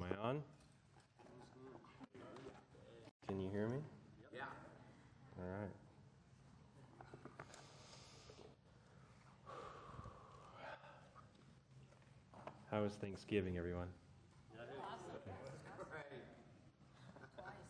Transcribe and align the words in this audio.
Am 0.00 0.06
I 0.06 0.28
on? 0.28 0.42
Can 3.28 3.40
you 3.40 3.50
hear 3.50 3.66
me? 3.66 3.78
Yeah. 4.34 4.40
All 5.38 5.44
right. 5.44 5.68
How 12.70 12.82
was 12.82 12.92
Thanksgiving, 12.94 13.58
everyone? 13.58 13.88
Awesome. 14.58 15.10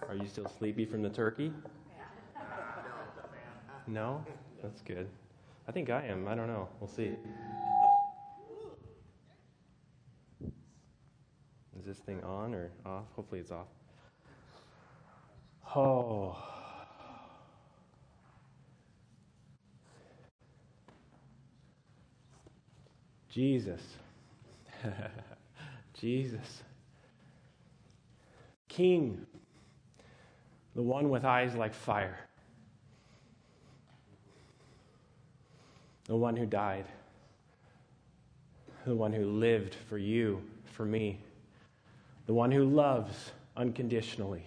Are 0.08 0.14
you 0.14 0.28
still 0.28 0.46
sleepy 0.58 0.84
from 0.84 1.02
the 1.02 1.10
turkey? 1.10 1.52
No? 3.86 4.24
That's 4.62 4.82
good. 4.82 5.08
I 5.66 5.72
think 5.72 5.90
I 5.90 6.06
am. 6.06 6.28
I 6.28 6.34
don't 6.36 6.46
know. 6.46 6.68
We'll 6.80 6.90
see. 6.90 7.12
This 11.90 11.98
thing 11.98 12.22
on 12.22 12.54
or 12.54 12.70
off? 12.86 13.02
Hopefully 13.16 13.40
it's 13.40 13.50
off. 13.50 13.66
Oh. 15.74 16.36
Jesus. 23.28 23.80
Jesus. 26.00 26.62
King. 28.68 29.26
The 30.76 30.82
one 30.82 31.10
with 31.10 31.24
eyes 31.24 31.56
like 31.56 31.74
fire. 31.74 32.20
The 36.04 36.14
one 36.14 36.36
who 36.36 36.46
died. 36.46 36.86
The 38.86 38.94
one 38.94 39.12
who 39.12 39.26
lived 39.26 39.74
for 39.88 39.98
you, 39.98 40.40
for 40.72 40.84
me. 40.84 41.18
The 42.30 42.34
one 42.34 42.52
who 42.52 42.64
loves 42.64 43.32
unconditionally. 43.56 44.44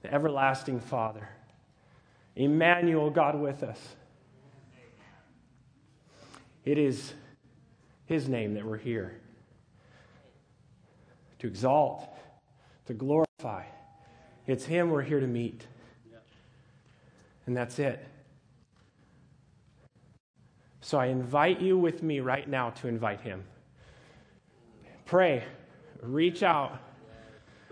The 0.00 0.10
everlasting 0.10 0.80
Father. 0.80 1.28
Emmanuel, 2.34 3.10
God 3.10 3.38
with 3.38 3.62
us. 3.62 3.78
It 6.64 6.78
is 6.78 7.12
His 8.06 8.26
name 8.26 8.54
that 8.54 8.64
we're 8.64 8.78
here 8.78 9.20
to 11.40 11.46
exalt, 11.46 12.08
to 12.86 12.94
glorify. 12.94 13.64
It's 14.46 14.64
Him 14.64 14.88
we're 14.88 15.02
here 15.02 15.20
to 15.20 15.26
meet. 15.26 15.66
And 17.44 17.54
that's 17.54 17.78
it. 17.78 18.02
So 20.80 20.98
I 20.98 21.08
invite 21.08 21.60
you 21.60 21.76
with 21.76 22.02
me 22.02 22.20
right 22.20 22.48
now 22.48 22.70
to 22.70 22.88
invite 22.88 23.20
Him. 23.20 23.44
Pray, 25.06 25.44
reach 26.02 26.42
out. 26.42 26.78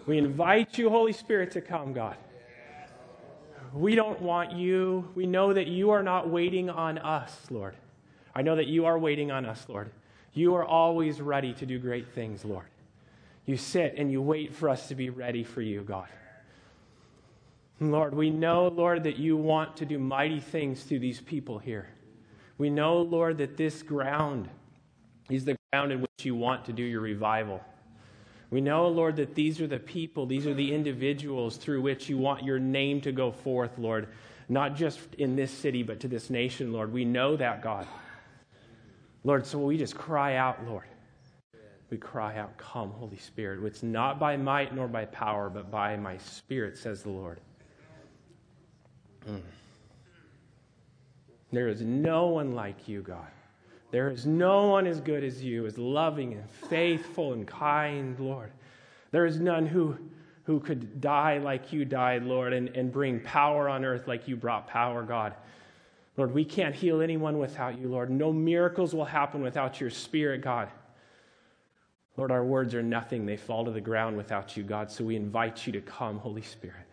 We 0.07 0.19
invite 0.19 0.79
you, 0.79 0.91
Holy 0.91 1.13
Spirit, 1.13 1.53
to 1.53 1.61
come, 1.61 1.93
God. 1.93 2.17
We 3.73 3.95
don't 3.95 4.21
want 4.21 4.53
you. 4.53 5.09
We 5.15 5.27
know 5.27 5.53
that 5.53 5.67
you 5.67 5.91
are 5.91 6.03
not 6.03 6.29
waiting 6.29 6.69
on 6.69 6.99
us, 6.99 7.47
Lord. 7.51 7.75
I 8.35 8.43
know 8.43 8.57
that 8.57 8.67
you 8.67 8.85
are 8.85 8.99
waiting 8.99 9.31
on 9.31 9.47
us, 9.47 9.65
Lord. 9.69 9.91
You 10.35 10.55
are 10.55 10.65
always 10.65 11.21
ready 11.21 11.55
to 11.55 11.67
do 11.67 11.79
great 11.79 12.09
things, 12.15 12.45
Lord. 12.45 12.67
You 13.47 13.57
sit 13.57 13.95
and 13.97 14.11
you 14.11 14.21
wait 14.21 14.55
for 14.55 14.69
us 14.69 14.89
to 14.89 14.95
be 14.95 15.11
ready 15.11 15.45
for 15.45 15.63
you, 15.63 15.83
God. 15.83 16.09
Lord, 17.81 18.15
we 18.15 18.31
know, 18.31 18.69
Lord, 18.69 19.05
that 19.05 19.17
you 19.17 19.37
want 19.37 19.77
to 19.79 19.87
do 19.87 19.99
mighty 19.99 20.39
things 20.39 20.83
through 20.85 21.01
these 21.01 21.21
people 21.21 21.59
here. 21.59 21.89
We 22.59 22.71
know, 22.71 23.01
Lord, 23.01 23.39
that 23.39 23.57
this 23.57 23.83
ground 23.83 24.49
is 25.29 25.45
the 25.45 25.57
ground 25.73 25.91
in 25.91 26.03
which 26.03 26.25
you 26.27 26.35
want 26.35 26.67
to 26.67 26.73
do 26.73 26.83
your 26.83 27.01
revival. 27.01 27.59
We 28.51 28.61
know, 28.61 28.89
Lord, 28.89 29.17
that 29.17 29.35
these 29.35 29.59
are 29.59 29.67
the 29.67 29.79
people, 29.79 30.27
these 30.27 30.47
are 30.47 30.53
the 30.53 30.75
individuals 30.75 31.57
through 31.57 31.81
which 31.81 32.11
you 32.11 32.19
want 32.19 32.45
your 32.45 32.59
name 32.59 33.01
to 33.01 33.13
go 33.13 33.33
forth, 33.33 33.79
Lord, 33.79 34.09
not 34.51 34.77
just 34.77 35.01
in 35.17 35.35
this 35.35 35.51
city, 35.51 35.83
but 35.83 35.99
to 36.01 36.09
this 36.09 36.29
nation, 36.29 36.75
Lord. 36.75 36.93
We 36.93 37.07
know 37.07 37.37
that, 37.37 37.63
God. 37.63 37.87
Lord, 39.25 39.47
so 39.47 39.61
we 39.61 39.79
just 39.79 39.95
cry 39.95 40.37
out, 40.37 40.63
Lord. 40.67 40.85
We 41.89 41.97
cry 41.97 42.37
out, 42.37 42.59
Come, 42.59 42.91
Holy 42.91 43.17
Spirit. 43.17 43.65
It's 43.65 43.83
not 43.83 44.19
by 44.19 44.37
might 44.37 44.75
nor 44.75 44.89
by 44.89 45.07
power, 45.07 45.49
but 45.49 45.71
by 45.71 45.97
my 45.97 46.19
Spirit, 46.19 46.77
says 46.77 47.03
the 47.03 47.11
Lord. 47.11 47.41
Mm. 49.27 49.41
There 51.51 51.69
is 51.69 51.81
no 51.81 52.27
one 52.27 52.55
like 52.55 52.89
you, 52.89 53.01
God. 53.01 53.29
There 53.93 54.11
is 54.11 54.25
no 54.25 54.69
one 54.69 54.87
as 54.87 55.01
good 55.01 55.23
as 55.23 55.45
you, 55.45 55.67
as 55.67 55.77
loving 55.77 56.33
and 56.33 56.51
faithful 56.51 57.35
and 57.35 57.47
kind, 57.47 58.19
Lord. 58.19 58.51
There 59.11 59.27
is 59.27 59.39
none 59.39 59.67
who, 59.67 59.99
who 60.45 60.61
could 60.61 61.03
die 61.03 61.37
like 61.37 61.75
you 61.75 61.85
died, 61.85 62.25
Lord, 62.25 62.55
and, 62.55 62.71
and 62.71 62.91
bring 62.91 63.21
power 63.21 63.69
on 63.69 63.85
earth 63.85 64.09
like 64.09 64.27
you 64.27 64.35
brought 64.35 64.67
power, 64.67 65.03
God. 65.03 65.35
Lord, 66.17 66.33
we 66.33 66.43
can't 66.43 66.75
heal 66.75 67.03
anyone 67.03 67.39
without 67.39 67.79
you, 67.79 67.87
Lord. 67.87 68.11
No 68.11 68.33
miracles 68.33 68.95
will 68.95 69.05
happen 69.05 69.43
without 69.43 69.79
your 69.79 69.91
Spirit, 69.91 70.41
God. 70.41 70.71
Lord, 72.17 72.31
our 72.31 72.45
words 72.45 72.75
are 72.75 72.83
nothing. 72.83 73.27
They 73.27 73.37
fall 73.37 73.67
to 73.67 73.71
the 73.71 73.81
ground 73.81 74.17
without 74.17 74.57
you, 74.57 74.63
God. 74.63 74.91
So 74.91 75.05
we 75.05 75.17
invite 75.17 75.67
you 75.67 75.73
to 75.75 75.83
come, 75.83 76.19
Holy 76.19 76.43
Spirit. 76.43 76.87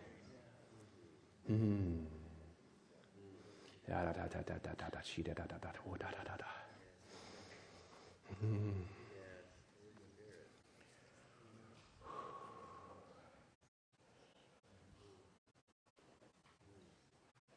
Mm. 1.50 2.04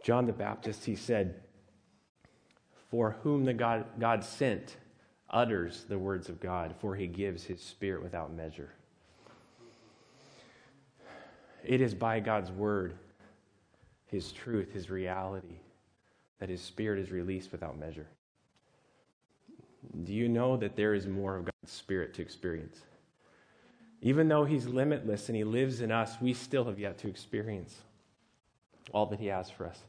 John 0.04 0.26
the 0.26 0.34
Baptist, 0.34 0.84
he 0.84 0.96
said, 0.96 1.42
For 2.92 3.16
whom 3.24 3.46
the 3.46 3.54
God, 3.54 3.86
God 4.00 4.24
sent 4.24 4.76
utters 5.30 5.86
the 5.88 5.98
words 5.98 6.28
of 6.28 6.42
God, 6.42 6.76
for 6.80 6.96
he 6.96 7.08
gives 7.08 7.46
his 7.46 7.62
spirit 7.62 8.04
without 8.04 8.34
measure. 8.34 8.74
It 11.64 11.80
is 11.80 11.96
by 11.96 12.20
God's 12.20 12.52
word, 12.52 12.96
his 14.08 14.34
truth, 14.34 14.74
his 14.74 14.90
reality, 14.90 15.60
that 16.40 16.50
his 16.50 16.62
spirit 16.62 17.00
is 17.00 17.10
released 17.10 17.54
without 17.54 17.80
measure. 17.80 18.08
Do 20.04 20.14
you 20.14 20.28
know 20.28 20.58
that 20.58 20.76
there 20.76 20.94
is 20.94 21.06
more 21.08 21.36
of 21.36 21.46
God's 21.46 21.72
spirit 21.72 22.14
to 22.16 22.22
experience? 22.22 22.80
Even 24.02 24.28
though 24.28 24.44
he's 24.44 24.66
limitless 24.66 25.30
and 25.30 25.36
he 25.36 25.44
lives 25.44 25.82
in 25.82 25.92
us, 25.92 26.20
we 26.20 26.34
still 26.34 26.66
have 26.66 26.80
yet 26.80 26.98
to 27.00 27.08
experience 27.08 27.76
all 28.92 29.06
that 29.06 29.20
he 29.20 29.28
has 29.28 29.50
for 29.50 29.66
us. 29.66 29.80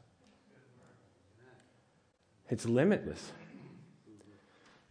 It's 2.49 2.65
limitless. 2.65 3.31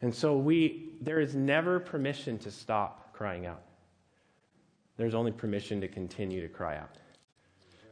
And 0.03 0.15
so 0.15 0.37
we 0.37 0.91
there 1.01 1.21
is 1.21 1.35
never 1.35 1.81
permission 1.81 2.39
to 2.39 2.51
stop 2.51 3.13
crying 3.13 3.47
out. 3.47 3.63
There's 4.97 5.15
only 5.15 5.33
permission 5.33 5.81
to 5.81 5.89
continue 5.89 6.41
to 6.41 6.49
cry 6.49 6.77
out. 6.77 6.97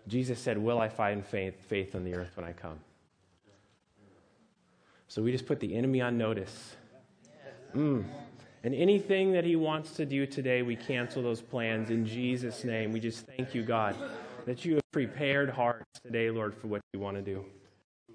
Jesus 0.09 0.39
said, 0.39 0.59
Will 0.59 0.81
I 0.81 0.89
find 0.89 1.25
faith, 1.25 1.65
faith 1.69 1.95
on 1.95 2.05
the 2.05 2.15
earth 2.15 2.37
when 2.37 2.47
I 2.47 2.53
come? 2.53 2.79
So 5.09 5.23
we 5.23 5.31
just 5.31 5.47
put 5.47 5.61
the 5.61 5.75
enemy 5.75 6.01
on 6.01 6.17
notice. 6.17 6.77
Mm. 7.75 8.05
And 8.65 8.75
anything 8.75 9.33
that 9.33 9.45
he 9.45 9.57
wants 9.57 9.93
to 9.95 10.07
do 10.07 10.27
today, 10.27 10.63
we 10.63 10.77
cancel 10.77 11.23
those 11.23 11.41
plans 11.41 11.91
in 11.91 12.07
Jesus' 12.07 12.65
name. 12.65 12.93
We 12.93 13.01
just 13.01 13.27
thank 13.27 13.55
you, 13.55 13.63
God, 13.63 13.97
that 14.47 14.65
you 14.65 14.75
have 14.75 14.91
prepared 14.93 15.51
hearts 15.51 16.01
today, 16.05 16.31
Lord, 16.31 16.55
for 16.55 16.69
what 16.69 16.81
you 16.93 17.01
want 17.01 17.17
to 17.17 17.23
do. 17.23 17.45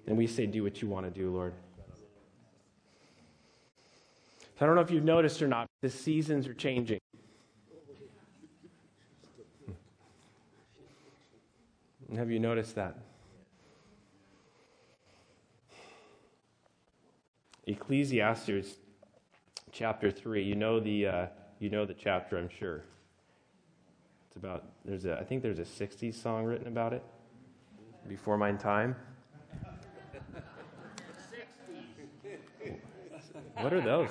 And 0.05 0.17
we 0.17 0.25
say, 0.25 0.45
Do 0.45 0.63
what 0.63 0.81
you 0.81 0.87
want 0.87 1.05
to 1.05 1.11
do, 1.11 1.29
Lord. 1.29 1.53
I 4.59 4.65
don't 4.65 4.75
know 4.75 4.81
if 4.81 4.89
you've 4.89 5.03
noticed 5.03 5.41
or 5.41 5.47
not, 5.47 5.67
the 5.81 5.89
seasons 5.89 6.47
are 6.47 6.53
changing. 6.53 6.99
Have 12.15 12.31
you 12.31 12.39
noticed 12.39 12.73
that? 12.75 12.97
Ecclesiastes 17.67 18.77
chapter 19.71 20.11
3. 20.11 20.43
You 20.43 20.55
know 20.55 20.79
the, 20.79 21.07
uh, 21.07 21.25
you 21.59 21.69
know 21.69 21.85
the 21.85 21.93
chapter, 21.93 22.37
I'm 22.37 22.49
sure. 22.49 22.83
It's 24.27 24.35
about, 24.35 24.65
there's 24.85 25.05
a, 25.05 25.17
I 25.17 25.23
think 25.23 25.41
there's 25.41 25.59
a 25.59 25.63
60s 25.63 26.15
song 26.15 26.45
written 26.45 26.67
about 26.67 26.93
it 26.93 27.03
before 28.07 28.37
my 28.37 28.51
time. 28.53 28.95
What 33.59 33.73
are 33.73 33.81
those? 33.81 34.09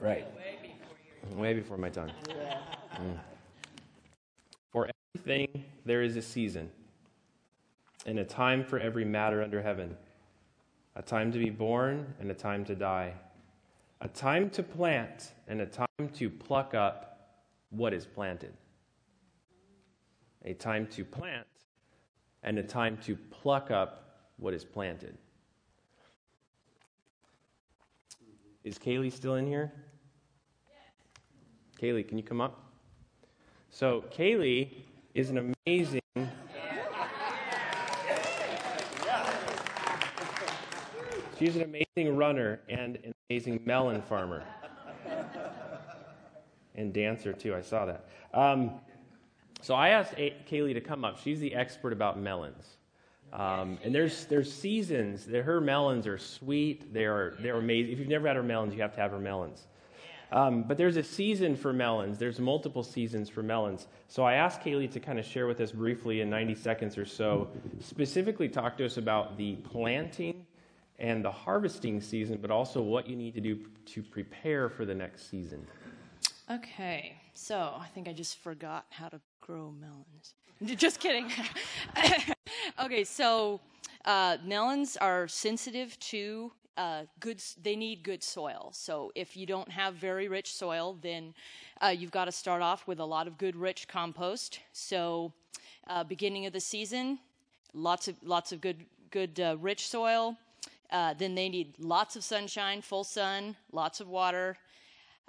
Right. 0.00 0.26
Way 1.36 1.54
before 1.54 1.78
my 1.78 1.88
time. 1.88 2.10
Mm. 2.96 3.18
For 4.70 4.90
everything 5.16 5.64
there 5.84 6.02
is 6.02 6.16
a 6.16 6.22
season, 6.22 6.70
and 8.06 8.18
a 8.18 8.24
time 8.24 8.64
for 8.64 8.78
every 8.78 9.04
matter 9.04 9.42
under 9.42 9.62
heaven, 9.62 9.96
a 10.96 11.02
time 11.02 11.32
to 11.32 11.38
be 11.38 11.50
born 11.50 12.14
and 12.20 12.30
a 12.30 12.34
time 12.34 12.64
to 12.64 12.74
die, 12.74 13.12
A 14.00 14.08
time 14.08 14.50
to 14.50 14.62
plant 14.62 15.32
and 15.48 15.60
a 15.60 15.66
time 15.66 16.08
to 16.14 16.28
pluck 16.28 16.74
up 16.74 17.38
what 17.70 17.92
is 17.92 18.06
planted. 18.06 18.52
A 20.44 20.54
time 20.54 20.86
to 20.88 21.04
plant 21.04 21.46
and 22.42 22.58
a 22.58 22.62
time 22.62 22.98
to 23.04 23.16
pluck 23.16 23.70
up 23.70 24.18
what 24.36 24.52
is 24.52 24.64
planted. 24.64 25.16
Is 28.62 28.78
Kaylee 28.78 29.12
still 29.12 29.34
in 29.34 29.46
here? 29.46 29.72
Yes. 30.68 31.80
Kaylee, 31.80 32.06
can 32.06 32.18
you 32.18 32.24
come 32.24 32.40
up? 32.40 32.72
So, 33.70 34.04
Kaylee 34.10 34.70
is 35.14 35.30
an 35.30 35.54
amazing. 35.66 36.00
She's 41.38 41.56
an 41.56 41.62
amazing 41.62 42.16
runner 42.16 42.60
and 42.68 42.96
an 42.96 43.14
amazing 43.28 43.60
melon 43.64 44.02
farmer. 44.02 44.44
and 46.76 46.92
dancer, 46.92 47.32
too. 47.32 47.54
I 47.54 47.60
saw 47.60 47.86
that. 47.86 48.08
Um, 48.32 48.72
so 49.60 49.74
I 49.74 49.90
asked 49.90 50.14
Kaylee 50.16 50.74
to 50.74 50.80
come 50.80 51.04
up. 51.04 51.18
She's 51.18 51.40
the 51.40 51.54
expert 51.54 51.92
about 51.92 52.18
melons. 52.18 52.76
Um, 53.32 53.78
and 53.82 53.92
there's 53.92 54.26
there's 54.26 54.52
seasons. 54.52 55.26
Her 55.26 55.60
melons 55.60 56.06
are 56.06 56.18
sweet. 56.18 56.92
They 56.92 57.04
are 57.04 57.34
they're 57.40 57.56
amazing. 57.56 57.92
If 57.92 57.98
you've 57.98 58.08
never 58.08 58.28
had 58.28 58.36
her 58.36 58.42
melons, 58.42 58.74
you 58.74 58.82
have 58.82 58.94
to 58.94 59.00
have 59.00 59.10
her 59.10 59.18
melons. 59.18 59.66
Um, 60.30 60.62
but 60.64 60.76
there's 60.76 60.96
a 60.96 61.02
season 61.02 61.56
for 61.56 61.72
melons. 61.72 62.18
There's 62.18 62.38
multiple 62.38 62.82
seasons 62.82 63.28
for 63.28 63.42
melons. 63.42 63.88
So 64.08 64.22
I 64.22 64.34
asked 64.34 64.60
Kaylee 64.60 64.90
to 64.92 65.00
kind 65.00 65.18
of 65.18 65.24
share 65.24 65.46
with 65.46 65.60
us 65.60 65.72
briefly 65.72 66.20
in 66.20 66.30
90 66.30 66.54
seconds 66.54 66.98
or 66.98 67.04
so, 67.04 67.48
specifically 67.80 68.48
talk 68.48 68.76
to 68.78 68.84
us 68.84 68.96
about 68.96 69.36
the 69.36 69.54
planting 69.56 70.44
and 70.98 71.24
the 71.24 71.30
harvesting 71.30 72.00
season, 72.00 72.38
but 72.40 72.50
also 72.50 72.80
what 72.80 73.08
you 73.08 73.16
need 73.16 73.34
to 73.34 73.40
do 73.40 73.58
to 73.86 74.02
prepare 74.02 74.68
for 74.68 74.84
the 74.84 74.94
next 74.94 75.28
season. 75.28 75.66
Okay, 76.50 77.16
so 77.34 77.74
I 77.78 77.86
think 77.94 78.08
I 78.08 78.12
just 78.12 78.38
forgot 78.38 78.86
how 78.90 79.08
to 79.08 79.20
grow 79.40 79.72
melons. 79.80 80.34
just 80.78 81.00
kidding. 81.00 81.30
okay, 82.82 83.04
so 83.04 83.60
uh, 84.04 84.36
melons 84.44 84.96
are 84.96 85.26
sensitive 85.26 85.98
to 86.00 86.52
uh, 86.76 87.02
good. 87.20 87.42
They 87.62 87.76
need 87.76 88.02
good 88.02 88.22
soil. 88.22 88.70
So 88.72 89.12
if 89.14 89.36
you 89.36 89.46
don't 89.46 89.70
have 89.70 89.94
very 89.94 90.28
rich 90.28 90.52
soil, 90.54 90.98
then 91.00 91.34
uh, 91.80 91.88
you've 91.88 92.10
got 92.10 92.26
to 92.26 92.32
start 92.32 92.62
off 92.62 92.86
with 92.86 93.00
a 93.00 93.04
lot 93.04 93.26
of 93.26 93.38
good, 93.38 93.56
rich 93.56 93.88
compost. 93.88 94.60
So 94.72 95.32
uh, 95.86 96.04
beginning 96.04 96.46
of 96.46 96.52
the 96.52 96.60
season, 96.60 97.18
lots 97.72 98.08
of 98.08 98.16
lots 98.22 98.52
of 98.52 98.60
good, 98.60 98.84
good, 99.10 99.38
uh, 99.40 99.56
rich 99.60 99.88
soil. 99.88 100.36
Uh, 100.90 101.14
then 101.14 101.34
they 101.34 101.48
need 101.48 101.74
lots 101.78 102.16
of 102.16 102.24
sunshine, 102.24 102.80
full 102.80 103.04
sun, 103.04 103.56
lots 103.72 104.00
of 104.00 104.08
water, 104.08 104.56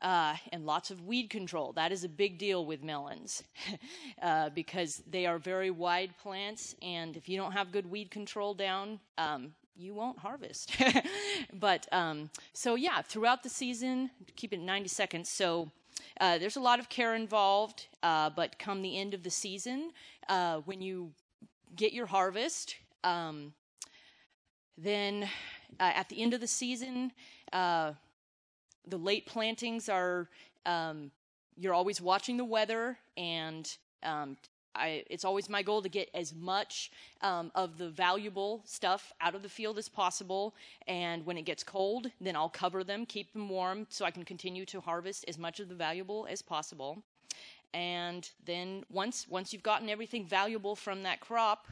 uh, 0.01 0.35
and 0.51 0.65
lots 0.65 0.91
of 0.91 1.05
weed 1.05 1.29
control. 1.29 1.71
That 1.73 1.91
is 1.91 2.03
a 2.03 2.09
big 2.09 2.37
deal 2.37 2.65
with 2.65 2.83
melons 2.83 3.43
uh, 4.21 4.49
because 4.49 5.01
they 5.09 5.25
are 5.25 5.37
very 5.39 5.71
wide 5.71 6.17
plants, 6.21 6.75
and 6.81 7.15
if 7.15 7.29
you 7.29 7.37
don't 7.37 7.53
have 7.53 7.71
good 7.71 7.89
weed 7.89 8.11
control 8.11 8.53
down, 8.53 8.99
um, 9.17 9.53
you 9.77 9.93
won't 9.93 10.19
harvest. 10.19 10.75
but 11.53 11.87
um, 11.91 12.29
so, 12.53 12.75
yeah, 12.75 13.01
throughout 13.01 13.43
the 13.43 13.49
season, 13.49 14.09
keep 14.35 14.53
it 14.53 14.59
90 14.59 14.87
seconds. 14.87 15.29
So, 15.29 15.71
uh, 16.19 16.37
there's 16.37 16.55
a 16.55 16.61
lot 16.61 16.79
of 16.79 16.89
care 16.89 17.15
involved, 17.15 17.87
uh, 18.03 18.29
but 18.29 18.57
come 18.59 18.81
the 18.81 18.97
end 18.97 19.13
of 19.13 19.23
the 19.23 19.29
season, 19.29 19.91
uh, 20.29 20.57
when 20.65 20.81
you 20.81 21.11
get 21.75 21.93
your 21.93 22.05
harvest, 22.05 22.75
um, 23.03 23.53
then 24.77 25.29
uh, 25.79 25.91
at 25.95 26.09
the 26.09 26.21
end 26.21 26.33
of 26.33 26.41
the 26.41 26.47
season, 26.47 27.11
uh, 27.53 27.93
the 28.87 28.97
late 28.97 29.25
plantings 29.25 29.89
are 29.89 30.29
um, 30.65 31.11
you're 31.57 31.73
always 31.73 32.01
watching 32.01 32.37
the 32.37 32.45
weather 32.45 32.97
and 33.17 33.77
um, 34.03 34.37
I, 34.75 35.03
it's 35.09 35.23
always 35.23 35.49
my 35.49 35.61
goal 35.61 35.81
to 35.81 35.89
get 35.89 36.09
as 36.13 36.33
much 36.33 36.91
um, 37.21 37.51
of 37.55 37.77
the 37.77 37.89
valuable 37.89 38.61
stuff 38.65 39.13
out 39.21 39.35
of 39.35 39.41
the 39.41 39.49
field 39.49 39.77
as 39.77 39.87
possible. 39.87 40.53
And 40.87 41.25
when 41.25 41.37
it 41.37 41.43
gets 41.43 41.63
cold, 41.63 42.11
then 42.19 42.35
I'll 42.35 42.49
cover 42.49 42.83
them, 42.83 43.05
keep 43.05 43.31
them 43.33 43.47
warm, 43.49 43.87
so 43.89 44.05
I 44.05 44.11
can 44.11 44.25
continue 44.25 44.65
to 44.65 44.81
harvest 44.81 45.25
as 45.27 45.37
much 45.37 45.59
of 45.59 45.69
the 45.69 45.75
valuable 45.75 46.27
as 46.29 46.41
possible. 46.41 47.01
And 47.73 48.29
then 48.45 48.83
once 48.89 49.27
once 49.29 49.51
you've 49.51 49.63
gotten 49.63 49.89
everything 49.89 50.25
valuable 50.25 50.75
from 50.75 51.03
that 51.03 51.19
crop, 51.19 51.67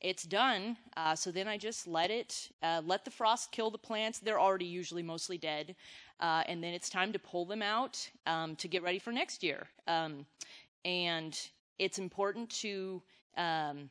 it's 0.00 0.22
done. 0.22 0.76
Uh, 0.96 1.14
so 1.14 1.30
then 1.30 1.48
I 1.48 1.58
just 1.58 1.86
let 1.86 2.10
it, 2.10 2.50
uh, 2.62 2.82
let 2.84 3.04
the 3.04 3.10
frost 3.10 3.50
kill 3.52 3.70
the 3.70 3.78
plants. 3.78 4.18
They're 4.18 4.40
already 4.40 4.66
usually 4.66 5.02
mostly 5.02 5.38
dead. 5.38 5.74
Uh, 6.20 6.42
and 6.46 6.62
then 6.62 6.74
it's 6.74 6.88
time 6.88 7.12
to 7.12 7.18
pull 7.18 7.44
them 7.44 7.62
out 7.62 8.08
um, 8.26 8.56
to 8.56 8.68
get 8.68 8.82
ready 8.82 8.98
for 8.98 9.12
next 9.12 9.42
year. 9.42 9.66
Um, 9.86 10.26
and 10.84 11.38
it's 11.78 11.98
important 11.98 12.50
to, 12.50 13.02
um, 13.36 13.90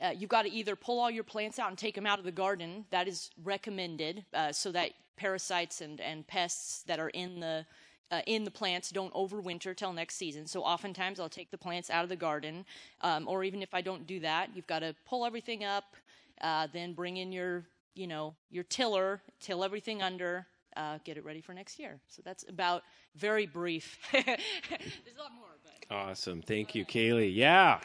uh, 0.00 0.10
you've 0.16 0.30
got 0.30 0.42
to 0.42 0.50
either 0.50 0.76
pull 0.76 1.00
all 1.00 1.10
your 1.10 1.24
plants 1.24 1.58
out 1.58 1.68
and 1.68 1.78
take 1.78 1.94
them 1.94 2.06
out 2.06 2.18
of 2.18 2.24
the 2.24 2.32
garden. 2.32 2.84
That 2.90 3.08
is 3.08 3.30
recommended 3.44 4.24
uh, 4.34 4.52
so 4.52 4.72
that 4.72 4.92
parasites 5.16 5.80
and, 5.80 6.00
and 6.00 6.26
pests 6.26 6.82
that 6.84 6.98
are 6.98 7.10
in 7.10 7.40
the 7.40 7.64
uh, 8.12 8.20
in 8.26 8.44
the 8.44 8.50
plants 8.50 8.90
don't 8.90 9.12
overwinter 9.14 9.74
till 9.74 9.92
next 9.92 10.16
season. 10.16 10.46
So 10.46 10.62
oftentimes 10.62 11.18
I'll 11.18 11.30
take 11.30 11.50
the 11.50 11.58
plants 11.58 11.90
out 11.90 12.04
of 12.04 12.10
the 12.10 12.16
garden, 12.16 12.64
um, 13.00 13.26
or 13.26 13.42
even 13.42 13.62
if 13.62 13.72
I 13.72 13.80
don't 13.80 14.06
do 14.06 14.20
that, 14.20 14.50
you've 14.54 14.66
got 14.66 14.80
to 14.80 14.94
pull 15.06 15.24
everything 15.24 15.64
up, 15.64 15.96
uh, 16.42 16.68
then 16.72 16.92
bring 16.92 17.16
in 17.16 17.32
your 17.32 17.64
you 17.94 18.06
know 18.06 18.34
your 18.50 18.64
tiller, 18.64 19.20
till 19.40 19.64
everything 19.64 20.02
under, 20.02 20.46
uh, 20.76 20.98
get 21.04 21.16
it 21.16 21.24
ready 21.24 21.40
for 21.40 21.54
next 21.54 21.78
year. 21.78 21.98
So 22.08 22.22
that's 22.24 22.44
about 22.48 22.82
very 23.16 23.46
brief. 23.46 23.98
There's 24.12 24.24
a 24.24 25.22
lot 25.22 25.32
more. 25.34 25.48
But. 25.64 25.94
Awesome, 25.94 26.42
thank 26.42 26.74
you, 26.74 26.84
Kaylee. 26.84 27.34
Yeah. 27.34 27.80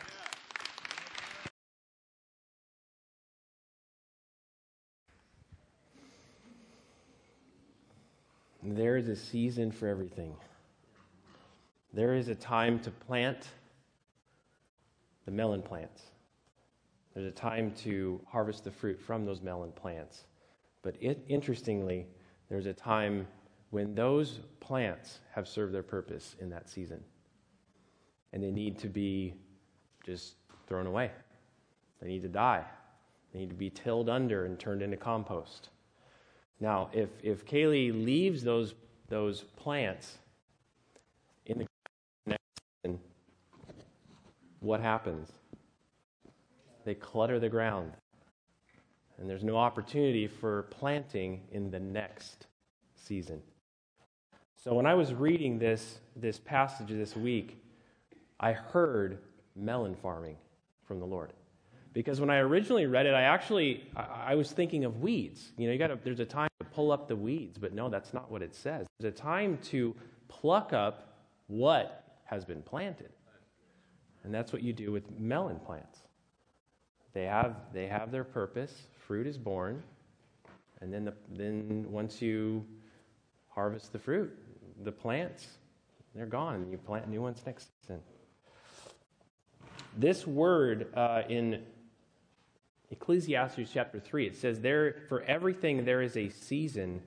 There 8.75 8.98
is 8.98 9.08
a 9.08 9.16
season 9.16 9.72
for 9.72 9.88
everything. 9.88 10.36
There 11.94 12.16
is 12.16 12.28
a 12.28 12.36
time 12.36 12.80
to 12.80 12.92
plant 12.92 13.48
the 15.24 15.31
melon 15.31 15.62
plants. 15.62 16.02
There's 17.14 17.28
a 17.28 17.31
time 17.31 17.72
to 17.84 18.19
harvest 18.28 18.66
the 18.66 18.72
fruit 18.72 19.00
from 19.00 19.25
those 19.25 19.42
melon 19.42 19.72
plants. 19.72 20.25
But 20.81 20.96
it, 21.00 21.24
interestingly, 21.30 22.07
there's 22.50 22.66
a 22.66 22.74
time 22.74 23.26
when 23.69 23.95
those 23.95 24.42
plants 24.59 25.19
have 25.31 25.47
served 25.47 25.74
their 25.74 25.81
purpose 25.81 26.36
in 26.42 26.50
that 26.50 26.69
season. 26.69 27.02
And 28.33 28.44
they 28.44 28.52
need 28.52 28.78
to 28.80 28.90
be 28.90 29.33
just 30.06 30.36
thrown 30.68 30.88
away. 30.88 31.12
They 32.02 32.09
need 32.09 32.21
to 32.24 32.28
die. 32.28 32.66
They 33.31 33.40
need 33.40 33.50
to 33.50 33.56
be 33.56 33.69
tilled 33.69 34.09
under 34.09 34.44
and 34.44 34.59
turned 34.59 34.81
into 34.81 34.97
compost. 34.97 35.69
Now, 36.59 36.90
if, 36.92 37.09
if 37.21 37.45
Kaylee 37.45 37.92
leaves 38.06 38.44
those, 38.44 38.73
those 39.09 39.42
plants 39.56 40.18
in 41.45 41.59
the 41.59 41.68
next 42.26 42.42
season, 42.83 42.99
what 44.59 44.80
happens? 44.80 45.31
They 46.83 46.95
clutter 46.95 47.40
the 47.40 47.49
ground. 47.49 47.94
And 49.19 49.30
there's 49.30 49.44
no 49.44 49.57
opportunity 49.57 50.28
for 50.28 50.64
planting 50.64 51.42
in 51.52 51.71
the 51.71 51.80
next 51.80 52.47
season. 52.95 53.42
So 54.64 54.73
when 54.73 54.85
I 54.85 54.95
was 54.95 55.14
reading 55.14 55.59
this, 55.59 55.99
this 56.16 56.40
passage 56.40 56.90
this 56.90 57.16
week, 57.16 57.61
I 58.40 58.52
heard 58.52 59.19
melon 59.56 59.95
farming 59.95 60.37
from 60.87 60.99
the 60.99 61.06
Lord. 61.06 61.33
Because 61.97 62.21
when 62.21 62.30
I 62.30 62.37
originally 62.37 62.85
read 62.85 63.07
it, 63.07 63.16
I 63.16 63.23
actually 63.23 63.83
I, 63.95 64.25
I 64.27 64.35
was 64.35 64.51
thinking 64.51 64.85
of 64.85 65.01
weeds. 65.01 65.51
You 65.57 65.66
know, 65.66 65.73
you 65.73 65.80
got 65.80 66.04
there's 66.04 66.19
a 66.19 66.25
time 66.25 66.49
to 66.59 66.66
pull 66.68 66.92
up 66.92 67.07
the 67.07 67.16
weeds, 67.16 67.57
but 67.57 67.73
no, 67.73 67.89
that's 67.89 68.13
not 68.13 68.30
what 68.30 68.44
it 68.44 68.54
says. 68.54 68.85
There's 68.99 69.11
a 69.11 69.18
time 69.18 69.57
to 69.69 69.95
pluck 70.27 70.73
up 70.73 71.18
what 71.47 72.19
has 72.25 72.45
been 72.45 72.61
planted. 72.61 73.09
And 74.23 74.31
that's 74.31 74.54
what 74.54 74.61
you 74.61 74.73
do 74.73 74.92
with 74.92 75.19
melon 75.19 75.57
plants. 75.57 75.97
They 77.13 77.23
have 77.23 77.56
they 77.73 77.87
have 77.87 78.11
their 78.11 78.23
purpose. 78.23 78.83
Fruit 79.07 79.25
is 79.25 79.39
born, 79.39 79.81
and 80.81 80.94
then 80.94 81.04
the, 81.04 81.13
then 81.31 81.87
once 81.89 82.21
you 82.21 82.63
harvest 83.47 83.92
the 83.92 83.97
fruit, 83.97 84.37
the 84.83 84.92
plants 84.92 85.47
they're 86.13 86.27
gone. 86.27 86.68
You 86.69 86.77
plant 86.77 87.09
new 87.09 87.23
ones 87.23 87.42
next 87.44 87.69
season. 87.81 88.01
This 89.97 90.27
word 90.27 90.94
uh, 90.94 91.23
in 91.27 91.63
Ecclesiastes 92.89 93.69
chapter 93.71 93.99
3, 93.99 94.27
it 94.27 94.35
says, 94.35 94.61
there, 94.61 94.95
For 95.09 95.21
everything 95.23 95.83
there 95.83 96.01
is 96.01 96.15
a 96.15 96.29
season 96.29 97.01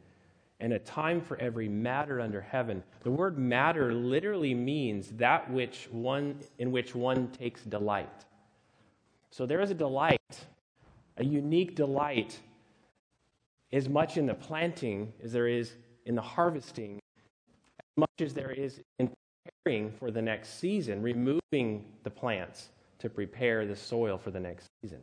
and 0.60 0.74
a 0.74 0.78
time 0.78 1.22
for 1.22 1.38
every 1.38 1.68
matter 1.68 2.20
under 2.20 2.40
heaven. 2.40 2.82
The 3.02 3.10
word 3.10 3.38
matter 3.38 3.94
literally 3.94 4.54
means 4.54 5.08
that 5.12 5.50
which 5.50 5.88
one, 5.90 6.38
in 6.58 6.70
which 6.70 6.94
one 6.94 7.28
takes 7.28 7.62
delight. 7.62 8.26
So 9.30 9.46
there 9.46 9.60
is 9.62 9.70
a 9.70 9.74
delight, 9.74 10.18
a 11.16 11.24
unique 11.24 11.76
delight, 11.76 12.38
as 13.72 13.88
much 13.88 14.16
in 14.16 14.26
the 14.26 14.34
planting 14.34 15.12
as 15.22 15.32
there 15.32 15.48
is 15.48 15.72
in 16.04 16.14
the 16.14 16.22
harvesting 16.22 16.98
as 17.78 17.96
much 17.96 18.20
as 18.20 18.34
there 18.34 18.50
is 18.50 18.80
in 18.98 19.10
preparing 19.44 19.90
for 19.92 20.10
the 20.10 20.22
next 20.22 20.58
season, 20.58 21.02
removing 21.02 21.84
the 22.02 22.10
plants 22.10 22.70
to 22.98 23.08
prepare 23.08 23.66
the 23.66 23.76
soil 23.76 24.18
for 24.18 24.30
the 24.30 24.40
next 24.40 24.66
season. 24.82 25.00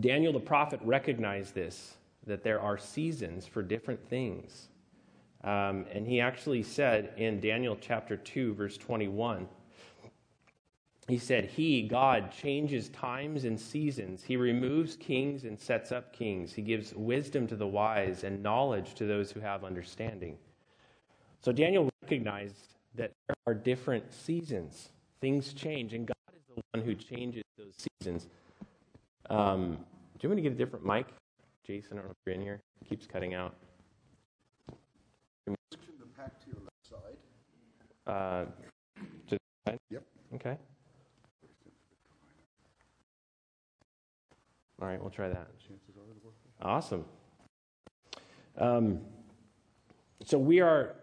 Daniel 0.00 0.32
the 0.32 0.40
prophet 0.40 0.80
recognized 0.82 1.54
this, 1.54 1.94
that 2.26 2.42
there 2.42 2.60
are 2.60 2.78
seasons 2.78 3.46
for 3.46 3.62
different 3.62 4.08
things. 4.08 4.68
Um, 5.44 5.86
and 5.92 6.06
he 6.06 6.20
actually 6.20 6.62
said 6.62 7.12
in 7.16 7.40
Daniel 7.40 7.76
chapter 7.80 8.16
2, 8.16 8.54
verse 8.54 8.76
21, 8.78 9.48
he 11.08 11.18
said, 11.18 11.46
He, 11.46 11.82
God, 11.82 12.30
changes 12.30 12.88
times 12.90 13.44
and 13.44 13.58
seasons. 13.58 14.22
He 14.22 14.36
removes 14.36 14.96
kings 14.96 15.44
and 15.44 15.58
sets 15.58 15.90
up 15.90 16.12
kings. 16.12 16.54
He 16.54 16.62
gives 16.62 16.94
wisdom 16.94 17.46
to 17.48 17.56
the 17.56 17.66
wise 17.66 18.22
and 18.22 18.42
knowledge 18.42 18.94
to 18.94 19.06
those 19.06 19.30
who 19.32 19.40
have 19.40 19.64
understanding. 19.64 20.38
So 21.40 21.50
Daniel 21.50 21.90
recognized 22.02 22.76
that 22.94 23.10
there 23.26 23.36
are 23.46 23.54
different 23.54 24.12
seasons. 24.14 24.90
Things 25.20 25.52
change, 25.52 25.92
and 25.92 26.06
God 26.06 26.14
is 26.36 26.54
the 26.54 26.62
one 26.72 26.86
who 26.86 26.94
changes 26.94 27.42
those 27.58 27.74
seasons. 28.00 28.28
Um, 29.30 29.78
do 30.18 30.20
you 30.22 30.28
want 30.28 30.36
me 30.36 30.42
to 30.42 30.48
get 30.48 30.52
a 30.52 30.58
different 30.58 30.84
mic? 30.84 31.06
Jason, 31.66 31.92
I 31.92 31.96
don't 31.96 32.06
know 32.06 32.10
if 32.10 32.16
you're 32.26 32.34
in 32.34 32.40
here. 32.40 32.60
It 32.80 32.88
keeps 32.88 33.06
cutting 33.06 33.34
out. 33.34 33.54
the 35.46 35.54
pack 36.16 36.40
to 36.40 36.46
your 36.48 36.60
left 36.60 36.88
side. 36.88 37.16
Uh, 38.06 38.44
to 39.28 39.36
the 39.36 39.70
side? 39.70 39.78
Yep. 39.90 40.02
Okay. 40.34 40.56
All 44.80 44.88
right, 44.88 45.00
we'll 45.00 45.10
try 45.10 45.28
that. 45.28 45.48
Awesome. 46.60 47.04
Um, 48.58 49.00
so 50.24 50.38
we 50.38 50.60
are, 50.60 50.96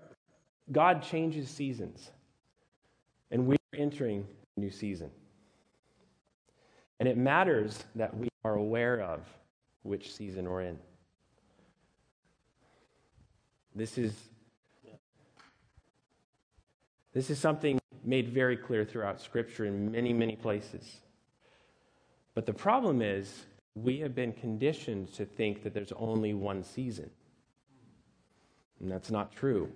God 0.72 1.02
changes 1.02 1.50
seasons, 1.50 2.12
and 3.32 3.48
we 3.48 3.56
are 3.56 3.80
entering 3.80 4.28
a 4.58 4.60
new 4.60 4.70
season. 4.70 5.10
And 7.00 7.08
it 7.08 7.18
matters 7.18 7.84
that 7.96 8.16
we 8.16 8.30
are 8.44 8.56
aware 8.56 9.02
of 9.02 9.22
which 9.84 10.14
season 10.14 10.50
we're 10.50 10.64
in. 10.64 10.78
This 13.76 13.98
is 13.98 14.14
this 17.14 17.30
is 17.30 17.40
something 17.40 17.80
made 18.04 18.30
very 18.30 18.56
clear 18.56 18.86
throughout 18.86 19.20
Scripture 19.20 19.66
in 19.66 19.92
many, 19.92 20.14
many 20.14 20.36
places. 20.36 21.02
But 22.36 22.46
the 22.46 22.54
problem 22.54 23.02
is, 23.02 23.46
we 23.76 24.00
have 24.00 24.14
been 24.14 24.34
conditioned 24.34 25.14
to 25.14 25.26
think 25.26 25.64
that 25.64 25.74
there's 25.74 25.92
only 25.94 26.34
one 26.34 26.64
season. 26.64 27.10
And 28.80 28.92
that's 28.92 29.12
not 29.12 29.32
true. 29.32 29.72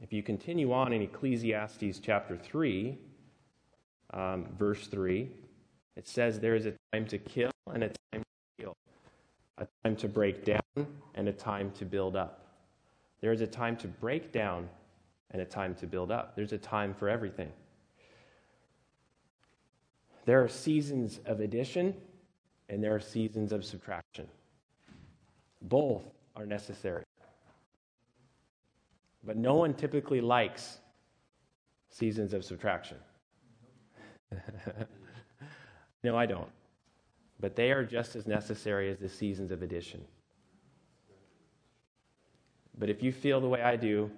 If 0.00 0.12
you 0.12 0.22
continue 0.22 0.72
on 0.72 0.92
in 0.92 1.02
Ecclesiastes 1.02 1.98
chapter 2.00 2.36
3, 2.36 2.98
um, 4.12 4.46
verse 4.58 4.86
3, 4.86 5.28
it 6.00 6.08
says 6.08 6.40
there 6.40 6.54
is 6.54 6.64
a 6.64 6.72
time 6.94 7.04
to 7.04 7.18
kill 7.18 7.50
and 7.74 7.84
a 7.84 7.88
time 7.88 8.22
to 8.22 8.24
heal, 8.56 8.74
a 9.58 9.66
time 9.84 9.94
to 9.96 10.08
break 10.08 10.46
down 10.46 10.62
and 11.14 11.28
a 11.28 11.32
time 11.32 11.70
to 11.72 11.84
build 11.84 12.16
up. 12.16 12.46
There 13.20 13.32
is 13.32 13.42
a 13.42 13.46
time 13.46 13.76
to 13.76 13.86
break 13.86 14.32
down 14.32 14.66
and 15.30 15.42
a 15.42 15.44
time 15.44 15.74
to 15.74 15.86
build 15.86 16.10
up. 16.10 16.34
There's 16.34 16.54
a 16.54 16.58
time 16.58 16.94
for 16.94 17.10
everything. 17.10 17.52
There 20.24 20.42
are 20.42 20.48
seasons 20.48 21.20
of 21.26 21.40
addition 21.40 21.94
and 22.70 22.82
there 22.82 22.94
are 22.94 23.00
seasons 23.00 23.52
of 23.52 23.62
subtraction. 23.62 24.26
Both 25.60 26.04
are 26.34 26.46
necessary. 26.46 27.04
But 29.22 29.36
no 29.36 29.54
one 29.56 29.74
typically 29.74 30.22
likes 30.22 30.78
seasons 31.90 32.32
of 32.32 32.42
subtraction. 32.42 32.96
no, 36.02 36.16
I 36.16 36.26
don't. 36.26 36.48
But 37.40 37.56
they 37.56 37.72
are 37.72 37.84
just 37.84 38.16
as 38.16 38.26
necessary 38.26 38.90
as 38.90 38.98
the 38.98 39.08
seasons 39.08 39.50
of 39.50 39.62
addition. 39.62 40.02
But 42.78 42.88
if 42.88 43.02
you 43.02 43.12
feel 43.12 43.40
the 43.40 43.48
way 43.48 43.62
I 43.62 43.76
do, 43.76 44.10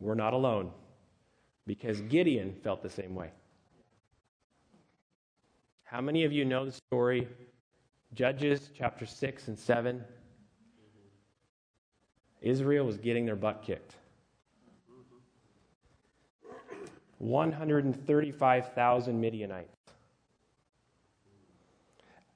we're 0.00 0.14
not 0.14 0.32
alone 0.32 0.70
because 1.66 2.00
Gideon 2.02 2.54
felt 2.62 2.82
the 2.82 2.90
same 2.90 3.14
way. 3.14 3.30
How 5.84 6.00
many 6.00 6.24
of 6.24 6.32
you 6.32 6.44
know 6.44 6.64
the 6.64 6.72
story? 6.72 7.28
Judges 8.14 8.70
chapter 8.76 9.06
6 9.06 9.48
and 9.48 9.58
7. 9.58 10.04
Israel 12.40 12.86
was 12.86 12.98
getting 12.98 13.26
their 13.26 13.36
butt 13.36 13.62
kicked. 13.62 13.96
135,000 17.18 19.20
Midianites. 19.20 19.77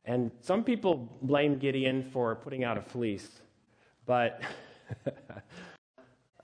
And 0.04 0.32
some 0.40 0.64
people 0.64 1.08
blame 1.22 1.58
Gideon 1.58 2.02
for 2.02 2.34
putting 2.34 2.64
out 2.64 2.76
a 2.76 2.82
fleece, 2.82 3.30
but 4.04 4.42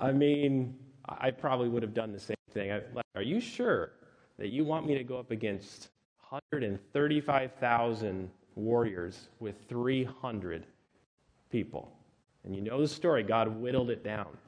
I 0.00 0.12
mean, 0.12 0.78
I 1.08 1.32
probably 1.32 1.68
would 1.68 1.82
have 1.82 1.94
done 1.94 2.12
the 2.12 2.20
same 2.20 2.36
thing. 2.52 2.70
I, 2.70 2.82
like, 2.94 3.04
are 3.16 3.22
you 3.22 3.40
sure 3.40 3.90
that 4.38 4.50
you 4.50 4.64
want 4.64 4.86
me 4.86 4.96
to 4.96 5.02
go 5.02 5.18
up 5.18 5.32
against 5.32 5.88
135,000 6.28 8.30
warriors 8.54 9.26
with 9.40 9.56
300 9.68 10.64
people? 11.50 11.90
And 12.44 12.54
you 12.54 12.62
know 12.62 12.80
the 12.80 12.86
story. 12.86 13.24
God 13.24 13.48
whittled 13.48 13.90
it 13.90 14.04
down. 14.04 14.38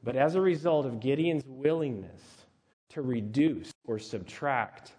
But 0.03 0.15
as 0.15 0.35
a 0.37 0.41
result 0.41 0.87
of 0.87 1.01
Gideon's 1.01 1.45
willingness 1.47 2.36
to 2.97 3.03
reduce 3.03 3.75
or 3.85 3.99
subtract 3.99 4.93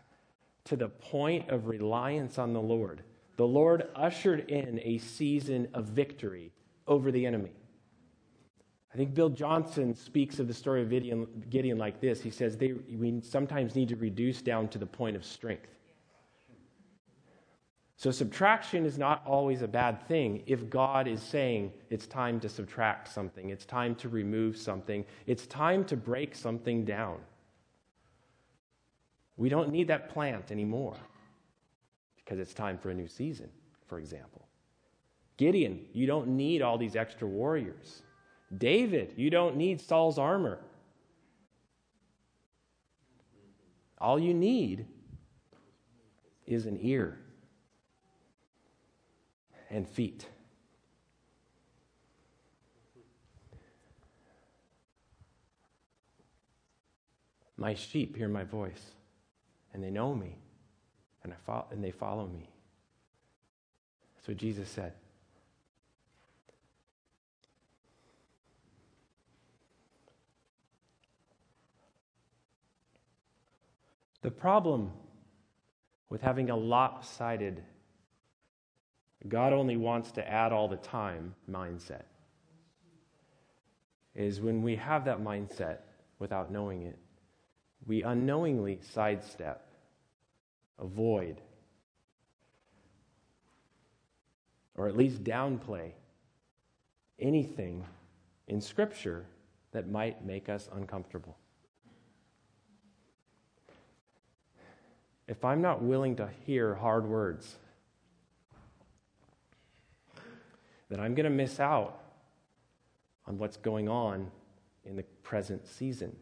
to 0.64 0.76
the 0.76 0.88
point 0.88 1.50
of 1.50 1.66
reliance 1.66 2.38
on 2.38 2.54
the 2.54 2.62
Lord, 2.62 3.02
the 3.38 3.48
Lord 3.48 3.88
ushered 3.96 4.52
in 4.52 4.80
a 4.84 5.00
season 5.00 5.68
of 5.74 5.86
victory 5.86 6.52
over 6.88 7.12
the 7.12 7.26
enemy. 7.26 7.54
I 8.94 8.98
think 8.98 9.16
Bill 9.16 9.30
Johnson 9.30 9.96
speaks 9.96 10.38
of 10.38 10.48
the 10.48 10.54
story 10.54 10.84
of 10.84 10.92
Gideon, 10.92 11.26
Gideon 11.50 11.80
like 11.80 12.00
this. 12.00 12.22
He 12.22 12.30
says 12.30 12.56
they, 12.56 12.74
we 12.74 13.20
sometimes 13.24 13.76
need 13.76 13.90
to 13.90 13.96
reduce 13.96 14.44
down 14.44 14.68
to 14.68 14.78
the 14.78 14.86
point 14.86 15.16
of 15.16 15.26
strength. 15.26 15.74
So, 17.96 18.12
subtraction 18.12 18.86
is 18.86 19.00
not 19.00 19.26
always 19.26 19.64
a 19.64 19.68
bad 19.68 20.08
thing 20.08 20.44
if 20.46 20.70
God 20.70 21.08
is 21.08 21.24
saying 21.24 21.74
it's 21.90 22.06
time 22.06 22.40
to 22.42 22.48
subtract 22.48 23.08
something, 23.08 23.50
it's 23.50 23.66
time 23.66 23.96
to 23.96 24.08
remove 24.08 24.56
something, 24.56 25.04
it's 25.26 25.48
time 25.48 25.84
to 25.86 25.98
break 25.98 26.36
something 26.36 26.86
down. 26.86 27.18
We 29.38 29.50
don't 29.50 29.72
need 29.72 29.88
that 29.88 30.10
plant 30.10 30.52
anymore 30.52 30.98
because 32.18 32.40
it's 32.40 32.54
time 32.54 32.78
for 32.78 32.90
a 32.90 32.94
new 32.94 33.08
season, 33.08 33.50
for 33.86 34.00
example. 34.00 34.48
Gideon, 35.38 35.86
you 35.94 36.08
don't 36.08 36.30
need 36.30 36.62
all 36.62 36.78
these 36.78 36.96
extra 36.96 37.28
warriors. 37.28 38.02
David, 38.58 39.14
you 39.16 39.30
don't 39.30 39.56
need 39.56 39.80
Saul's 39.80 40.18
armor. 40.18 40.60
All 44.00 44.20
you 44.20 44.34
need 44.34 44.88
is 46.46 46.66
an 46.66 46.80
ear 46.82 47.20
and 49.70 49.88
feet. 49.88 50.28
My 57.58 57.74
sheep 57.74 58.16
hear 58.16 58.30
my 58.30 58.44
voice, 58.44 58.92
and 59.78 59.86
they 59.86 59.92
know 59.92 60.16
me, 60.16 60.36
and, 61.24 61.32
I 61.32 61.36
fo- 61.46 61.68
and 61.70 61.84
they 61.84 61.92
follow 61.92 62.26
me. 62.26 62.50
That's 64.16 64.28
what 64.28 64.38
Jesus 64.38 64.68
said. 64.68 64.94
The 74.24 74.32
problem 74.32 74.90
with 76.10 76.22
having 76.22 76.50
a 76.50 76.56
lopsided, 76.56 77.64
God 79.28 79.54
only 79.54 79.78
wants 79.78 80.12
to 80.14 80.28
add 80.28 80.52
all 80.52 80.68
the 80.68 80.78
time 80.78 81.36
mindset 81.48 82.06
is 84.16 84.42
when 84.42 84.64
we 84.64 84.76
have 84.78 85.06
that 85.06 85.22
mindset 85.22 85.82
without 86.18 86.52
knowing 86.52 86.82
it, 86.82 86.98
we 87.86 88.02
unknowingly 88.02 88.80
sidestep, 88.82 89.67
avoid, 90.80 91.42
or 94.76 94.88
at 94.88 94.96
least 94.96 95.24
downplay 95.24 95.92
anything 97.20 97.84
in 98.48 98.62
Scripture 98.62 99.26
that 99.72 99.90
might 99.90 100.26
make 100.26 100.50
us 100.50 100.70
uncomfortable. 100.74 101.38
If 105.28 105.44
I'm 105.44 105.62
not 105.62 105.82
willing 105.82 106.16
to 106.18 106.30
hear 106.46 106.76
hard 106.76 107.06
words, 107.06 107.58
that 110.90 111.00
I'm 111.00 111.16
going 111.16 111.26
to 111.26 111.30
miss 111.30 111.60
out 111.60 112.00
on 113.26 113.38
what's 113.38 113.58
going 113.58 113.90
on 113.90 114.32
in 114.86 114.96
the 114.96 115.04
present 115.22 115.68
season. 115.68 116.16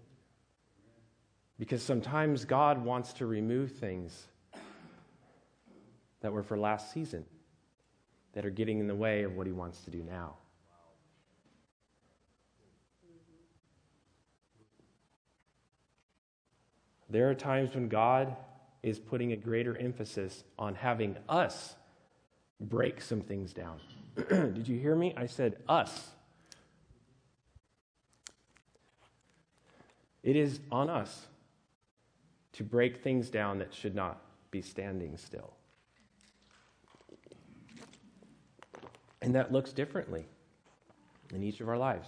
Because 1.59 1.83
sometimes 1.83 2.45
God 2.45 2.83
wants 2.83 3.13
to 3.13 3.27
remove 3.27 3.73
things 3.73 4.27
that 6.25 6.33
were 6.33 6.41
for 6.41 6.57
last 6.57 6.91
season 6.91 7.23
that 8.33 8.47
are 8.47 8.49
getting 8.49 8.79
in 8.79 8.87
the 8.87 8.95
way 8.95 9.21
of 9.21 9.35
what 9.35 9.45
He 9.45 9.53
wants 9.53 9.81
to 9.81 9.91
do 9.91 10.01
now. 10.01 10.33
There 17.11 17.29
are 17.29 17.35
times 17.35 17.75
when 17.75 17.89
God 17.89 18.35
is 18.81 18.97
putting 18.97 19.33
a 19.33 19.35
greater 19.35 19.77
emphasis 19.77 20.43
on 20.57 20.73
having 20.73 21.15
us 21.29 21.75
break 22.59 23.01
some 23.01 23.21
things 23.21 23.53
down. 23.53 23.79
Did 24.27 24.67
you 24.67 24.79
hear 24.79 24.95
me? 24.95 25.13
I 25.15 25.27
said 25.27 25.57
us. 25.69 26.09
It 30.23 30.35
is 30.35 30.59
on 30.71 30.89
us 30.89 31.27
to 32.53 32.63
break 32.63 33.03
things 33.03 33.29
down 33.29 33.59
that 33.59 33.75
should 33.75 33.93
not 33.93 34.23
be 34.49 34.63
standing 34.63 35.17
still. 35.17 35.53
And 39.25 39.33
that 39.33 39.51
looks 39.51 39.73
differently 39.73 40.27
in 41.33 41.41
each 41.41 41.59
of 41.59 41.67
our 41.67 41.79
lives. 41.79 42.07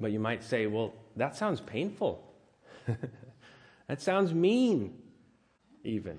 But 0.00 0.10
you 0.10 0.18
might 0.18 0.42
say, 0.42 0.66
well, 0.66 0.94
that 1.16 1.36
sounds 1.36 1.60
painful. 1.60 2.26
that 3.86 4.00
sounds 4.00 4.32
mean, 4.32 4.98
even. 5.84 6.18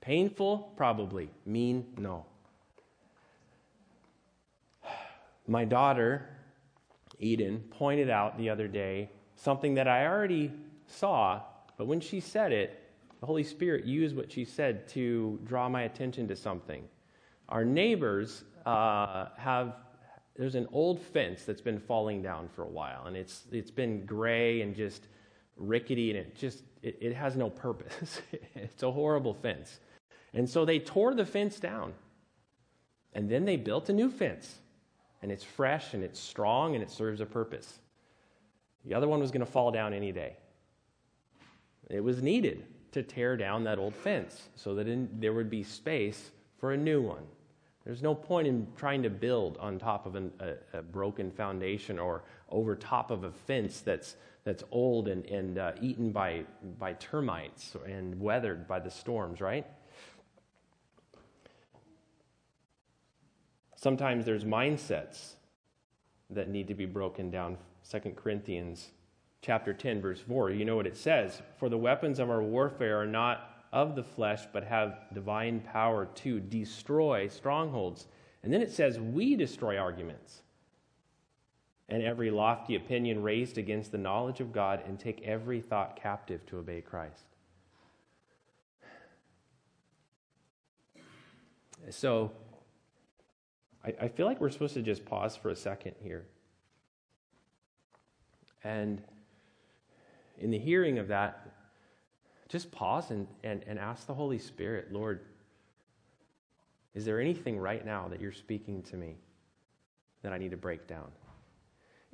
Painful? 0.00 0.72
Probably. 0.74 1.28
Mean? 1.44 1.84
No. 1.98 2.24
My 5.46 5.66
daughter, 5.66 6.26
Eden, 7.18 7.62
pointed 7.72 8.08
out 8.08 8.38
the 8.38 8.48
other 8.48 8.68
day 8.68 9.10
something 9.36 9.74
that 9.74 9.86
I 9.86 10.06
already 10.06 10.50
saw, 10.86 11.42
but 11.76 11.86
when 11.86 12.00
she 12.00 12.20
said 12.20 12.52
it, 12.52 12.77
the 13.20 13.26
Holy 13.26 13.42
Spirit 13.42 13.84
used 13.84 14.16
what 14.16 14.30
she 14.30 14.44
said 14.44 14.88
to 14.88 15.40
draw 15.44 15.68
my 15.68 15.82
attention 15.82 16.28
to 16.28 16.36
something. 16.36 16.84
Our 17.48 17.64
neighbors 17.64 18.44
uh, 18.64 19.26
have 19.36 19.74
there's 20.36 20.54
an 20.54 20.68
old 20.72 21.00
fence 21.00 21.44
that's 21.44 21.60
been 21.60 21.80
falling 21.80 22.22
down 22.22 22.48
for 22.48 22.62
a 22.62 22.68
while, 22.68 23.06
and 23.06 23.16
it's 23.16 23.44
it's 23.50 23.72
been 23.72 24.06
gray 24.06 24.60
and 24.60 24.74
just 24.74 25.08
rickety, 25.56 26.10
and 26.10 26.18
it 26.18 26.36
just 26.36 26.62
it, 26.82 26.96
it 27.00 27.14
has 27.14 27.36
no 27.36 27.50
purpose. 27.50 28.20
it's 28.54 28.82
a 28.84 28.92
horrible 28.92 29.34
fence, 29.34 29.80
and 30.32 30.48
so 30.48 30.64
they 30.64 30.78
tore 30.78 31.14
the 31.14 31.26
fence 31.26 31.58
down, 31.58 31.92
and 33.14 33.28
then 33.28 33.44
they 33.44 33.56
built 33.56 33.88
a 33.88 33.92
new 33.92 34.10
fence, 34.10 34.58
and 35.22 35.32
it's 35.32 35.42
fresh 35.42 35.94
and 35.94 36.04
it's 36.04 36.20
strong 36.20 36.74
and 36.74 36.82
it 36.82 36.90
serves 36.90 37.20
a 37.20 37.26
purpose. 37.26 37.80
The 38.84 38.94
other 38.94 39.08
one 39.08 39.18
was 39.18 39.32
going 39.32 39.44
to 39.44 39.50
fall 39.50 39.72
down 39.72 39.92
any 39.92 40.12
day. 40.12 40.36
It 41.90 42.00
was 42.04 42.22
needed 42.22 42.64
to 42.92 43.02
tear 43.02 43.36
down 43.36 43.64
that 43.64 43.78
old 43.78 43.94
fence 43.94 44.48
so 44.56 44.74
that 44.74 44.88
in, 44.88 45.08
there 45.20 45.32
would 45.32 45.50
be 45.50 45.62
space 45.62 46.30
for 46.58 46.72
a 46.72 46.76
new 46.76 47.00
one. 47.00 47.24
There's 47.84 48.02
no 48.02 48.14
point 48.14 48.46
in 48.46 48.66
trying 48.76 49.02
to 49.04 49.10
build 49.10 49.56
on 49.58 49.78
top 49.78 50.04
of 50.04 50.14
an, 50.14 50.30
a, 50.40 50.78
a, 50.78 50.82
broken 50.82 51.30
foundation 51.30 51.98
or 51.98 52.22
over 52.50 52.76
top 52.76 53.10
of 53.10 53.24
a 53.24 53.30
fence 53.30 53.80
that's, 53.80 54.16
that's 54.44 54.62
old 54.70 55.08
and, 55.08 55.24
and 55.26 55.58
uh, 55.58 55.72
eaten 55.80 56.10
by, 56.10 56.44
by 56.78 56.92
termites 56.94 57.74
and 57.86 58.20
weathered 58.20 58.68
by 58.68 58.78
the 58.78 58.90
storms, 58.90 59.40
right? 59.40 59.66
Sometimes 63.74 64.26
there's 64.26 64.44
mindsets 64.44 65.34
that 66.30 66.50
need 66.50 66.68
to 66.68 66.74
be 66.74 66.84
broken 66.84 67.30
down. 67.30 67.56
2 67.90 68.00
Corinthians 68.16 68.90
chapter 69.40 69.72
10 69.72 70.00
verse 70.00 70.20
4, 70.20 70.50
you 70.50 70.64
know 70.64 70.76
what 70.76 70.86
it 70.86 70.96
says, 70.96 71.42
"For 71.58 71.68
the 71.68 71.78
weapons 71.78 72.18
of 72.18 72.30
our 72.30 72.42
warfare 72.42 73.00
are 73.00 73.06
not 73.06 73.58
of 73.72 73.94
the 73.94 74.02
flesh, 74.02 74.46
but 74.52 74.64
have 74.64 74.98
divine 75.12 75.60
power 75.60 76.06
to 76.06 76.40
destroy 76.40 77.28
strongholds. 77.28 78.06
And 78.42 78.52
then 78.52 78.62
it 78.62 78.72
says, 78.72 78.98
We 78.98 79.36
destroy 79.36 79.78
arguments 79.78 80.42
and 81.88 82.02
every 82.02 82.30
lofty 82.30 82.74
opinion 82.74 83.22
raised 83.22 83.58
against 83.58 83.92
the 83.92 83.98
knowledge 83.98 84.40
of 84.40 84.52
God 84.52 84.82
and 84.86 84.98
take 84.98 85.22
every 85.22 85.60
thought 85.60 85.96
captive 85.96 86.44
to 86.46 86.58
obey 86.58 86.80
Christ. 86.80 87.24
So, 91.90 92.32
I, 93.82 93.94
I 94.02 94.08
feel 94.08 94.26
like 94.26 94.40
we're 94.40 94.50
supposed 94.50 94.74
to 94.74 94.82
just 94.82 95.06
pause 95.06 95.34
for 95.34 95.48
a 95.48 95.56
second 95.56 95.94
here. 96.02 96.26
And 98.62 99.02
in 100.40 100.50
the 100.50 100.58
hearing 100.58 100.98
of 100.98 101.08
that, 101.08 101.48
just 102.48 102.70
pause 102.70 103.10
and, 103.10 103.26
and, 103.44 103.62
and 103.66 103.78
ask 103.78 104.06
the 104.06 104.14
Holy 104.14 104.38
Spirit, 104.38 104.92
Lord, 104.92 105.20
is 106.94 107.04
there 107.04 107.20
anything 107.20 107.58
right 107.58 107.84
now 107.84 108.08
that 108.08 108.20
you're 108.20 108.32
speaking 108.32 108.82
to 108.84 108.96
me 108.96 109.16
that 110.22 110.32
I 110.32 110.38
need 110.38 110.50
to 110.50 110.56
break 110.56 110.86
down? 110.86 111.10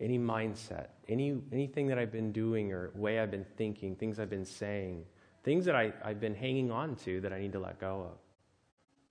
Any 0.01 0.19
mindset, 0.19 0.89
any, 1.09 1.41
anything 1.53 1.87
that 1.87 1.99
I've 1.99 2.11
been 2.11 2.33
doing 2.33 2.73
or 2.73 2.91
way 2.95 3.21
I've 3.21 3.31
been 3.31 3.47
thinking, 3.57 3.95
things 3.95 4.19
I've 4.19 4.31
been 4.31 4.45
saying, 4.45 5.05
things 5.45 5.65
that 5.67 5.77
I, 5.77 5.93
I've 6.05 6.21
been 6.21 6.35
hanging 6.35 6.73
on 6.73 6.97
to 6.97 7.21
that 7.21 7.33
I 7.33 7.39
need 7.39 7.53
to 7.53 7.61
let 7.61 7.79
go 7.79 8.11
of. 8.11 8.19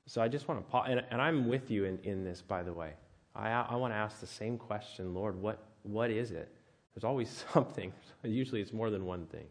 So 0.05 0.21
I 0.21 0.27
just 0.27 0.49
want 0.49 0.59
to 0.59 0.69
pause, 0.69 0.87
and, 0.89 1.01
and 1.09 1.21
I'm 1.21 1.47
with 1.47 1.71
you 1.71 1.85
in, 1.85 1.99
in 2.03 2.25
this, 2.25 2.41
by 2.41 2.63
the 2.63 2.73
way. 2.73 2.91
I, 3.33 3.49
I 3.49 3.75
want 3.75 3.93
to 3.93 3.97
ask 3.97 4.19
the 4.19 4.27
same 4.27 4.57
question, 4.57 5.13
Lord, 5.13 5.41
what, 5.41 5.63
what 5.83 6.09
is 6.11 6.31
it? 6.31 6.53
There's 6.93 7.03
always 7.03 7.45
something. 7.53 7.91
Usually 8.23 8.61
it's 8.61 8.73
more 8.73 8.89
than 8.89 9.05
one 9.05 9.25
thing. 9.27 9.45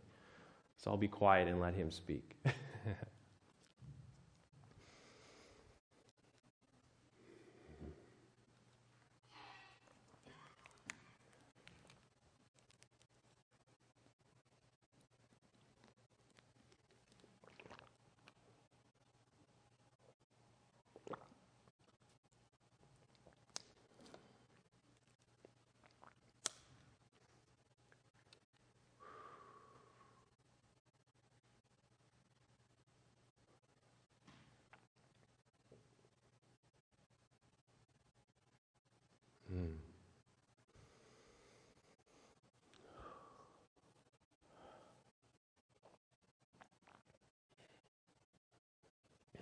So 0.76 0.90
I'll 0.90 0.96
be 0.96 1.08
quiet 1.08 1.48
and 1.48 1.60
let 1.60 1.74
him 1.74 1.90
speak. 1.90 2.36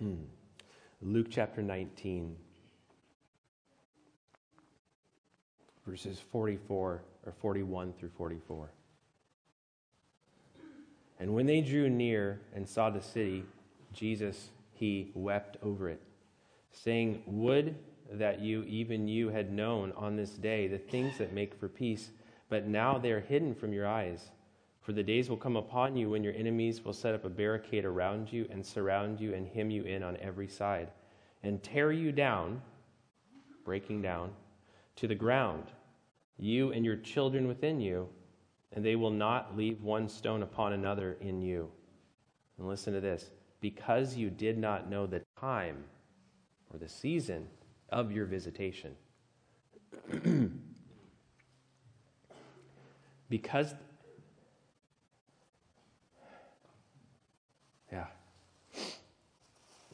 Hmm. 0.01 0.15
Luke 1.03 1.27
chapter 1.29 1.61
19, 1.61 2.35
verses 5.85 6.19
44 6.31 7.03
or 7.23 7.31
41 7.39 7.93
through 7.93 8.09
44. 8.17 8.71
And 11.19 11.35
when 11.35 11.45
they 11.45 11.61
drew 11.61 11.87
near 11.87 12.41
and 12.55 12.67
saw 12.67 12.89
the 12.89 12.99
city, 12.99 13.43
Jesus, 13.93 14.49
he 14.73 15.11
wept 15.13 15.57
over 15.61 15.87
it, 15.87 16.01
saying, 16.71 17.21
Would 17.27 17.75
that 18.11 18.41
you, 18.41 18.63
even 18.63 19.07
you, 19.07 19.29
had 19.29 19.53
known 19.53 19.91
on 19.95 20.15
this 20.15 20.31
day 20.31 20.67
the 20.67 20.79
things 20.79 21.19
that 21.19 21.31
make 21.31 21.53
for 21.59 21.67
peace, 21.67 22.09
but 22.49 22.65
now 22.65 22.97
they 22.97 23.11
are 23.11 23.21
hidden 23.21 23.53
from 23.53 23.71
your 23.71 23.87
eyes. 23.87 24.31
For 24.81 24.93
the 24.93 25.03
days 25.03 25.29
will 25.29 25.37
come 25.37 25.55
upon 25.55 25.95
you 25.95 26.09
when 26.09 26.23
your 26.23 26.33
enemies 26.33 26.83
will 26.83 26.93
set 26.93 27.13
up 27.13 27.23
a 27.23 27.29
barricade 27.29 27.85
around 27.85 28.33
you 28.33 28.47
and 28.49 28.65
surround 28.65 29.19
you 29.19 29.33
and 29.33 29.47
hem 29.47 29.69
you 29.69 29.83
in 29.83 30.01
on 30.01 30.17
every 30.17 30.47
side 30.47 30.89
and 31.43 31.61
tear 31.61 31.91
you 31.91 32.11
down, 32.11 32.61
breaking 33.63 34.01
down, 34.01 34.31
to 34.95 35.07
the 35.07 35.15
ground, 35.15 35.65
you 36.37 36.71
and 36.71 36.83
your 36.83 36.97
children 36.97 37.47
within 37.47 37.79
you, 37.79 38.09
and 38.73 38.83
they 38.83 38.95
will 38.95 39.11
not 39.11 39.55
leave 39.55 39.81
one 39.81 40.07
stone 40.07 40.43
upon 40.43 40.73
another 40.73 41.17
in 41.21 41.41
you. 41.41 41.69
And 42.57 42.67
listen 42.67 42.93
to 42.93 43.01
this 43.01 43.31
because 43.59 44.15
you 44.15 44.29
did 44.29 44.57
not 44.57 44.89
know 44.89 45.05
the 45.05 45.21
time 45.39 45.83
or 46.71 46.79
the 46.79 46.89
season 46.89 47.47
of 47.89 48.11
your 48.11 48.25
visitation. 48.25 48.95
because 53.29 53.75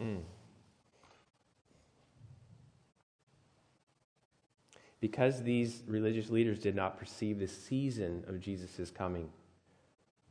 Mm. 0.02 0.22
Because 5.00 5.44
these 5.44 5.84
religious 5.88 6.30
leaders 6.30 6.60
did 6.60 6.76
not 6.76 6.98
perceive 6.98 7.40
the 7.40 7.48
season 7.48 8.24
of 8.28 8.40
Jesus' 8.40 8.90
coming, 8.90 9.30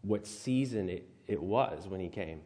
what 0.03 0.27
season 0.27 0.89
it, 0.89 1.09
it 1.27 1.43
was 1.43 1.87
when 1.89 2.01
he 2.01 2.09
came, 2.09 2.41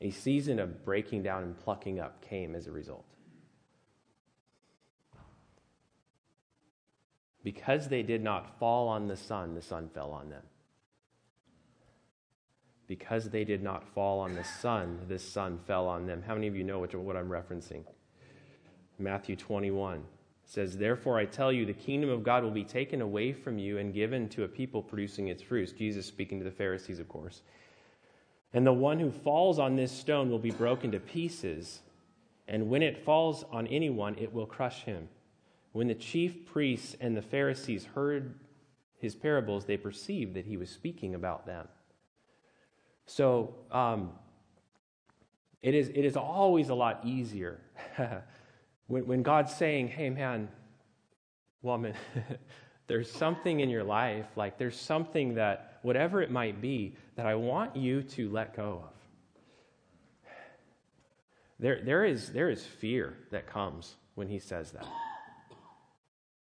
a 0.00 0.10
season 0.10 0.58
of 0.58 0.84
breaking 0.84 1.22
down 1.22 1.42
and 1.42 1.56
plucking 1.56 2.00
up 2.00 2.22
came 2.22 2.54
as 2.54 2.66
a 2.66 2.72
result. 2.72 3.04
Because 7.44 7.88
they 7.88 8.02
did 8.02 8.22
not 8.22 8.58
fall 8.58 8.88
on 8.88 9.08
the 9.08 9.16
sun, 9.16 9.54
the 9.54 9.62
sun 9.62 9.90
fell 9.92 10.12
on 10.12 10.30
them. 10.30 10.42
Because 12.92 13.30
they 13.30 13.42
did 13.42 13.62
not 13.62 13.88
fall 13.94 14.20
on 14.20 14.34
the 14.34 14.44
sun, 14.44 14.98
this 15.08 15.26
sun 15.26 15.58
fell 15.66 15.88
on 15.88 16.06
them. 16.06 16.22
How 16.26 16.34
many 16.34 16.46
of 16.46 16.54
you 16.54 16.62
know 16.62 16.78
what, 16.78 16.94
what 16.94 17.16
I'm 17.16 17.30
referencing? 17.30 17.84
Matthew 18.98 19.34
21 19.34 20.04
says, 20.44 20.76
Therefore 20.76 21.18
I 21.18 21.24
tell 21.24 21.50
you, 21.50 21.64
the 21.64 21.72
kingdom 21.72 22.10
of 22.10 22.22
God 22.22 22.44
will 22.44 22.50
be 22.50 22.64
taken 22.64 23.00
away 23.00 23.32
from 23.32 23.58
you 23.58 23.78
and 23.78 23.94
given 23.94 24.28
to 24.28 24.44
a 24.44 24.48
people 24.48 24.82
producing 24.82 25.28
its 25.28 25.42
fruits. 25.42 25.72
Jesus 25.72 26.04
speaking 26.04 26.38
to 26.40 26.44
the 26.44 26.50
Pharisees, 26.50 26.98
of 26.98 27.08
course. 27.08 27.40
And 28.52 28.66
the 28.66 28.74
one 28.74 29.00
who 29.00 29.10
falls 29.10 29.58
on 29.58 29.74
this 29.74 29.90
stone 29.90 30.30
will 30.30 30.38
be 30.38 30.50
broken 30.50 30.90
to 30.90 31.00
pieces, 31.00 31.80
and 32.46 32.68
when 32.68 32.82
it 32.82 33.06
falls 33.06 33.42
on 33.50 33.66
anyone, 33.68 34.16
it 34.18 34.34
will 34.34 34.44
crush 34.44 34.82
him. 34.82 35.08
When 35.72 35.88
the 35.88 35.94
chief 35.94 36.44
priests 36.44 36.94
and 37.00 37.16
the 37.16 37.22
Pharisees 37.22 37.86
heard 37.86 38.34
his 38.98 39.14
parables, 39.14 39.64
they 39.64 39.78
perceived 39.78 40.34
that 40.34 40.44
he 40.44 40.58
was 40.58 40.68
speaking 40.68 41.14
about 41.14 41.46
them. 41.46 41.68
So 43.06 43.54
um, 43.70 44.12
it, 45.62 45.74
is, 45.74 45.88
it 45.88 46.04
is 46.04 46.16
always 46.16 46.68
a 46.68 46.74
lot 46.74 47.00
easier 47.04 47.60
when, 48.86 49.06
when 49.06 49.22
God's 49.22 49.54
saying, 49.54 49.88
hey, 49.88 50.10
man, 50.10 50.48
woman, 51.62 51.94
there's 52.86 53.10
something 53.10 53.60
in 53.60 53.70
your 53.70 53.84
life, 53.84 54.26
like 54.36 54.58
there's 54.58 54.78
something 54.78 55.34
that, 55.34 55.78
whatever 55.82 56.22
it 56.22 56.30
might 56.30 56.60
be, 56.60 56.96
that 57.16 57.26
I 57.26 57.34
want 57.34 57.76
you 57.76 58.02
to 58.02 58.30
let 58.30 58.56
go 58.56 58.84
of. 58.84 58.92
There, 61.58 61.80
there, 61.84 62.04
is, 62.04 62.30
there 62.30 62.50
is 62.50 62.64
fear 62.66 63.14
that 63.30 63.46
comes 63.46 63.94
when 64.16 64.28
he 64.28 64.40
says 64.40 64.72
that. 64.72 64.86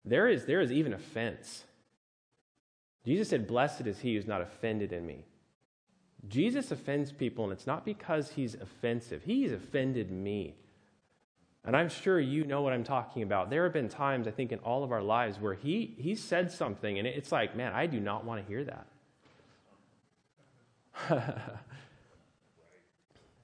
There 0.03 0.27
is, 0.27 0.45
there 0.45 0.61
is 0.61 0.71
even 0.71 0.93
offense. 0.93 1.63
Jesus 3.05 3.29
said, 3.29 3.47
Blessed 3.47 3.81
is 3.81 3.99
he 3.99 4.15
who's 4.15 4.25
not 4.25 4.41
offended 4.41 4.93
in 4.93 5.05
me. 5.05 5.25
Jesus 6.27 6.71
offends 6.71 7.11
people, 7.11 7.43
and 7.43 7.53
it's 7.53 7.67
not 7.67 7.83
because 7.83 8.31
he's 8.31 8.55
offensive. 8.55 9.23
He's 9.23 9.51
offended 9.51 10.11
me. 10.11 10.55
And 11.63 11.75
I'm 11.75 11.89
sure 11.89 12.19
you 12.19 12.43
know 12.43 12.61
what 12.61 12.73
I'm 12.73 12.83
talking 12.83 13.23
about. 13.23 13.49
There 13.49 13.63
have 13.63 13.73
been 13.73 13.89
times, 13.89 14.27
I 14.27 14.31
think, 14.31 14.51
in 14.51 14.59
all 14.59 14.83
of 14.83 14.91
our 14.91 15.01
lives 15.01 15.39
where 15.39 15.53
he, 15.53 15.95
he 15.97 16.15
said 16.15 16.51
something, 16.51 16.97
and 16.97 17.07
it's 17.07 17.31
like, 17.31 17.55
man, 17.55 17.73
I 17.73 17.85
do 17.85 17.99
not 17.99 18.25
want 18.25 18.41
to 18.41 18.47
hear 18.47 18.63
that. 18.63 18.87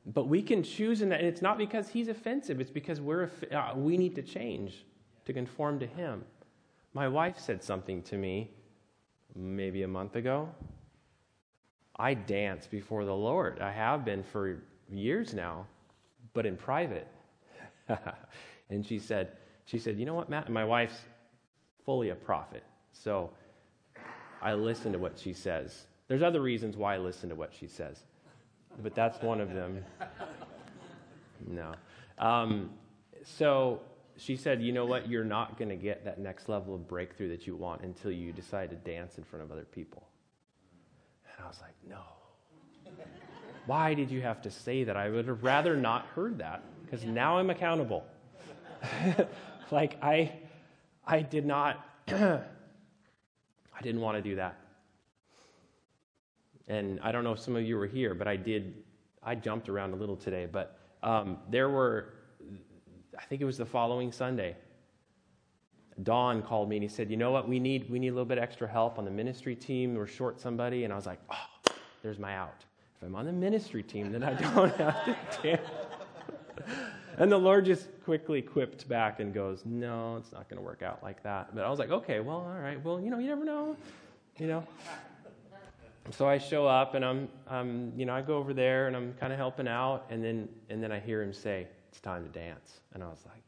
but 0.06 0.28
we 0.28 0.42
can 0.42 0.64
choose 0.64 1.02
in 1.02 1.10
that, 1.10 1.20
and 1.20 1.28
it's 1.28 1.42
not 1.42 1.58
because 1.58 1.90
he's 1.90 2.08
offensive, 2.08 2.60
it's 2.60 2.72
because 2.72 3.00
we're, 3.00 3.30
uh, 3.52 3.74
we 3.76 3.98
need 3.98 4.16
to 4.16 4.24
change 4.24 4.86
to 5.26 5.34
conform 5.34 5.80
to 5.80 5.88
him. 5.88 6.24
My 6.94 7.08
wife 7.08 7.38
said 7.38 7.64
something 7.64 8.02
to 8.04 8.18
me 8.18 8.52
maybe 9.36 9.84
a 9.84 9.88
month 9.88 10.16
ago. 10.16 10.50
I 12.00 12.14
dance 12.14 12.68
before 12.68 13.06
the 13.06 13.16
Lord. 13.16 13.60
I 13.60 13.72
have 13.72 14.06
been 14.06 14.24
for 14.24 14.64
years 14.90 15.34
now, 15.34 15.66
but 16.34 16.46
in 16.46 16.56
private. 16.58 17.08
and 18.70 18.86
she 18.86 19.00
said, 19.00 19.32
she 19.66 19.80
said, 19.80 19.98
you 19.98 20.06
know 20.06 20.14
what, 20.14 20.30
Matt? 20.30 20.50
My 20.50 20.64
wife's 20.64 21.00
fully 21.86 22.10
a 22.10 22.16
prophet. 22.16 22.64
So 22.92 23.32
I 24.42 24.54
listen 24.54 24.92
to 24.94 25.00
what 25.00 25.18
she 25.18 25.34
says. 25.34 25.86
There's 26.08 26.22
other 26.22 26.42
reasons 26.42 26.78
why 26.78 26.96
I 26.96 26.98
listen 26.98 27.30
to 27.30 27.36
what 27.36 27.54
she 27.54 27.68
says, 27.68 28.04
but 28.82 28.96
that's 28.96 29.22
one 29.22 29.42
of 29.42 29.54
them. 29.54 29.84
No. 31.46 31.74
Um, 32.18 32.72
so 33.24 33.82
she 34.18 34.36
said, 34.36 34.62
You 34.62 34.72
know 34.72 34.86
what? 34.86 35.08
You're 35.08 35.24
not 35.24 35.58
going 35.58 35.70
to 35.70 35.76
get 35.76 36.06
that 36.06 36.20
next 36.20 36.50
level 36.50 36.76
of 36.76 36.88
breakthrough 36.88 37.30
that 37.30 37.46
you 37.46 37.56
want 37.56 37.82
until 37.82 38.12
you 38.12 38.32
decide 38.32 38.70
to 38.72 38.76
dance 38.76 39.18
in 39.18 39.24
front 39.24 39.44
of 39.44 39.52
other 39.52 39.66
people. 39.66 40.07
I 41.48 41.50
was 41.50 41.62
like, 41.62 41.76
No. 41.88 42.02
Why 43.66 43.94
did 43.94 44.12
you 44.12 44.22
have 44.22 44.42
to 44.42 44.52
say 44.52 44.84
that? 44.84 44.96
I 44.96 45.10
would 45.10 45.28
have 45.28 45.44
rather 45.44 45.76
not 45.76 46.06
heard 46.08 46.38
that 46.40 46.62
because 46.84 47.06
now 47.06 47.38
I'm 47.38 47.50
accountable. 47.50 48.06
like, 49.72 49.98
I, 50.02 50.32
I 51.06 51.22
did 51.22 51.46
not, 51.46 51.86
I 52.08 52.42
didn't 53.82 54.02
want 54.02 54.18
to 54.18 54.22
do 54.22 54.36
that. 54.36 54.58
And 56.68 57.00
I 57.02 57.12
don't 57.12 57.24
know 57.24 57.34
if 57.34 57.40
some 57.40 57.56
of 57.56 57.64
you 57.64 57.78
were 57.78 57.88
here, 57.88 58.14
but 58.14 58.28
I 58.28 58.36
did, 58.38 58.74
I 59.24 59.36
jumped 59.36 59.68
around 59.68 59.94
a 59.94 59.98
little 59.98 60.16
today, 60.16 60.48
but 60.50 60.80
um, 61.04 61.38
there 61.50 61.70
were 61.70 62.14
I 63.18 63.24
think 63.26 63.42
it 63.42 63.46
was 63.46 63.58
the 63.58 63.66
following 63.66 64.12
Sunday. 64.12 64.56
Don 66.04 66.42
called 66.42 66.70
me 66.70 66.78
and 66.78 66.84
he 66.84 66.90
said, 66.90 67.10
"You 67.10 67.18
know 67.18 67.32
what? 67.32 67.48
We 67.48 67.60
need 67.60 67.90
we 67.90 68.00
need 68.00 68.10
a 68.10 68.12
little 68.12 68.26
bit 68.26 68.38
extra 68.38 68.68
help 68.68 69.00
on 69.00 69.06
the 69.06 69.12
ministry 69.12 69.56
team. 69.56 69.96
We're 69.96 70.08
short 70.08 70.40
somebody." 70.40 70.84
And 70.84 70.94
I 70.94 70.96
was 70.96 71.06
like, 71.06 71.20
"Oh, 71.30 71.74
there's 72.04 72.20
my 72.20 72.36
out. 72.36 72.66
If 72.96 73.08
I'm 73.08 73.16
on 73.16 73.26
the 73.26 73.34
ministry 73.34 73.84
team, 73.84 74.12
then 74.12 74.24
I 74.24 74.34
don't 74.34 74.76
have 74.78 75.06
to 75.06 75.42
dance." 75.42 75.68
and 77.18 77.32
the 77.32 77.38
Lord 77.38 77.66
just 77.66 77.88
quickly 78.04 78.42
quipped 78.42 78.88
back 78.88 79.20
and 79.20 79.34
goes, 79.34 79.66
"No, 79.66 80.18
it's 80.18 80.32
not 80.32 80.48
going 80.50 80.58
to 80.58 80.64
work 80.64 80.84
out 80.84 81.02
like 81.02 81.24
that." 81.24 81.56
But 81.56 81.64
I 81.64 81.70
was 81.70 81.80
like, 81.80 81.92
"Okay, 81.92 82.20
well, 82.20 82.38
all 82.38 82.60
right. 82.62 82.84
Well, 82.84 83.02
you 83.02 83.10
know, 83.10 83.18
you 83.18 83.28
never 83.28 83.46
know, 83.46 83.76
you 84.38 84.48
know." 84.48 84.64
So 86.12 86.28
I 86.28 86.38
show 86.38 86.66
up 86.66 86.96
and 86.96 87.04
I'm, 87.04 87.28
I'm 87.50 87.92
you 87.98 88.06
know, 88.06 88.14
I 88.14 88.22
go 88.22 88.38
over 88.38 88.54
there 88.54 88.88
and 88.88 88.96
I'm 88.96 89.14
kind 89.16 89.34
of 89.34 89.40
helping 89.40 89.68
out, 89.68 90.06
and 90.10 90.24
then 90.24 90.48
and 90.70 90.82
then 90.82 90.92
I 90.92 91.00
hear 91.00 91.22
him 91.22 91.34
say, 91.34 91.68
it's 91.90 92.00
time 92.00 92.24
to 92.24 92.30
dance. 92.30 92.82
And 92.94 93.04
I 93.04 93.08
was 93.08 93.26
like, 93.26 93.44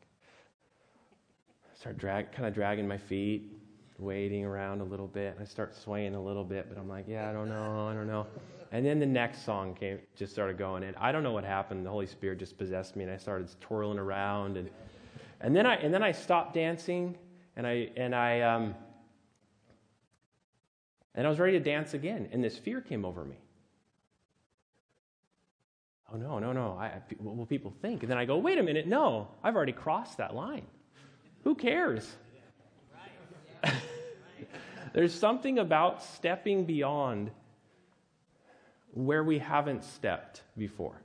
start 1.80 1.98
drag, 1.98 2.30
kind 2.34 2.46
of 2.46 2.54
dragging 2.54 2.86
my 2.86 2.98
feet, 2.98 3.54
waiting 3.98 4.44
around 4.44 4.82
a 4.82 4.84
little 4.84 5.08
bit. 5.08 5.38
I 5.40 5.46
start 5.46 5.74
swaying 5.74 6.14
a 6.14 6.22
little 6.22 6.44
bit, 6.44 6.68
but 6.68 6.78
I'm 6.78 6.90
like, 6.90 7.06
yeah, 7.08 7.30
I 7.30 7.32
don't 7.32 7.48
know, 7.48 7.88
I 7.88 7.94
don't 7.94 8.08
know. 8.08 8.28
And 8.74 8.86
then 8.86 9.00
the 9.00 9.06
next 9.06 9.46
song 9.46 9.76
came, 9.76 10.00
just 10.14 10.34
started 10.34 10.58
going, 10.58 10.84
and 10.84 10.94
I 10.98 11.14
don't 11.14 11.24
know 11.24 11.32
what 11.32 11.46
happened. 11.46 11.86
The 11.86 11.90
Holy 11.90 12.06
Spirit 12.06 12.38
just 12.38 12.58
possessed 12.58 12.98
me, 12.98 13.06
and 13.06 13.14
I 13.14 13.16
started 13.16 13.50
twirling 13.62 13.98
around, 13.98 14.58
and 14.58 14.70
and 15.40 15.56
then 15.56 15.66
I 15.66 15.76
and 15.76 15.94
then 15.94 16.04
I 16.04 16.12
stopped 16.12 16.54
dancing, 16.54 17.18
and 17.56 17.66
I 17.66 17.90
and 17.96 18.14
I 18.14 18.42
um, 18.42 18.76
and 21.16 21.26
I 21.26 21.30
was 21.30 21.40
ready 21.40 21.58
to 21.58 21.64
dance 21.64 21.94
again, 21.94 22.28
and 22.34 22.44
this 22.44 22.58
fear 22.58 22.82
came 22.82 23.06
over 23.06 23.24
me 23.24 23.38
oh 26.12 26.18
no, 26.18 26.40
no, 26.40 26.52
no, 26.52 26.76
I, 26.80 26.92
what 27.20 27.38
will 27.38 27.46
people 27.46 27.72
think? 27.84 28.02
And 28.02 28.10
then 28.10 28.18
I 28.18 28.26
go, 28.26 28.38
wait 28.38 28.58
a 28.58 28.64
minute, 28.64 28.88
no, 28.88 29.28
I've 29.44 29.56
already 29.56 29.74
crossed 29.74 30.18
that 30.18 30.34
line. 30.34 30.66
Who 31.44 31.56
cares? 31.56 32.16
There's 34.94 35.14
something 35.14 35.60
about 35.60 36.04
stepping 36.04 36.66
beyond 36.66 37.32
where 38.94 39.24
we 39.24 39.40
haven't 39.40 39.84
stepped 39.84 40.42
before. 40.58 40.96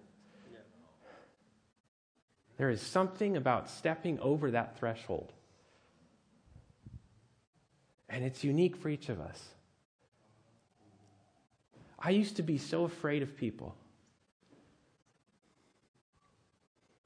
There 2.57 2.70
is 2.70 2.81
something 2.81 3.37
about 3.37 3.68
stepping 3.68 4.18
over 4.20 4.53
that 4.53 4.79
threshold. 4.79 5.33
And 8.09 8.25
it's 8.25 8.44
unique 8.44 8.77
for 8.77 8.88
each 8.88 9.09
of 9.09 9.20
us. 9.20 9.42
I 11.99 12.11
used 12.11 12.37
to 12.37 12.42
be 12.42 12.59
so 12.59 12.85
afraid 12.85 13.23
of 13.23 13.37
people. 13.37 13.75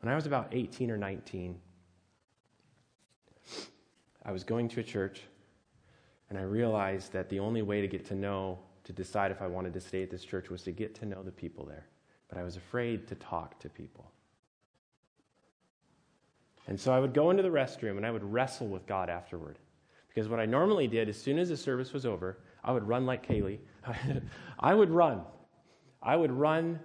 When 0.00 0.12
I 0.12 0.16
was 0.16 0.26
about 0.26 0.48
18 0.52 0.90
or 0.90 0.96
19, 0.96 1.58
I 4.28 4.30
was 4.30 4.44
going 4.44 4.68
to 4.68 4.80
a 4.80 4.82
church 4.82 5.22
and 6.28 6.38
I 6.38 6.42
realized 6.42 7.14
that 7.14 7.30
the 7.30 7.38
only 7.38 7.62
way 7.62 7.80
to 7.80 7.88
get 7.88 8.04
to 8.08 8.14
know, 8.14 8.58
to 8.84 8.92
decide 8.92 9.30
if 9.30 9.40
I 9.40 9.46
wanted 9.46 9.72
to 9.72 9.80
stay 9.80 10.02
at 10.02 10.10
this 10.10 10.22
church, 10.22 10.50
was 10.50 10.62
to 10.64 10.70
get 10.70 10.94
to 10.96 11.06
know 11.06 11.22
the 11.22 11.32
people 11.32 11.64
there. 11.64 11.86
But 12.28 12.36
I 12.36 12.42
was 12.42 12.54
afraid 12.54 13.08
to 13.08 13.14
talk 13.14 13.58
to 13.60 13.70
people. 13.70 14.12
And 16.66 16.78
so 16.78 16.92
I 16.92 17.00
would 17.00 17.14
go 17.14 17.30
into 17.30 17.42
the 17.42 17.48
restroom 17.48 17.96
and 17.96 18.04
I 18.04 18.10
would 18.10 18.22
wrestle 18.22 18.66
with 18.66 18.86
God 18.86 19.08
afterward. 19.08 19.58
Because 20.08 20.28
what 20.28 20.40
I 20.40 20.44
normally 20.44 20.88
did, 20.88 21.08
as 21.08 21.16
soon 21.16 21.38
as 21.38 21.48
the 21.48 21.56
service 21.56 21.94
was 21.94 22.04
over, 22.04 22.36
I 22.62 22.72
would 22.72 22.86
run 22.86 23.06
like 23.06 23.26
Kaylee. 23.26 23.60
I 24.60 24.74
would 24.74 24.90
run. 24.90 25.22
I 26.02 26.16
would 26.16 26.32
run. 26.32 26.78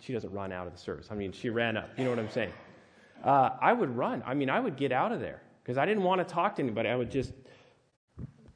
She 0.00 0.12
doesn't 0.12 0.32
run 0.32 0.50
out 0.50 0.66
of 0.66 0.72
the 0.72 0.80
service. 0.80 1.06
I 1.12 1.14
mean, 1.14 1.30
she 1.30 1.48
ran 1.48 1.76
up. 1.76 1.90
You 1.96 2.02
know 2.02 2.10
what 2.10 2.18
I'm 2.18 2.30
saying? 2.30 2.52
Uh, 3.22 3.50
I 3.60 3.72
would 3.72 3.96
run. 3.96 4.24
I 4.26 4.34
mean, 4.34 4.50
I 4.50 4.58
would 4.58 4.76
get 4.76 4.90
out 4.90 5.12
of 5.12 5.20
there 5.20 5.42
because 5.68 5.76
I 5.76 5.84
didn't 5.84 6.02
want 6.02 6.26
to 6.26 6.34
talk 6.34 6.56
to 6.56 6.62
anybody. 6.62 6.88
I 6.88 6.96
would 6.96 7.10
just, 7.10 7.30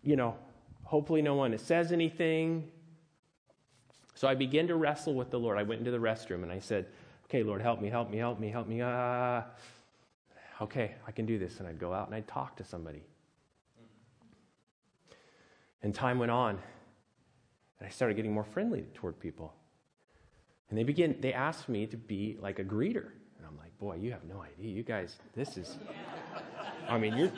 you 0.02 0.16
know, 0.16 0.34
hopefully 0.82 1.20
no 1.20 1.34
one 1.34 1.58
says 1.58 1.92
anything. 1.92 2.70
So 4.14 4.26
I 4.26 4.34
began 4.34 4.66
to 4.68 4.76
wrestle 4.76 5.12
with 5.12 5.30
the 5.30 5.38
Lord. 5.38 5.58
I 5.58 5.62
went 5.62 5.80
into 5.80 5.90
the 5.90 5.98
restroom 5.98 6.42
and 6.42 6.50
I 6.50 6.58
said, 6.58 6.86
Okay, 7.26 7.42
Lord, 7.42 7.60
help 7.60 7.82
me, 7.82 7.90
help 7.90 8.08
me, 8.08 8.16
help 8.16 8.40
me, 8.40 8.48
help 8.48 8.66
me. 8.66 8.80
Uh, 8.80 9.42
okay, 10.62 10.94
I 11.06 11.10
can 11.12 11.26
do 11.26 11.38
this. 11.38 11.58
And 11.58 11.68
I'd 11.68 11.78
go 11.78 11.92
out 11.92 12.06
and 12.06 12.14
I'd 12.14 12.26
talk 12.26 12.56
to 12.56 12.64
somebody. 12.64 13.02
And 15.82 15.94
time 15.94 16.18
went 16.18 16.30
on, 16.30 16.58
and 17.78 17.86
I 17.86 17.90
started 17.90 18.14
getting 18.14 18.32
more 18.32 18.44
friendly 18.44 18.86
toward 18.94 19.20
people. 19.20 19.52
And 20.70 20.78
they 20.78 20.82
begin, 20.82 21.18
they 21.20 21.34
asked 21.34 21.68
me 21.68 21.86
to 21.88 21.98
be 21.98 22.38
like 22.40 22.58
a 22.58 22.64
greeter. 22.64 23.10
I'm 23.52 23.58
like, 23.58 23.78
boy, 23.78 23.96
you 23.96 24.12
have 24.12 24.24
no 24.24 24.42
idea. 24.42 24.72
You 24.72 24.82
guys, 24.82 25.18
this 25.34 25.56
is, 25.56 25.76
I 26.88 26.98
mean, 26.98 27.16
your, 27.16 27.32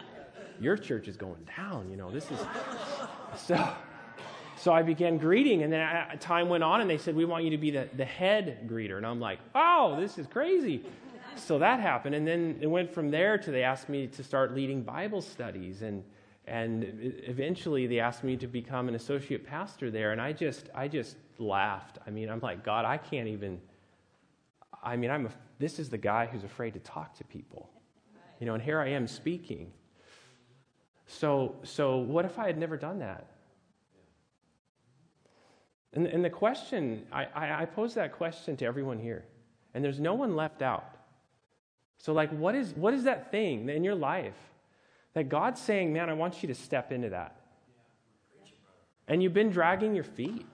your 0.60 0.76
church 0.76 1.08
is 1.08 1.16
going 1.16 1.46
down, 1.56 1.90
you 1.90 1.96
know, 1.96 2.10
this 2.10 2.30
is, 2.30 2.38
so, 3.36 3.74
so 4.56 4.72
I 4.72 4.82
began 4.82 5.18
greeting, 5.18 5.62
and 5.62 5.72
then 5.72 5.80
I, 5.80 6.16
time 6.16 6.48
went 6.48 6.62
on, 6.62 6.80
and 6.80 6.88
they 6.88 6.98
said, 6.98 7.16
We 7.16 7.24
want 7.24 7.44
you 7.44 7.50
to 7.50 7.58
be 7.58 7.70
the, 7.70 7.88
the 7.96 8.04
head 8.04 8.66
greeter. 8.66 8.96
And 8.96 9.06
I'm 9.06 9.20
like, 9.20 9.40
Oh, 9.54 9.96
this 9.98 10.18
is 10.18 10.26
crazy. 10.26 10.84
So 11.36 11.58
that 11.58 11.80
happened. 11.80 12.14
And 12.14 12.26
then 12.26 12.58
it 12.60 12.66
went 12.68 12.92
from 12.92 13.10
there 13.10 13.36
to 13.38 13.50
they 13.50 13.64
asked 13.64 13.88
me 13.88 14.06
to 14.06 14.22
start 14.22 14.54
leading 14.54 14.82
Bible 14.82 15.20
studies. 15.20 15.82
And, 15.82 16.04
and 16.46 16.86
eventually 17.24 17.86
they 17.86 17.98
asked 17.98 18.22
me 18.22 18.36
to 18.36 18.46
become 18.46 18.88
an 18.88 18.94
associate 18.94 19.44
pastor 19.44 19.90
there. 19.90 20.12
And 20.12 20.20
I 20.20 20.32
just, 20.32 20.68
I 20.74 20.86
just 20.86 21.16
laughed. 21.38 21.98
I 22.06 22.10
mean, 22.10 22.30
I'm 22.30 22.40
like, 22.40 22.64
God, 22.64 22.84
I 22.84 22.98
can't 22.98 23.28
even. 23.28 23.60
I 24.82 24.96
mean, 24.96 25.10
I'm 25.10 25.26
a, 25.26 25.30
this 25.58 25.78
is 25.78 25.88
the 25.88 25.98
guy 25.98 26.26
who's 26.26 26.44
afraid 26.44 26.74
to 26.74 26.80
talk 26.80 27.16
to 27.18 27.24
people. 27.24 27.70
You 28.40 28.46
know, 28.46 28.54
and 28.54 28.62
here 28.62 28.80
I 28.80 28.88
am 28.88 29.06
speaking. 29.06 29.72
So, 31.06 31.56
so 31.62 31.98
what 31.98 32.24
if 32.24 32.38
I 32.38 32.46
had 32.46 32.58
never 32.58 32.76
done 32.76 32.98
that? 33.00 33.26
And, 35.92 36.06
and 36.06 36.24
the 36.24 36.30
question, 36.30 37.06
I, 37.12 37.26
I, 37.34 37.62
I 37.62 37.64
pose 37.66 37.94
that 37.94 38.12
question 38.12 38.56
to 38.56 38.64
everyone 38.64 38.98
here, 38.98 39.24
and 39.74 39.84
there's 39.84 40.00
no 40.00 40.14
one 40.14 40.34
left 40.34 40.60
out. 40.60 40.84
So, 41.98 42.12
like, 42.12 42.30
what 42.30 42.54
is, 42.54 42.74
what 42.74 42.92
is 42.92 43.04
that 43.04 43.30
thing 43.30 43.68
in 43.68 43.84
your 43.84 43.94
life 43.94 44.34
that 45.14 45.28
God's 45.28 45.60
saying, 45.60 45.92
man, 45.92 46.10
I 46.10 46.14
want 46.14 46.42
you 46.42 46.48
to 46.48 46.54
step 46.54 46.90
into 46.90 47.10
that? 47.10 47.36
And 49.06 49.22
you've 49.22 49.34
been 49.34 49.50
dragging 49.50 49.94
your 49.94 50.04
feet. 50.04 50.46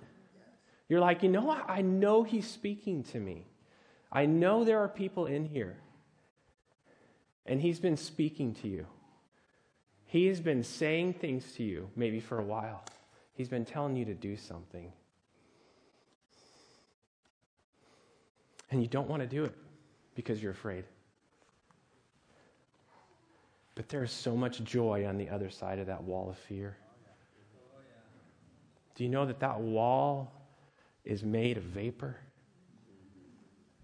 You're 0.88 1.00
like, 1.00 1.22
you 1.22 1.28
know 1.28 1.42
what? 1.42 1.64
I 1.68 1.82
know 1.82 2.22
He's 2.22 2.48
speaking 2.48 3.02
to 3.04 3.18
me. 3.18 3.46
I 4.12 4.26
know 4.26 4.64
there 4.64 4.80
are 4.80 4.88
people 4.88 5.26
in 5.26 5.44
here, 5.44 5.76
and 7.46 7.60
He's 7.60 7.78
been 7.78 7.96
speaking 7.96 8.54
to 8.54 8.68
you. 8.68 8.86
He 10.04 10.26
has 10.26 10.40
been 10.40 10.64
saying 10.64 11.14
things 11.14 11.52
to 11.52 11.62
you, 11.62 11.88
maybe 11.94 12.18
for 12.18 12.38
a 12.38 12.44
while. 12.44 12.84
He's 13.34 13.48
been 13.48 13.64
telling 13.64 13.96
you 13.96 14.04
to 14.06 14.14
do 14.14 14.36
something. 14.36 14.92
and 18.70 18.80
you 18.80 18.88
don't 18.88 19.08
want 19.08 19.20
to 19.20 19.26
do 19.26 19.44
it 19.44 19.54
because 20.14 20.42
you're 20.42 20.52
afraid. 20.52 20.84
But 23.74 23.88
there 23.88 24.04
is 24.04 24.12
so 24.12 24.36
much 24.36 24.62
joy 24.62 25.06
on 25.06 25.16
the 25.16 25.28
other 25.28 25.50
side 25.50 25.78
of 25.78 25.86
that 25.86 26.02
wall 26.02 26.30
of 26.30 26.38
fear. 26.38 26.76
Do 28.94 29.04
you 29.04 29.10
know 29.10 29.26
that 29.26 29.40
that 29.40 29.60
wall 29.60 30.32
is 31.04 31.22
made 31.22 31.56
of 31.56 31.62
vapor? 31.62 32.16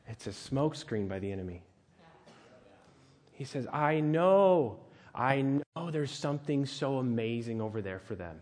It's 0.09 0.27
a 0.27 0.31
smokescreen 0.31 1.09
by 1.09 1.19
the 1.19 1.31
enemy. 1.31 1.63
He 3.33 3.45
says, 3.45 3.67
I 3.73 4.01
know, 4.01 4.79
I 5.15 5.43
know 5.43 5.91
there's 5.91 6.11
something 6.11 6.65
so 6.65 6.99
amazing 6.99 7.61
over 7.61 7.83
there 7.83 7.99
for 7.99 8.15
them. 8.15 8.41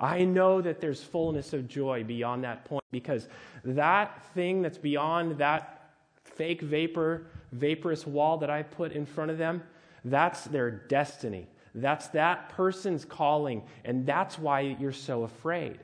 I 0.00 0.24
know 0.24 0.62
that 0.62 0.80
there's 0.80 1.02
fullness 1.02 1.52
of 1.52 1.68
joy 1.68 2.04
beyond 2.04 2.44
that 2.44 2.64
point 2.64 2.84
because 2.90 3.28
that 3.64 4.22
thing 4.34 4.62
that's 4.62 4.78
beyond 4.78 5.36
that 5.38 5.90
fake 6.24 6.62
vapor, 6.62 7.26
vaporous 7.52 8.06
wall 8.06 8.38
that 8.38 8.48
I 8.48 8.62
put 8.62 8.92
in 8.92 9.04
front 9.04 9.30
of 9.30 9.36
them, 9.36 9.62
that's 10.04 10.44
their 10.44 10.70
destiny. 10.70 11.48
That's 11.74 12.08
that 12.08 12.48
person's 12.48 13.04
calling. 13.04 13.62
And 13.84 14.06
that's 14.06 14.38
why 14.38 14.60
you're 14.80 14.92
so 14.92 15.24
afraid. 15.24 15.78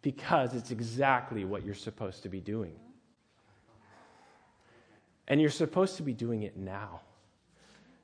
Because 0.00 0.54
it's 0.54 0.70
exactly 0.70 1.44
what 1.44 1.62
you're 1.62 1.74
supposed 1.74 2.22
to 2.22 2.30
be 2.30 2.40
doing. 2.40 2.72
And 5.30 5.40
you're 5.40 5.48
supposed 5.48 5.96
to 5.96 6.02
be 6.02 6.12
doing 6.12 6.42
it 6.42 6.56
now. 6.56 7.00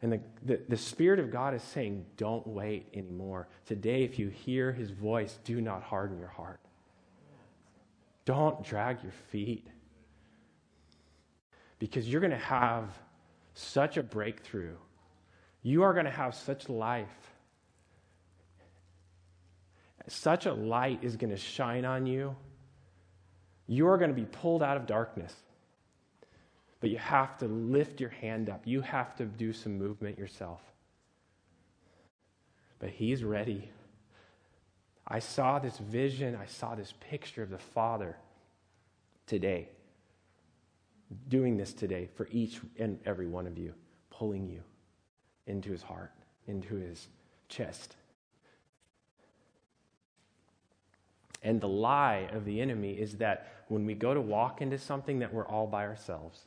And 0.00 0.12
the, 0.12 0.20
the, 0.44 0.60
the, 0.68 0.76
Spirit 0.76 1.18
of 1.18 1.32
God 1.32 1.54
is 1.54 1.62
saying, 1.62 2.06
don't 2.16 2.46
wait 2.46 2.86
anymore. 2.94 3.48
Today, 3.66 4.04
if 4.04 4.18
you 4.18 4.28
hear 4.28 4.70
His 4.70 4.90
voice, 4.90 5.38
do 5.42 5.60
not 5.60 5.82
harden 5.82 6.18
your 6.18 6.28
heart. 6.28 6.60
Don't 8.24 8.62
drag 8.62 9.02
your 9.02 9.12
feet 9.30 9.66
because 11.78 12.08
you're 12.08 12.20
going 12.20 12.30
to 12.30 12.36
have 12.36 12.90
such 13.54 13.96
a 13.96 14.02
breakthrough. 14.02 14.76
You 15.62 15.82
are 15.82 15.92
going 15.92 16.04
to 16.04 16.10
have 16.12 16.34
such 16.34 16.68
life. 16.68 17.08
Such 20.08 20.46
a 20.46 20.52
light 20.52 21.00
is 21.02 21.16
going 21.16 21.30
to 21.30 21.36
shine 21.36 21.84
on 21.84 22.06
you. 22.06 22.36
You 23.66 23.88
are 23.88 23.98
going 23.98 24.10
to 24.10 24.14
be 24.14 24.26
pulled 24.26 24.62
out 24.62 24.76
of 24.76 24.86
darkness. 24.86 25.34
But 26.86 26.92
you 26.92 26.98
have 26.98 27.36
to 27.38 27.46
lift 27.46 28.00
your 28.00 28.10
hand 28.10 28.48
up. 28.48 28.62
You 28.64 28.80
have 28.80 29.16
to 29.16 29.24
do 29.24 29.52
some 29.52 29.76
movement 29.76 30.16
yourself. 30.16 30.60
But 32.78 32.90
He's 32.90 33.24
ready. 33.24 33.72
I 35.04 35.18
saw 35.18 35.58
this 35.58 35.78
vision, 35.78 36.38
I 36.40 36.46
saw 36.46 36.76
this 36.76 36.94
picture 37.00 37.42
of 37.42 37.50
the 37.50 37.58
Father 37.58 38.16
today 39.26 39.68
doing 41.26 41.56
this 41.56 41.72
today 41.72 42.08
for 42.14 42.28
each 42.30 42.60
and 42.78 43.00
every 43.04 43.26
one 43.26 43.48
of 43.48 43.58
you, 43.58 43.74
pulling 44.10 44.48
you 44.48 44.62
into 45.48 45.72
his 45.72 45.82
heart, 45.82 46.12
into 46.46 46.76
his 46.76 47.08
chest. 47.48 47.96
And 51.42 51.60
the 51.60 51.66
lie 51.66 52.28
of 52.32 52.44
the 52.44 52.60
enemy 52.60 52.92
is 52.92 53.16
that 53.16 53.64
when 53.66 53.86
we 53.86 53.94
go 53.94 54.14
to 54.14 54.20
walk 54.20 54.62
into 54.62 54.78
something 54.78 55.18
that 55.18 55.34
we're 55.34 55.48
all 55.48 55.66
by 55.66 55.84
ourselves. 55.84 56.42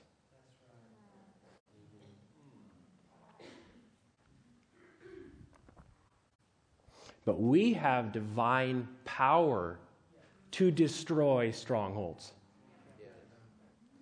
But 7.29 7.39
we 7.39 7.73
have 7.73 8.11
divine 8.11 8.87
power 9.05 9.79
to 10.49 10.71
destroy 10.71 11.51
strongholds 11.51 12.33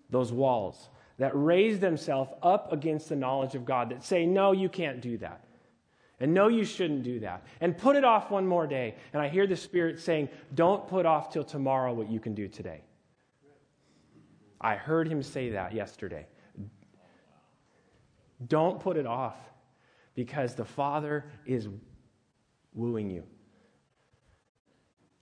those 0.10 0.32
walls 0.32 0.88
that 1.18 1.34
raise 1.34 1.78
themselves 1.78 2.32
up 2.42 2.72
against 2.72 3.10
the 3.10 3.18
knowledge 3.18 3.54
of 3.54 3.66
God, 3.66 3.90
that 3.90 4.02
say, 4.02 4.26
no, 4.26 4.54
you 4.54 4.70
can't 4.70 5.02
do 5.02 5.18
that. 5.18 5.44
And 6.22 6.34
no, 6.34 6.48
you 6.48 6.63
shouldn't 6.63 7.04
do 7.04 7.20
that. 7.20 7.46
And 7.60 7.78
put 7.78 7.98
it 7.98 8.06
off 8.06 8.32
one 8.32 8.48
more 8.48 8.66
day. 8.66 8.96
And 9.12 9.22
I 9.22 9.28
hear 9.28 9.46
the 9.46 9.58
Spirit 9.58 10.00
saying, 10.00 10.30
don't 10.56 10.88
put 10.88 11.06
off 11.06 11.30
till 11.30 11.44
tomorrow 11.44 11.94
what 11.94 12.10
you 12.10 12.22
can 12.22 12.34
do 12.34 12.48
today. 12.48 12.80
I 14.62 14.76
heard 14.76 15.06
him 15.06 15.22
say 15.22 15.50
that 15.50 15.74
yesterday. 15.74 16.28
Don't 18.48 18.80
put 18.80 18.96
it 18.96 19.06
off 19.06 19.36
because 20.16 20.56
the 20.56 20.63
Father 20.63 21.26
is 21.46 21.68
wooing 22.78 23.10
you. 23.10 23.24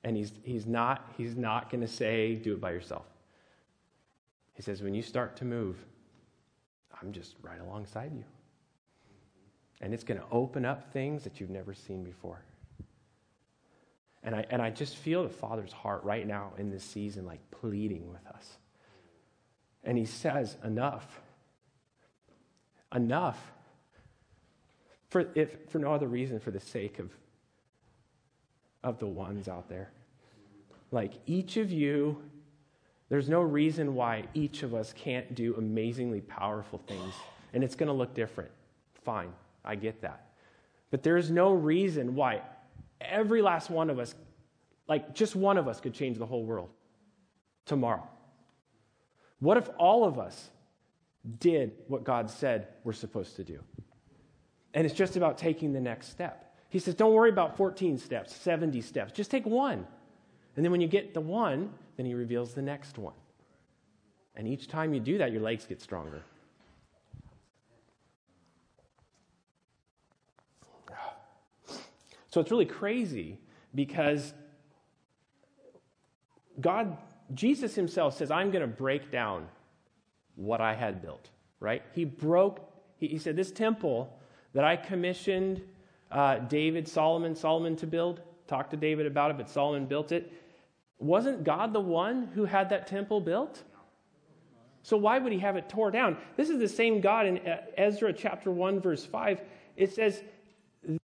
And 0.03 0.15
he's, 0.15 0.31
he's 0.43 0.67
not, 0.67 1.11
he's 1.17 1.35
not 1.35 1.71
going 1.71 1.81
to 1.81 1.87
say, 1.87 2.35
do 2.35 2.53
it 2.53 2.61
by 2.61 2.71
yourself. 2.71 3.05
He 4.53 4.61
says, 4.61 4.83
when 4.83 4.93
you 4.93 5.01
start 5.01 5.37
to 5.37 5.45
move, 5.45 5.77
I'm 7.01 7.11
just 7.11 7.35
right 7.41 7.59
alongside 7.59 8.13
you. 8.13 8.23
And 9.81 9.93
it's 9.93 10.03
going 10.03 10.19
to 10.19 10.25
open 10.31 10.63
up 10.63 10.93
things 10.93 11.23
that 11.23 11.39
you've 11.39 11.49
never 11.49 11.73
seen 11.73 12.03
before. 12.03 12.41
And 14.23 14.35
I, 14.35 14.45
and 14.49 14.61
I 14.61 14.69
just 14.69 14.95
feel 14.95 15.23
the 15.23 15.29
Father's 15.29 15.73
heart 15.73 16.03
right 16.03 16.25
now 16.25 16.53
in 16.57 16.69
this 16.69 16.83
season, 16.83 17.25
like 17.25 17.39
pleading 17.51 18.09
with 18.09 18.25
us. 18.27 18.57
And 19.83 19.97
He 19.97 20.05
says, 20.05 20.55
enough. 20.63 21.21
Enough. 22.93 23.39
For, 25.09 25.27
if, 25.35 25.49
for 25.69 25.79
no 25.79 25.93
other 25.93 26.07
reason, 26.07 26.39
for 26.39 26.51
the 26.51 26.59
sake 26.59 26.99
of, 26.99 27.11
of 28.85 28.99
the 28.99 29.07
ones 29.07 29.49
out 29.49 29.67
there. 29.67 29.91
Like 30.91 31.11
each 31.25 31.57
of 31.57 31.69
you 31.69 32.23
there's 33.09 33.29
no 33.29 33.41
reason 33.41 33.93
why 33.93 34.25
each 34.33 34.63
of 34.63 34.73
us 34.73 34.93
can't 34.93 35.35
do 35.35 35.55
amazingly 35.55 36.21
powerful 36.21 36.81
things. 36.87 37.13
And 37.53 37.63
it's 37.63 37.75
going 37.75 37.87
to 37.87 37.93
look 37.93 38.13
different. 38.13 38.51
Fine, 39.03 39.31
I 39.63 39.75
get 39.75 40.01
that. 40.01 40.29
But 40.89 41.03
there's 41.03 41.29
no 41.29 41.53
reason 41.53 42.15
why 42.15 42.41
every 42.99 43.41
last 43.41 43.69
one 43.69 43.89
of 43.89 43.99
us, 43.99 44.15
like 44.87 45.13
just 45.13 45.35
one 45.35 45.57
of 45.57 45.67
us, 45.67 45.79
could 45.79 45.93
change 45.93 46.17
the 46.17 46.25
whole 46.25 46.43
world 46.43 46.69
tomorrow. 47.65 48.07
What 49.39 49.57
if 49.57 49.69
all 49.77 50.05
of 50.05 50.17
us 50.17 50.49
did 51.39 51.73
what 51.87 52.03
God 52.03 52.29
said 52.29 52.67
we're 52.83 52.93
supposed 52.93 53.35
to 53.35 53.43
do? 53.43 53.59
And 54.73 54.85
it's 54.85 54.95
just 54.95 55.15
about 55.15 55.37
taking 55.37 55.73
the 55.73 55.81
next 55.81 56.09
step. 56.09 56.44
He 56.75 56.79
says, 56.79 56.93
don't 56.93 57.13
worry 57.13 57.29
about 57.29 57.55
14 57.55 57.97
steps, 57.97 58.35
70 58.35 58.81
steps. 58.81 59.13
Just 59.13 59.31
take 59.31 59.45
one. 59.45 59.87
And 60.57 60.65
then 60.65 60.73
when 60.73 60.81
you 60.81 60.89
get 60.89 61.13
the 61.13 61.21
one, 61.21 61.71
then 61.95 62.05
he 62.05 62.13
reveals 62.13 62.53
the 62.53 62.61
next 62.61 62.97
one. 62.97 63.13
And 64.35 64.45
each 64.45 64.67
time 64.67 64.93
you 64.93 64.99
do 64.99 65.17
that, 65.19 65.31
your 65.31 65.41
legs 65.41 65.65
get 65.65 65.81
stronger. 65.81 66.21
So 72.27 72.41
it's 72.41 72.51
really 72.51 72.65
crazy 72.65 73.39
because 73.73 74.33
God, 76.59 76.97
Jesus 77.33 77.73
himself 77.73 78.17
says, 78.17 78.29
I'm 78.31 78.51
going 78.51 78.69
to 78.69 78.75
break 78.75 79.13
down 79.13 79.47
what 80.35 80.59
I 80.59 80.73
had 80.73 81.01
built, 81.01 81.29
right? 81.61 81.83
He 81.93 82.03
broke, 82.03 82.59
he, 82.97 83.07
he 83.07 83.17
said, 83.17 83.37
This 83.37 83.53
temple 83.53 84.19
that 84.51 84.65
I 84.65 84.75
commissioned 84.75 85.61
uh, 86.11 86.39
David, 86.39 86.87
Solomon, 86.87 87.35
Solomon 87.35 87.75
to 87.77 87.87
build, 87.87 88.21
talked 88.47 88.71
to 88.71 88.77
David 88.77 89.05
about 89.05 89.31
it, 89.31 89.37
but 89.37 89.49
Solomon 89.49 89.85
built 89.85 90.11
it. 90.11 90.31
Wasn't 90.97 91.43
God 91.43 91.73
the 91.73 91.79
one 91.79 92.27
who 92.33 92.45
had 92.45 92.69
that 92.69 92.87
temple 92.87 93.19
built? 93.19 93.63
So 94.83 94.97
why 94.97 95.17
would 95.17 95.33
he 95.33 95.39
have 95.39 95.55
it 95.55 95.67
tore 95.67 95.91
down? 95.91 96.17
This 96.37 96.49
is 96.49 96.59
the 96.59 96.69
same 96.69 97.01
God 97.01 97.25
in 97.25 97.39
Ezra 97.75 98.13
chapter 98.13 98.51
1, 98.51 98.81
verse 98.81 99.03
5. 99.03 99.41
It 99.75 99.93
says, 99.93 100.21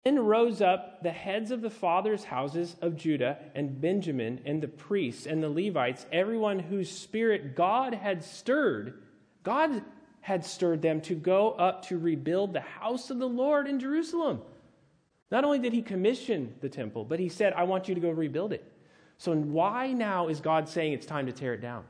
then 0.04 0.18
rose 0.18 0.60
up 0.60 1.02
the 1.02 1.10
heads 1.10 1.50
of 1.50 1.62
the 1.62 1.70
fathers' 1.70 2.24
houses 2.24 2.76
of 2.82 2.96
Judah 2.96 3.38
and 3.54 3.80
Benjamin 3.80 4.40
and 4.44 4.62
the 4.62 4.68
priests 4.68 5.26
and 5.26 5.42
the 5.42 5.48
Levites, 5.48 6.06
everyone 6.12 6.58
whose 6.58 6.90
spirit 6.90 7.56
God 7.56 7.94
had 7.94 8.22
stirred. 8.22 9.02
God 9.42 9.82
had 10.20 10.44
stirred 10.44 10.82
them 10.82 11.00
to 11.02 11.14
go 11.14 11.52
up 11.52 11.86
to 11.86 11.98
rebuild 11.98 12.52
the 12.52 12.60
house 12.60 13.10
of 13.10 13.18
the 13.18 13.28
Lord 13.28 13.66
in 13.66 13.80
Jerusalem. 13.80 14.42
Not 15.30 15.44
only 15.44 15.58
did 15.58 15.72
he 15.72 15.82
commission 15.82 16.54
the 16.60 16.68
temple, 16.68 17.04
but 17.04 17.20
he 17.20 17.28
said, 17.28 17.52
I 17.52 17.62
want 17.64 17.88
you 17.88 17.94
to 17.94 18.00
go 18.00 18.10
rebuild 18.10 18.52
it. 18.52 18.64
So, 19.18 19.34
why 19.34 19.92
now 19.92 20.28
is 20.28 20.40
God 20.40 20.68
saying 20.68 20.92
it's 20.92 21.06
time 21.06 21.26
to 21.26 21.32
tear 21.32 21.54
it 21.54 21.60
down? 21.60 21.84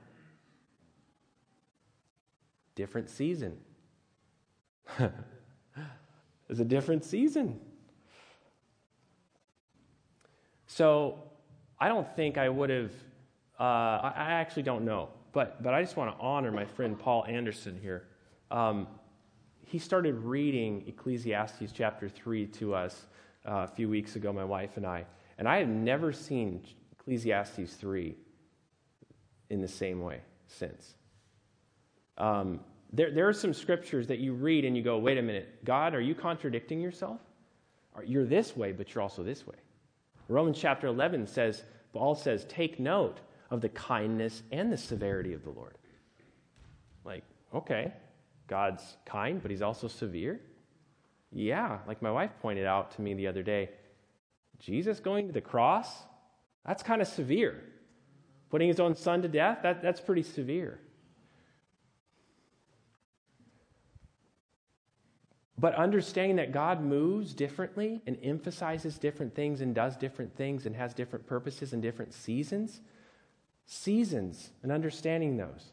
Different 2.75 3.09
season. 3.09 3.57
it's 6.49 6.61
a 6.61 6.65
different 6.65 7.05
season. 7.05 7.61
So 10.67 11.19
I 11.81 11.89
don't 11.89 12.09
think 12.15 12.39
I 12.39 12.49
would 12.49 12.71
have, 12.71 12.93
uh, 13.59 14.13
I, 14.15 14.33
actually 14.35 14.63
don't 14.63 14.85
know, 14.85 15.09
but, 15.33 15.61
but 15.63 15.75
I 15.75 15.83
just 15.83 15.97
want 15.97 16.17
to 16.17 16.23
honor 16.23 16.53
my 16.53 16.65
friend 16.65 16.97
Paul 16.97 17.25
Anderson 17.27 17.77
here. 17.83 18.07
Um, 18.53 18.87
he 19.67 19.81
started 19.81 20.15
reading 20.19 20.85
Ecclesiastes 20.87 21.73
chapter 21.73 22.09
3 22.09 22.47
to 22.47 22.75
us 22.75 23.07
uh, 23.47 23.65
a 23.65 23.69
few 23.69 23.89
weeks 23.89 24.17
ago, 24.17 24.33
my 24.33 24.45
wife 24.45 24.77
and 24.77 24.87
I, 24.87 25.05
and 25.39 25.49
I 25.49 25.59
have 25.59 25.69
never 25.69 26.13
seen 26.13 26.63
Ecclesiastes 26.93 27.75
3 27.75 28.17
in 29.49 29.61
the 29.61 29.69
same 29.69 30.03
way 30.03 30.21
since. 30.47 30.95
Um, 32.19 32.61
there, 32.93 33.11
there 33.11 33.29
are 33.29 33.33
some 33.33 33.55
scriptures 33.55 34.07
that 34.09 34.19
you 34.19 34.35
read 34.35 34.65
and 34.65 34.77
you 34.77 34.83
go, 34.83 34.99
wait 34.99 35.19
a 35.19 35.23
minute, 35.23 35.65
God, 35.65 35.95
are 35.95 36.01
you 36.01 36.15
contradicting 36.15 36.81
yourself? 36.81 37.21
You're 38.05 38.25
this 38.25 38.57
way, 38.57 38.73
but 38.73 38.95
you're 38.95 39.03
also 39.03 39.23
this 39.23 39.47
way. 39.47 39.57
Romans 40.29 40.59
chapter 40.59 40.87
11 40.87 41.27
says, 41.27 41.65
Paul 41.93 42.15
says, 42.15 42.45
take 42.49 42.79
note 42.79 43.19
of 43.51 43.61
the 43.61 43.69
kindness 43.71 44.43
and 44.53 44.73
the 44.73 44.77
severity 44.77 45.33
of 45.33 45.43
the 45.43 45.51
Lord. 45.51 45.77
Like, 47.05 47.25
okay, 47.55 47.93
God's 48.47 48.97
kind, 49.05 49.43
but 49.43 49.51
he's 49.51 49.63
also 49.63 49.89
severe? 49.89 50.41
Yeah, 51.33 51.79
like 51.87 52.03
my 52.03 52.11
wife 52.11 52.31
pointed 52.41 52.67
out 52.67 52.93
to 52.93 53.03
me 53.03 53.15
the 53.15 53.29
other 53.29 53.43
day, 53.43 53.71
Jesus 54.59 55.01
going 55.01 55.27
to 55.29 55.33
the 55.33 55.41
cross, 55.41 55.89
that's 56.67 56.83
kind 56.83 57.01
of 57.01 57.09
severe. 57.09 57.63
Putting 58.51 58.69
his 58.69 58.81
own 58.81 58.97
son 58.97 59.23
to 59.23 59.29
death, 59.29 59.59
that, 59.63 59.81
that's 59.81 60.01
pretty 60.01 60.23
severe. 60.23 60.81
But 65.57 65.75
understanding 65.75 66.37
that 66.37 66.53
God 66.53 66.83
moves 66.83 67.35
differently 67.35 68.01
and 68.07 68.17
emphasizes 68.23 68.99
different 68.99 69.35
things 69.35 69.61
and 69.61 69.75
does 69.75 69.95
different 69.97 70.35
things 70.35 70.65
and 70.65 70.75
has 70.75 70.95
different 70.95 71.27
purposes 71.27 71.75
and 71.75 71.83
different 71.83 72.15
seasons, 72.15 72.81
seasons 73.67 74.51
and 74.63 74.73
understanding 74.73 75.37
those 75.37 75.73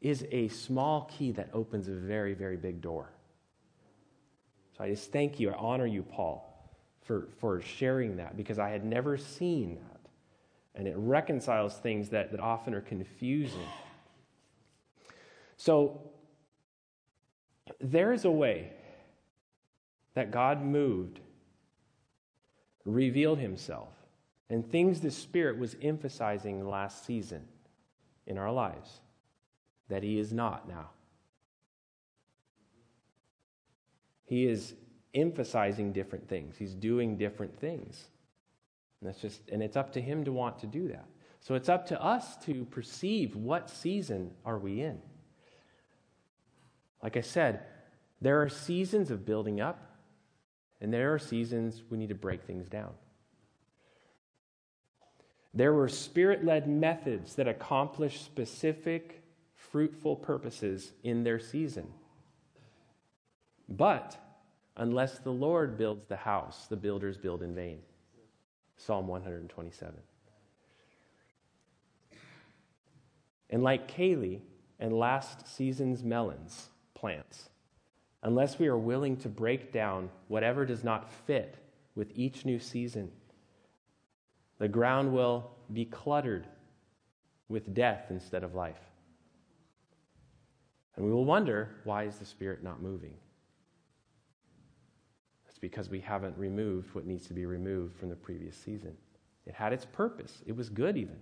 is 0.00 0.24
a 0.30 0.46
small 0.48 1.10
key 1.12 1.32
that 1.32 1.50
opens 1.52 1.88
a 1.88 1.92
very, 1.92 2.32
very 2.32 2.56
big 2.56 2.80
door. 2.80 3.10
So 4.78 4.84
I 4.84 4.88
just 4.90 5.10
thank 5.12 5.40
you. 5.40 5.50
I 5.50 5.54
honor 5.54 5.86
you, 5.86 6.04
Paul, 6.04 6.70
for, 7.02 7.28
for 7.40 7.60
sharing 7.60 8.16
that 8.18 8.36
because 8.36 8.60
I 8.60 8.70
had 8.70 8.84
never 8.84 9.16
seen 9.16 9.74
that. 9.74 10.00
And 10.76 10.86
it 10.86 10.94
reconciles 10.96 11.74
things 11.74 12.10
that, 12.10 12.30
that 12.30 12.40
often 12.40 12.74
are 12.74 12.80
confusing. 12.80 13.66
So 15.56 16.00
there 17.80 18.12
is 18.12 18.24
a 18.24 18.30
way 18.30 18.72
that 20.14 20.30
God 20.30 20.64
moved, 20.64 21.18
revealed 22.84 23.40
himself, 23.40 23.88
and 24.48 24.70
things 24.70 25.00
the 25.00 25.10
Spirit 25.10 25.58
was 25.58 25.76
emphasizing 25.82 26.68
last 26.68 27.04
season 27.04 27.42
in 28.26 28.38
our 28.38 28.52
lives 28.52 29.00
that 29.88 30.04
he 30.04 30.20
is 30.20 30.32
not 30.32 30.68
now. 30.68 30.90
He 34.28 34.46
is 34.46 34.74
emphasizing 35.14 35.92
different 35.92 36.28
things. 36.28 36.56
He's 36.58 36.74
doing 36.74 37.16
different 37.16 37.58
things. 37.58 38.04
And 39.00 39.08
that's 39.08 39.22
just 39.22 39.40
and 39.48 39.62
it's 39.62 39.76
up 39.76 39.92
to 39.94 40.02
him 40.02 40.22
to 40.24 40.32
want 40.32 40.58
to 40.58 40.66
do 40.66 40.88
that. 40.88 41.06
So 41.40 41.54
it's 41.54 41.70
up 41.70 41.86
to 41.86 42.02
us 42.02 42.36
to 42.44 42.66
perceive 42.66 43.34
what 43.34 43.70
season 43.70 44.32
are 44.44 44.58
we 44.58 44.82
in. 44.82 45.00
Like 47.02 47.16
I 47.16 47.22
said, 47.22 47.62
there 48.20 48.42
are 48.42 48.50
seasons 48.50 49.10
of 49.10 49.24
building 49.24 49.62
up 49.62 49.96
and 50.80 50.92
there 50.92 51.14
are 51.14 51.18
seasons 51.18 51.82
we 51.88 51.96
need 51.96 52.10
to 52.10 52.14
break 52.14 52.42
things 52.42 52.68
down. 52.68 52.92
There 55.54 55.72
were 55.72 55.88
spirit 55.88 56.44
led 56.44 56.68
methods 56.68 57.36
that 57.36 57.48
accomplished 57.48 58.24
specific, 58.26 59.22
fruitful 59.54 60.16
purposes 60.16 60.92
in 61.02 61.24
their 61.24 61.40
season. 61.40 61.88
But 63.68 64.16
unless 64.76 65.18
the 65.18 65.30
Lord 65.30 65.76
builds 65.76 66.06
the 66.06 66.16
house, 66.16 66.66
the 66.68 66.76
builders 66.76 67.16
build 67.18 67.42
in 67.42 67.54
vain. 67.54 67.80
Psalm 68.76 69.08
127. 69.08 69.94
And 73.50 73.62
like 73.62 73.90
Kaylee 73.90 74.40
and 74.78 74.92
last 74.92 75.48
season's 75.48 76.02
melons 76.02 76.68
plants, 76.94 77.48
unless 78.22 78.58
we 78.58 78.68
are 78.68 78.78
willing 78.78 79.16
to 79.18 79.28
break 79.28 79.72
down 79.72 80.10
whatever 80.28 80.64
does 80.64 80.84
not 80.84 81.10
fit 81.26 81.56
with 81.94 82.12
each 82.14 82.44
new 82.44 82.58
season. 82.58 83.10
The 84.58 84.68
ground 84.68 85.12
will 85.12 85.50
be 85.72 85.84
cluttered 85.84 86.46
with 87.48 87.74
death 87.74 88.06
instead 88.10 88.44
of 88.44 88.54
life. 88.54 88.80
And 90.96 91.04
we 91.04 91.12
will 91.12 91.24
wonder 91.24 91.70
why 91.84 92.04
is 92.04 92.16
the 92.16 92.24
Spirit 92.24 92.62
not 92.62 92.82
moving? 92.82 93.14
It's 95.58 95.60
because 95.60 95.90
we 95.90 95.98
haven't 95.98 96.38
removed 96.38 96.94
what 96.94 97.04
needs 97.04 97.26
to 97.26 97.34
be 97.34 97.44
removed 97.44 97.96
from 97.96 98.10
the 98.10 98.14
previous 98.14 98.56
season. 98.56 98.96
It 99.44 99.54
had 99.54 99.72
its 99.72 99.84
purpose, 99.84 100.40
it 100.46 100.56
was 100.56 100.68
good 100.68 100.96
even. 100.96 101.16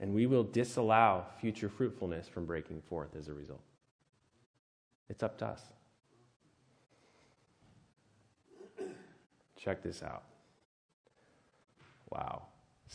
And 0.00 0.14
we 0.14 0.24
will 0.24 0.42
disallow 0.42 1.26
future 1.38 1.68
fruitfulness 1.68 2.28
from 2.28 2.46
breaking 2.46 2.80
forth 2.80 3.14
as 3.14 3.28
a 3.28 3.34
result. 3.34 3.60
It's 5.10 5.22
up 5.22 5.36
to 5.38 5.48
us. 5.48 5.60
Check 9.58 9.82
this 9.82 10.02
out. 10.02 10.22
Wow. 12.08 12.44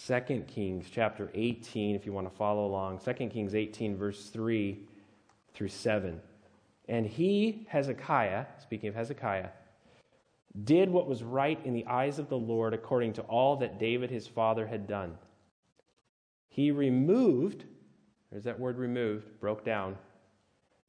2 0.07 0.45
Kings 0.47 0.87
chapter 0.91 1.29
18, 1.35 1.95
if 1.95 2.07
you 2.07 2.13
want 2.13 2.27
to 2.27 2.35
follow 2.35 2.65
along. 2.65 2.99
2 3.05 3.13
Kings 3.27 3.53
18, 3.53 3.95
verse 3.95 4.29
3 4.29 4.79
through 5.53 5.67
7. 5.67 6.19
And 6.91 7.07
he, 7.07 7.65
Hezekiah, 7.69 8.47
speaking 8.61 8.89
of 8.89 8.95
Hezekiah, 8.95 9.47
did 10.65 10.89
what 10.89 11.07
was 11.07 11.23
right 11.23 11.57
in 11.65 11.73
the 11.73 11.85
eyes 11.85 12.19
of 12.19 12.27
the 12.27 12.37
Lord 12.37 12.73
according 12.73 13.13
to 13.13 13.21
all 13.21 13.55
that 13.55 13.79
David 13.79 14.11
his 14.11 14.27
father 14.27 14.67
had 14.67 14.87
done. 14.87 15.17
He 16.49 16.69
removed, 16.69 17.63
there's 18.29 18.43
that 18.43 18.59
word 18.59 18.77
removed, 18.77 19.39
broke 19.39 19.63
down, 19.63 19.95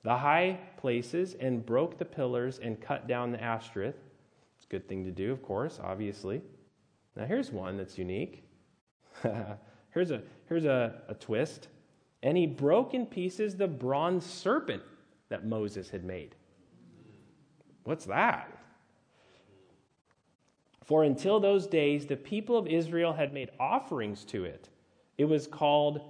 the 0.02 0.18
high 0.18 0.58
places 0.76 1.34
and 1.34 1.64
broke 1.64 1.98
the 1.98 2.04
pillars 2.04 2.58
and 2.58 2.80
cut 2.80 3.06
down 3.06 3.30
the 3.30 3.40
Ashtoreth. 3.40 3.94
It's 4.56 4.66
a 4.66 4.68
good 4.68 4.88
thing 4.88 5.04
to 5.04 5.12
do, 5.12 5.30
of 5.30 5.40
course, 5.44 5.78
obviously. 5.80 6.42
Now, 7.14 7.26
here's 7.26 7.52
one 7.52 7.76
that's 7.76 7.96
unique. 7.96 8.42
here's 9.94 10.10
a, 10.10 10.22
here's 10.48 10.64
a, 10.64 11.02
a 11.06 11.14
twist. 11.14 11.68
And 12.24 12.36
he 12.36 12.48
broke 12.48 12.92
in 12.92 13.06
pieces 13.06 13.54
the 13.54 13.68
bronze 13.68 14.26
serpent 14.26 14.82
that 15.32 15.46
Moses 15.46 15.88
had 15.88 16.04
made. 16.04 16.34
What's 17.84 18.04
that? 18.04 18.58
For 20.84 21.04
until 21.04 21.40
those 21.40 21.66
days, 21.66 22.04
the 22.04 22.16
people 22.16 22.58
of 22.58 22.66
Israel 22.66 23.14
had 23.14 23.32
made 23.32 23.48
offerings 23.58 24.26
to 24.26 24.44
it. 24.44 24.68
It 25.16 25.24
was 25.24 25.46
called 25.46 26.02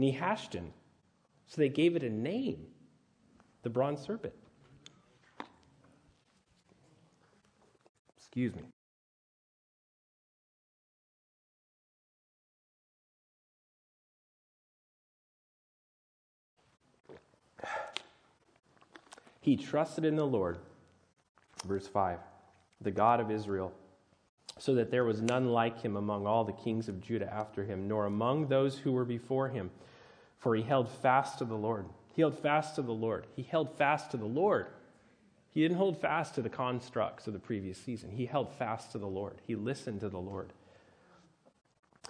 Nehushtan. 0.00 0.70
So 1.48 1.60
they 1.60 1.68
gave 1.68 1.96
it 1.96 2.02
a 2.02 2.08
name 2.08 2.64
the 3.62 3.68
bronze 3.68 4.00
serpent. 4.00 4.32
Excuse 8.16 8.54
me. 8.56 8.62
He 19.42 19.56
trusted 19.56 20.04
in 20.04 20.14
the 20.14 20.24
Lord, 20.24 20.56
verse 21.66 21.88
5, 21.88 22.20
the 22.80 22.92
God 22.92 23.18
of 23.18 23.28
Israel, 23.28 23.72
so 24.56 24.76
that 24.76 24.92
there 24.92 25.04
was 25.04 25.20
none 25.20 25.48
like 25.48 25.82
him 25.82 25.96
among 25.96 26.28
all 26.28 26.44
the 26.44 26.52
kings 26.52 26.88
of 26.88 27.00
Judah 27.00 27.30
after 27.30 27.64
him, 27.64 27.88
nor 27.88 28.06
among 28.06 28.46
those 28.46 28.78
who 28.78 28.92
were 28.92 29.04
before 29.04 29.48
him, 29.48 29.72
for 30.38 30.54
he 30.54 30.62
held 30.62 30.88
fast 30.88 31.38
to 31.38 31.44
the 31.44 31.56
Lord. 31.56 31.86
He 32.14 32.22
held 32.22 32.38
fast 32.38 32.76
to 32.76 32.82
the 32.82 32.92
Lord. 32.92 33.26
He 33.34 33.42
held 33.42 33.76
fast 33.76 34.12
to 34.12 34.16
the 34.16 34.26
Lord. 34.26 34.66
He 35.50 35.60
didn't 35.60 35.78
hold 35.78 36.00
fast 36.00 36.36
to 36.36 36.42
the 36.42 36.48
constructs 36.48 37.26
of 37.26 37.32
the 37.32 37.40
previous 37.40 37.78
season. 37.78 38.12
He 38.12 38.26
held 38.26 38.52
fast 38.52 38.92
to 38.92 38.98
the 38.98 39.08
Lord. 39.08 39.40
He 39.44 39.56
listened 39.56 40.00
to 40.00 40.08
the 40.08 40.20
Lord. 40.20 40.52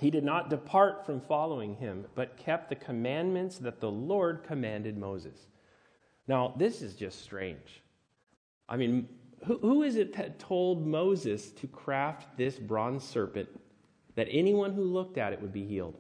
He 0.00 0.10
did 0.10 0.22
not 0.22 0.50
depart 0.50 1.06
from 1.06 1.22
following 1.22 1.76
him, 1.76 2.04
but 2.14 2.36
kept 2.36 2.68
the 2.68 2.74
commandments 2.74 3.56
that 3.56 3.80
the 3.80 3.90
Lord 3.90 4.44
commanded 4.46 4.98
Moses. 4.98 5.46
Now, 6.28 6.54
this 6.56 6.82
is 6.82 6.94
just 6.94 7.22
strange. 7.22 7.82
I 8.68 8.76
mean, 8.76 9.08
who, 9.44 9.58
who 9.58 9.82
is 9.82 9.96
it 9.96 10.16
that 10.16 10.38
told 10.38 10.86
Moses 10.86 11.50
to 11.52 11.66
craft 11.66 12.36
this 12.36 12.58
bronze 12.58 13.04
serpent 13.04 13.48
that 14.14 14.28
anyone 14.30 14.72
who 14.72 14.84
looked 14.84 15.18
at 15.18 15.32
it 15.32 15.40
would 15.40 15.52
be 15.52 15.66
healed? 15.66 15.96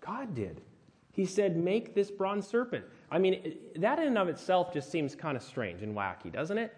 God 0.00 0.34
did. 0.34 0.60
He 1.12 1.24
said, 1.24 1.56
Make 1.56 1.94
this 1.94 2.10
bronze 2.10 2.46
serpent. 2.46 2.84
I 3.10 3.18
mean, 3.18 3.56
that 3.76 3.98
in 4.00 4.08
and 4.08 4.18
of 4.18 4.28
itself 4.28 4.72
just 4.72 4.90
seems 4.90 5.14
kind 5.14 5.36
of 5.36 5.42
strange 5.42 5.82
and 5.82 5.94
wacky, 5.96 6.32
doesn't 6.32 6.58
it? 6.58 6.74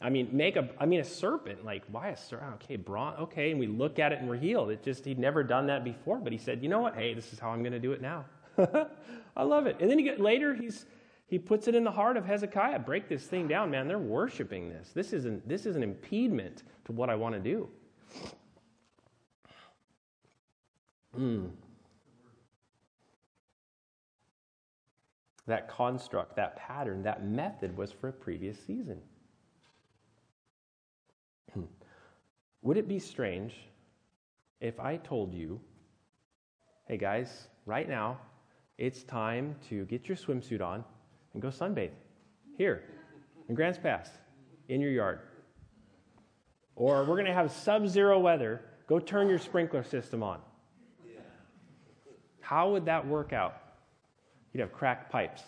I 0.00 0.10
mean, 0.10 0.28
make 0.32 0.56
a, 0.56 0.68
I 0.78 0.86
mean, 0.86 1.00
a 1.00 1.04
serpent, 1.04 1.64
like, 1.64 1.82
why 1.90 2.08
a 2.08 2.16
serpent? 2.16 2.54
Okay, 2.54 2.76
bronze, 2.76 3.18
okay, 3.20 3.50
and 3.50 3.60
we 3.60 3.66
look 3.66 3.98
at 3.98 4.12
it 4.12 4.18
and 4.18 4.28
we're 4.28 4.36
healed. 4.36 4.70
It 4.70 4.82
just, 4.82 5.04
he'd 5.04 5.18
never 5.18 5.42
done 5.42 5.66
that 5.68 5.84
before, 5.84 6.18
but 6.18 6.32
he 6.32 6.38
said, 6.38 6.62
you 6.62 6.68
know 6.68 6.80
what? 6.80 6.94
Hey, 6.94 7.14
this 7.14 7.32
is 7.32 7.38
how 7.38 7.50
I'm 7.50 7.60
going 7.60 7.72
to 7.72 7.78
do 7.78 7.92
it 7.92 8.02
now. 8.02 8.24
I 9.36 9.42
love 9.42 9.66
it. 9.66 9.76
And 9.80 9.90
then 9.90 9.98
he 9.98 10.04
get, 10.04 10.20
later, 10.20 10.54
he's, 10.54 10.84
he 11.28 11.38
puts 11.38 11.66
it 11.66 11.74
in 11.74 11.82
the 11.82 11.90
heart 11.90 12.16
of 12.16 12.24
Hezekiah. 12.24 12.78
Break 12.80 13.08
this 13.08 13.24
thing 13.24 13.48
down, 13.48 13.70
man. 13.70 13.88
They're 13.88 13.98
worshiping 13.98 14.68
this. 14.68 14.90
This 14.94 15.12
is 15.12 15.24
an, 15.24 15.42
this 15.44 15.66
is 15.66 15.74
an 15.74 15.82
impediment 15.82 16.62
to 16.84 16.92
what 16.92 17.10
I 17.10 17.16
want 17.16 17.34
to 17.34 17.40
do. 17.40 17.68
Hmm. 21.14 21.46
That 25.48 25.68
construct, 25.68 26.36
that 26.36 26.56
pattern, 26.56 27.02
that 27.02 27.24
method 27.24 27.76
was 27.76 27.90
for 27.90 28.08
a 28.08 28.12
previous 28.12 28.58
season. 28.64 29.00
Hmm. 31.54 31.62
Would 32.62 32.76
it 32.76 32.86
be 32.86 33.00
strange 33.00 33.54
if 34.60 34.78
I 34.78 34.96
told 34.96 35.34
you, 35.34 35.60
hey 36.86 36.98
guys, 36.98 37.48
right 37.64 37.88
now, 37.88 38.18
it's 38.78 39.02
time 39.02 39.56
to 39.68 39.84
get 39.86 40.08
your 40.08 40.16
swimsuit 40.16 40.62
on 40.62 40.84
and 41.36 41.42
go 41.42 41.48
sunbathe 41.48 41.90
here 42.56 42.82
in 43.46 43.54
Grants 43.54 43.78
Pass 43.78 44.08
in 44.70 44.80
your 44.80 44.90
yard? 44.90 45.20
Or 46.76 47.00
we're 47.00 47.16
going 47.16 47.26
to 47.26 47.34
have 47.34 47.52
sub 47.52 47.86
zero 47.86 48.18
weather, 48.18 48.62
go 48.86 48.98
turn 48.98 49.28
your 49.28 49.38
sprinkler 49.38 49.82
system 49.82 50.22
on. 50.22 50.40
How 52.40 52.70
would 52.70 52.86
that 52.86 53.06
work 53.06 53.34
out? 53.34 53.60
You'd 54.52 54.60
have 54.60 54.72
cracked 54.72 55.12
pipes. 55.12 55.42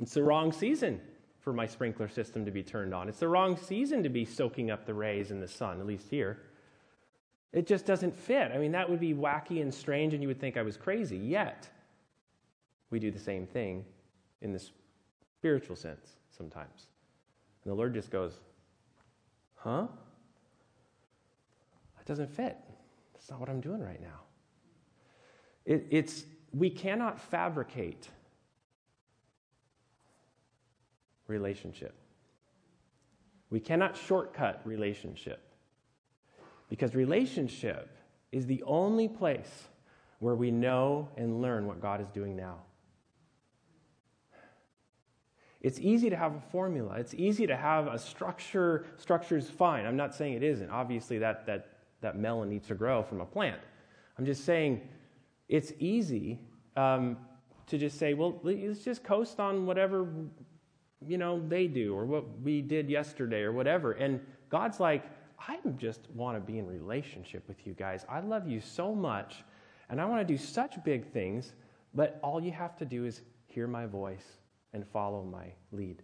It's 0.00 0.14
the 0.14 0.22
wrong 0.22 0.50
season 0.50 0.98
for 1.40 1.52
my 1.52 1.66
sprinkler 1.66 2.08
system 2.08 2.46
to 2.46 2.50
be 2.50 2.62
turned 2.62 2.94
on. 2.94 3.06
It's 3.06 3.18
the 3.18 3.28
wrong 3.28 3.58
season 3.58 4.02
to 4.02 4.08
be 4.08 4.24
soaking 4.24 4.70
up 4.70 4.86
the 4.86 4.94
rays 4.94 5.30
in 5.30 5.40
the 5.40 5.48
sun, 5.48 5.78
at 5.78 5.86
least 5.86 6.08
here. 6.08 6.40
It 7.52 7.66
just 7.66 7.84
doesn't 7.84 8.16
fit. 8.16 8.50
I 8.50 8.56
mean, 8.56 8.72
that 8.72 8.88
would 8.88 9.00
be 9.00 9.12
wacky 9.12 9.60
and 9.60 9.74
strange, 9.74 10.14
and 10.14 10.22
you 10.22 10.28
would 10.28 10.40
think 10.40 10.56
I 10.56 10.62
was 10.62 10.78
crazy. 10.78 11.18
Yet, 11.18 11.68
we 12.90 12.98
do 12.98 13.10
the 13.10 13.18
same 13.18 13.46
thing 13.46 13.84
in 14.40 14.52
the 14.52 14.62
spiritual 15.38 15.76
sense 15.76 16.16
sometimes. 16.36 16.86
And 17.64 17.72
the 17.72 17.74
Lord 17.74 17.94
just 17.94 18.10
goes, 18.10 18.40
Huh? 19.56 19.88
That 21.96 22.06
doesn't 22.06 22.30
fit. 22.30 22.56
That's 23.12 23.28
not 23.30 23.40
what 23.40 23.48
I'm 23.48 23.60
doing 23.60 23.80
right 23.80 24.00
now. 24.00 24.20
It, 25.66 25.86
it's, 25.90 26.24
we 26.52 26.70
cannot 26.70 27.18
fabricate 27.18 28.08
relationship. 31.26 31.94
We 33.50 33.60
cannot 33.60 33.96
shortcut 33.96 34.60
relationship 34.64 35.40
because 36.68 36.94
relationship 36.94 37.90
is 38.30 38.46
the 38.46 38.62
only 38.62 39.08
place 39.08 39.64
where 40.20 40.34
we 40.34 40.50
know 40.50 41.08
and 41.16 41.40
learn 41.40 41.66
what 41.66 41.80
God 41.80 42.00
is 42.00 42.08
doing 42.10 42.36
now. 42.36 42.58
It's 45.60 45.80
easy 45.80 46.08
to 46.08 46.16
have 46.16 46.34
a 46.36 46.40
formula. 46.52 46.94
It's 46.98 47.14
easy 47.14 47.46
to 47.46 47.56
have 47.56 47.88
a 47.88 47.98
structure. 47.98 48.86
Structure 48.96 49.36
is 49.36 49.50
fine. 49.50 49.86
I'm 49.86 49.96
not 49.96 50.14
saying 50.14 50.34
it 50.34 50.42
isn't. 50.42 50.70
Obviously, 50.70 51.18
that, 51.18 51.46
that, 51.46 51.68
that 52.00 52.16
melon 52.16 52.48
needs 52.48 52.68
to 52.68 52.74
grow 52.74 53.02
from 53.02 53.20
a 53.20 53.26
plant. 53.26 53.60
I'm 54.18 54.24
just 54.24 54.44
saying 54.44 54.88
it's 55.48 55.72
easy 55.80 56.38
um, 56.76 57.16
to 57.66 57.76
just 57.76 57.98
say, 57.98 58.14
well, 58.14 58.38
let's 58.42 58.84
just 58.84 59.02
coast 59.02 59.40
on 59.40 59.66
whatever 59.66 60.08
you 61.06 61.16
know 61.16 61.40
they 61.48 61.66
do 61.68 61.94
or 61.94 62.04
what 62.04 62.24
we 62.40 62.60
did 62.60 62.88
yesterday 62.88 63.42
or 63.42 63.52
whatever. 63.52 63.92
And 63.92 64.20
God's 64.50 64.80
like, 64.80 65.04
I 65.38 65.58
just 65.76 66.08
want 66.14 66.36
to 66.36 66.40
be 66.40 66.58
in 66.58 66.66
relationship 66.66 67.46
with 67.46 67.66
you 67.66 67.74
guys. 67.74 68.04
I 68.08 68.20
love 68.20 68.48
you 68.48 68.60
so 68.60 68.94
much, 68.94 69.44
and 69.88 70.00
I 70.00 70.04
want 70.04 70.26
to 70.26 70.32
do 70.32 70.38
such 70.38 70.82
big 70.84 71.12
things. 71.12 71.52
But 71.94 72.18
all 72.22 72.42
you 72.42 72.52
have 72.52 72.76
to 72.78 72.84
do 72.84 73.04
is 73.04 73.22
hear 73.46 73.66
my 73.66 73.86
voice 73.86 74.37
and 74.72 74.86
follow 74.86 75.24
my 75.24 75.46
lead. 75.72 76.02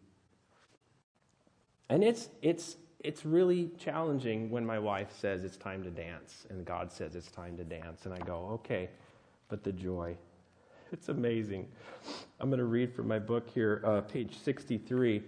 And 1.89 2.03
it's 2.03 2.29
it's 2.43 2.77
it's 3.01 3.25
really 3.25 3.71
challenging 3.79 4.51
when 4.51 4.65
my 4.65 4.79
wife 4.79 5.13
says 5.21 5.45
it's 5.45 5.57
time 5.57 5.83
to 5.85 5.91
dance 5.91 6.47
and 6.49 6.65
God 6.65 6.91
says 6.91 7.15
it's 7.15 7.31
time 7.31 7.57
to 7.59 7.65
dance 7.65 8.07
and 8.07 8.15
I 8.15 8.19
go, 8.19 8.49
"Okay." 8.55 8.91
But 9.49 9.63
the 9.65 9.73
joy. 9.73 10.17
It's 10.93 11.09
amazing. 11.09 11.67
I'm 12.39 12.51
going 12.51 12.61
to 12.61 12.67
read 12.67 12.95
from 12.95 13.09
my 13.09 13.19
book 13.19 13.49
here, 13.51 13.83
uh, 13.85 14.03
page 14.03 14.39
63. 14.39 15.23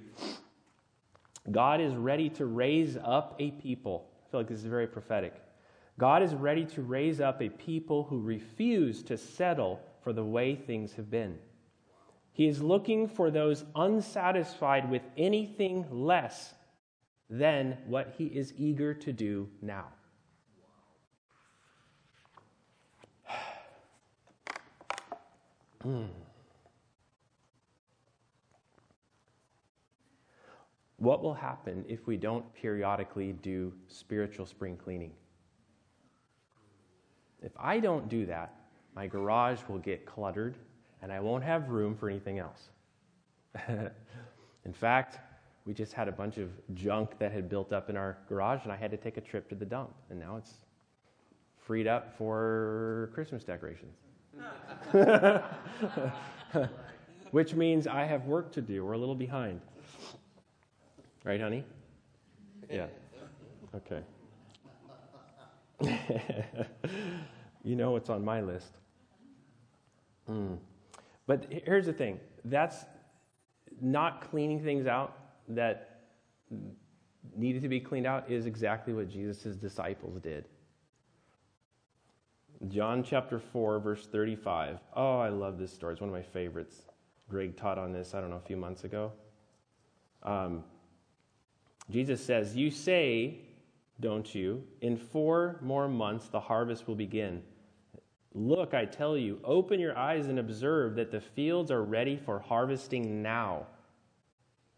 God 1.51 1.81
is 1.81 1.95
ready 1.95 2.29
to 2.31 2.47
raise 2.47 2.97
up 2.97 3.35
a 3.41 3.51
people. 3.53 4.07
I 4.27 4.31
feel 4.31 4.41
like 4.41 4.49
this 4.49 4.59
is 4.59 4.67
very 4.67 4.87
prophetic. 4.87 5.35
God 5.99 6.23
is 6.23 6.35
ready 6.35 6.65
to 6.67 6.83
raise 6.83 7.21
up 7.21 7.41
a 7.41 7.49
people 7.49 8.05
who 8.05 8.21
refuse 8.21 9.03
to 9.05 9.17
settle 9.17 9.81
for 10.03 10.13
the 10.13 10.25
way 10.25 10.55
things 10.55 10.93
have 10.95 11.11
been. 11.11 11.39
He 12.37 12.47
is 12.47 12.61
looking 12.61 13.09
for 13.09 13.31
those 13.31 13.65
unsatisfied 13.75 14.91
with 14.91 15.01
anything 15.17 15.87
less 15.91 16.53
than 17.31 17.79
what 17.87 18.13
he 18.19 18.27
is 18.27 18.53
eager 18.59 18.93
to 18.93 19.11
do 19.11 19.49
now. 19.63 19.87
mm. 25.83 26.09
What 30.99 31.23
will 31.23 31.33
happen 31.33 31.87
if 31.89 32.07
we 32.07 32.19
don't 32.19 32.45
periodically 32.53 33.33
do 33.33 33.73
spiritual 33.89 34.45
spring 34.45 34.77
cleaning? 34.77 35.13
If 37.41 37.53
I 37.59 37.81
don't 37.81 38.11
do 38.11 38.27
that, 38.27 38.55
my 38.95 39.07
garage 39.07 39.61
will 39.71 39.79
get 39.79 40.05
cluttered 40.05 40.59
and 41.03 41.13
I 41.13 41.21
won't 41.21 41.45
have 41.45 41.69
room 41.69 41.95
for 41.95 42.09
anything 42.09 42.39
else. 42.39 42.69
in 43.69 44.73
fact, 44.73 45.19
we 45.67 45.75
just 45.75 45.93
had 45.93 46.09
a 46.09 46.13
bunch 46.13 46.39
of 46.39 46.51
junk 46.75 47.19
that 47.19 47.33
had 47.33 47.49
built 47.49 47.73
up 47.73 47.91
in 47.91 47.97
our 47.97 48.19
garage, 48.29 48.61
and 48.63 48.73
I 48.73 48.77
had 48.77 48.91
to 48.93 48.97
take 48.97 49.17
a 49.17 49.21
trip 49.21 49.49
to 49.49 49.55
the 49.55 49.65
dump. 49.65 49.95
And 50.11 50.19
now 50.21 50.37
it's 50.37 50.53
freed 51.59 51.87
up 51.89 52.17
for 52.17 53.11
Christmas 53.15 53.43
decorations. 53.43 53.97
Which 57.33 57.55
means 57.55 57.87
I 57.87 58.05
have 58.05 58.27
work 58.27 58.53
to 58.53 58.61
do. 58.61 58.85
We're 58.85 58.93
a 58.93 58.99
little 58.99 59.17
behind. 59.17 59.61
Right, 61.25 61.41
honey? 61.41 61.65
Yeah. 62.71 62.87
Okay. 63.75 64.03
you 67.65 67.75
know 67.75 67.91
what's 67.91 68.09
on 68.09 68.25
my 68.25 68.41
list. 68.41 68.71
Mm. 70.31 70.59
But 71.27 71.47
here's 71.51 71.87
the 71.87 71.93
thing 71.93 72.21
that's 72.45 72.85
not 73.81 74.31
cleaning 74.31 74.63
things 74.63 74.87
out 74.87 75.17
that 75.49 76.01
needed 77.37 77.63
to 77.63 77.69
be 77.69 77.81
cleaned 77.81 78.07
out 78.07 78.31
is 78.31 78.47
exactly 78.47 78.93
what 78.93 79.09
Jesus' 79.09 79.57
disciples 79.57 80.21
did. 80.21 80.47
John 82.69 83.03
chapter 83.03 83.39
4, 83.39 83.81
verse 83.81 84.07
35. 84.07 84.79
Oh, 84.95 85.19
I 85.19 85.29
love 85.29 85.59
this 85.59 85.73
story. 85.73 85.93
It's 85.93 86.01
one 86.01 86.09
of 86.09 86.15
my 86.15 86.23
favorites. 86.23 86.83
Greg 87.29 87.57
taught 87.57 87.79
on 87.79 87.93
this, 87.93 88.15
I 88.15 88.21
don't 88.21 88.31
know, 88.31 88.37
a 88.37 88.47
few 88.47 88.57
months 88.57 88.85
ago. 88.85 89.13
Um, 90.23 90.65
Jesus 91.91 92.25
says, 92.25 92.57
You 92.57 92.71
say, 92.71 93.41
don't 94.01 94.35
you, 94.35 94.65
in 94.81 94.97
four 94.97 95.59
more 95.63 95.89
months 95.89 96.29
the 96.29 96.41
harvest 96.41 96.89
will 96.89 96.95
begin. 96.95 97.43
Look, 98.39 98.75
I 98.75 98.85
tell 98.85 99.17
you, 99.17 99.41
open 99.45 99.81
your 99.81 99.97
eyes 99.97 100.27
and 100.27 100.39
observe 100.39 100.95
that 100.97 101.11
the 101.11 101.23
fields 101.23 101.71
are 101.71 101.83
ready 101.83 102.19
for 102.19 102.39
harvesting 102.39 103.23
now. 103.23 103.67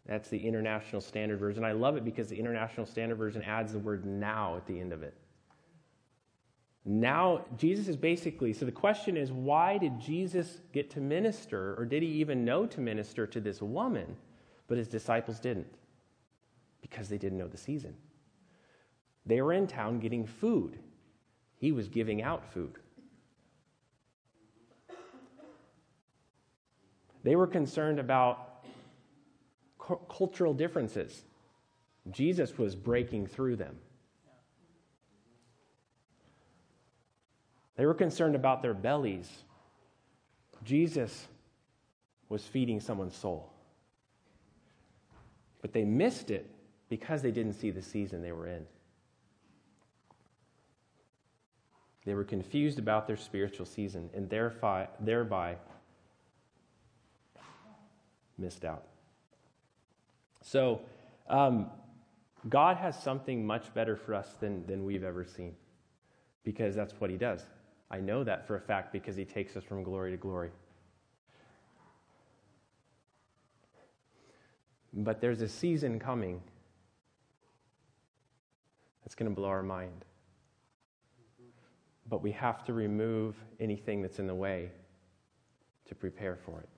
That's 0.05 0.29
the 0.29 0.39
International 0.39 1.01
Standard 1.01 1.41
Version. 1.41 1.65
I 1.65 1.73
love 1.73 1.97
it 1.97 2.05
because 2.05 2.29
the 2.29 2.39
International 2.39 2.85
Standard 2.85 3.17
Version 3.17 3.43
adds 3.43 3.73
the 3.73 3.79
word 3.79 4.05
now 4.05 4.55
at 4.55 4.65
the 4.65 4.79
end 4.79 4.93
of 4.93 5.03
it. 5.03 5.13
Now, 6.85 7.43
Jesus 7.57 7.89
is 7.89 7.97
basically, 7.97 8.53
so 8.53 8.65
the 8.65 8.71
question 8.71 9.17
is, 9.17 9.29
why 9.29 9.77
did 9.77 9.99
Jesus 9.99 10.61
get 10.71 10.89
to 10.91 11.01
minister, 11.01 11.75
or 11.77 11.83
did 11.83 12.01
he 12.01 12.07
even 12.09 12.45
know 12.45 12.65
to 12.65 12.79
minister 12.79 13.27
to 13.27 13.41
this 13.41 13.61
woman, 13.61 14.15
but 14.67 14.77
his 14.77 14.87
disciples 14.87 15.37
didn't? 15.37 15.67
Because 16.81 17.09
they 17.09 17.17
didn't 17.17 17.37
know 17.37 17.49
the 17.49 17.57
season. 17.57 17.93
They 19.25 19.41
were 19.41 19.51
in 19.51 19.67
town 19.67 19.99
getting 19.99 20.25
food, 20.25 20.79
he 21.57 21.73
was 21.73 21.89
giving 21.89 22.23
out 22.23 22.53
food. 22.53 22.79
They 27.23 27.35
were 27.35 27.47
concerned 27.47 27.99
about 27.99 28.63
cu- 29.77 29.99
cultural 30.09 30.53
differences. 30.53 31.23
Jesus 32.11 32.57
was 32.57 32.75
breaking 32.75 33.27
through 33.27 33.57
them. 33.57 33.77
They 37.75 37.85
were 37.85 37.93
concerned 37.93 38.35
about 38.35 38.61
their 38.61 38.73
bellies. 38.73 39.29
Jesus 40.63 41.27
was 42.27 42.43
feeding 42.43 42.79
someone's 42.79 43.15
soul. 43.15 43.51
But 45.61 45.73
they 45.73 45.83
missed 45.83 46.29
it 46.29 46.49
because 46.89 47.21
they 47.21 47.31
didn't 47.31 47.53
see 47.53 47.71
the 47.71 47.81
season 47.81 48.21
they 48.21 48.31
were 48.31 48.47
in. 48.47 48.65
They 52.05 52.13
were 52.15 52.23
confused 52.23 52.79
about 52.79 53.07
their 53.07 53.17
spiritual 53.17 53.65
season 53.65 54.09
and 54.13 54.29
thereby 54.29 55.57
missed 58.39 58.65
out. 58.65 58.85
So, 60.41 60.81
um, 61.29 61.67
God 62.47 62.77
has 62.77 63.01
something 63.01 63.45
much 63.45 63.73
better 63.73 63.95
for 63.95 64.13
us 64.13 64.27
than, 64.39 64.65
than 64.65 64.85
we've 64.85 65.03
ever 65.03 65.25
seen 65.25 65.55
because 66.43 66.75
that's 66.75 66.93
what 66.99 67.09
He 67.09 67.17
does. 67.17 67.45
I 67.91 67.99
know 67.99 68.23
that 68.23 68.47
for 68.47 68.55
a 68.55 68.61
fact 68.61 68.93
because 68.93 69.15
He 69.15 69.25
takes 69.25 69.57
us 69.57 69.63
from 69.63 69.83
glory 69.83 70.11
to 70.11 70.17
glory. 70.17 70.51
But 74.93 75.21
there's 75.21 75.41
a 75.41 75.49
season 75.49 75.99
coming 75.99 76.41
that's 79.03 79.15
going 79.15 79.29
to 79.29 79.35
blow 79.35 79.49
our 79.49 79.63
mind. 79.63 80.05
But 82.07 82.23
we 82.23 82.31
have 82.31 82.63
to 82.65 82.73
remove 82.73 83.35
anything 83.59 84.01
that's 84.01 84.17
in 84.17 84.27
the 84.27 84.35
way 84.35 84.71
to 85.87 85.95
prepare 85.95 86.37
for 86.45 86.59
it. 86.59 86.69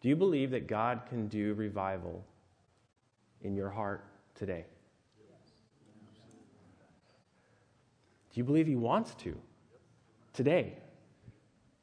Do 0.00 0.08
you 0.08 0.16
believe 0.16 0.50
that 0.52 0.66
God 0.68 1.02
can 1.08 1.28
do 1.28 1.54
revival 1.54 2.24
in 3.42 3.54
your 3.56 3.70
heart 3.70 4.04
today? 4.34 4.64
Do 8.32 8.40
you 8.40 8.44
believe 8.44 8.66
He 8.66 8.76
wants 8.76 9.14
to 9.16 9.36
today? 10.32 10.74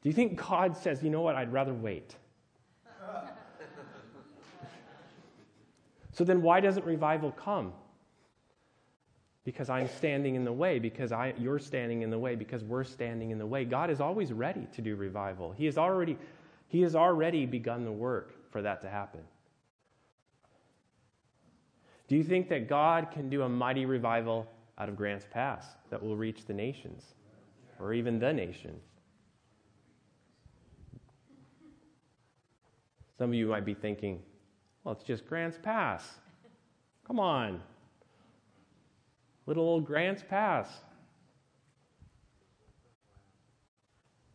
Do 0.01 0.09
you 0.09 0.13
think 0.13 0.41
God 0.47 0.77
says, 0.77 1.03
you 1.03 1.09
know 1.09 1.21
what, 1.21 1.35
I'd 1.35 1.51
rather 1.51 1.73
wait? 1.73 2.15
so 6.13 6.23
then 6.23 6.41
why 6.41 6.61
doesn't 6.61 6.85
revival 6.85 7.31
come? 7.31 7.73
Because 9.43 9.69
I'm 9.69 9.89
standing 9.89 10.35
in 10.35 10.45
the 10.45 10.53
way, 10.53 10.79
because 10.79 11.11
I, 11.11 11.33
you're 11.37 11.59
standing 11.59 12.01
in 12.03 12.09
the 12.09 12.17
way, 12.17 12.35
because 12.35 12.63
we're 12.63 12.83
standing 12.83 13.31
in 13.31 13.37
the 13.37 13.45
way. 13.45 13.65
God 13.65 13.89
is 13.89 13.99
always 13.99 14.31
ready 14.31 14.67
to 14.73 14.81
do 14.81 14.95
revival. 14.95 15.51
He 15.51 15.65
has 15.65 15.77
already 15.77 16.17
he 16.75 16.81
has 16.81 16.93
already 16.93 17.45
begun 17.45 17.85
the 17.85 17.91
work 17.91 18.51
for 18.51 18.61
that 18.61 18.81
to 18.81 18.89
happen. 18.89 19.21
Do 22.09 22.17
you 22.17 22.23
think 22.23 22.49
that 22.49 22.67
God 22.67 23.11
can 23.11 23.29
do 23.29 23.43
a 23.43 23.49
mighty 23.49 23.85
revival 23.85 24.45
out 24.77 24.89
of 24.89 24.97
Grants 24.97 25.25
Pass 25.31 25.65
that 25.89 26.03
will 26.03 26.17
reach 26.17 26.45
the 26.45 26.53
nations 26.53 27.15
or 27.79 27.93
even 27.93 28.19
the 28.19 28.33
nation? 28.33 28.77
Some 33.17 33.29
of 33.29 33.35
you 33.35 33.47
might 33.47 33.63
be 33.63 33.73
thinking, 33.73 34.21
well, 34.83 34.93
it's 34.93 35.03
just 35.05 35.25
Grants 35.25 35.57
Pass. 35.63 36.15
Come 37.07 37.21
on. 37.21 37.61
Little 39.45 39.63
old 39.63 39.85
Grants 39.85 40.23
Pass. 40.29 40.67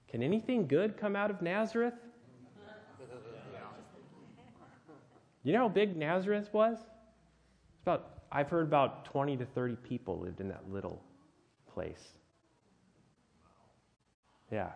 Can 0.08 0.22
anything 0.22 0.66
good 0.66 0.96
come 0.96 1.14
out 1.14 1.30
of 1.30 1.42
Nazareth? 1.42 1.92
You 5.42 5.52
know 5.52 5.60
how 5.60 5.68
big 5.68 5.96
Nazareth 5.96 6.48
was? 6.52 6.78
It's 6.78 7.82
about 7.82 8.20
I've 8.32 8.48
heard 8.48 8.66
about 8.66 9.04
20 9.06 9.36
to 9.38 9.44
30 9.44 9.76
people 9.76 10.18
lived 10.20 10.40
in 10.40 10.48
that 10.48 10.70
little 10.70 11.02
place. 11.72 12.10
Yeah. 14.52 14.70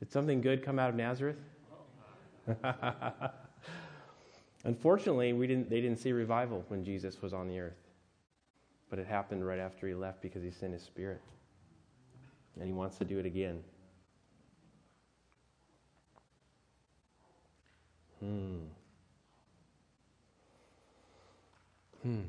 Did 0.00 0.10
something 0.10 0.40
good 0.40 0.64
come 0.64 0.78
out 0.78 0.90
of 0.90 0.96
Nazareth? 0.96 1.36
Unfortunately, 4.64 5.32
we 5.32 5.46
didn't, 5.46 5.70
they 5.70 5.80
didn't 5.80 5.98
see 5.98 6.12
revival 6.12 6.64
when 6.68 6.84
Jesus 6.84 7.22
was 7.22 7.32
on 7.32 7.48
the 7.48 7.58
earth. 7.60 7.78
But 8.90 8.98
it 8.98 9.06
happened 9.06 9.46
right 9.46 9.58
after 9.58 9.86
he 9.86 9.94
left 9.94 10.22
because 10.22 10.42
he 10.42 10.50
sent 10.50 10.72
his 10.72 10.82
spirit. 10.82 11.20
And 12.56 12.66
he 12.66 12.72
wants 12.72 12.98
to 12.98 13.04
do 13.04 13.18
it 13.18 13.26
again. 13.26 13.62
Hmm. 18.20 18.56
Hmm. 22.02 22.20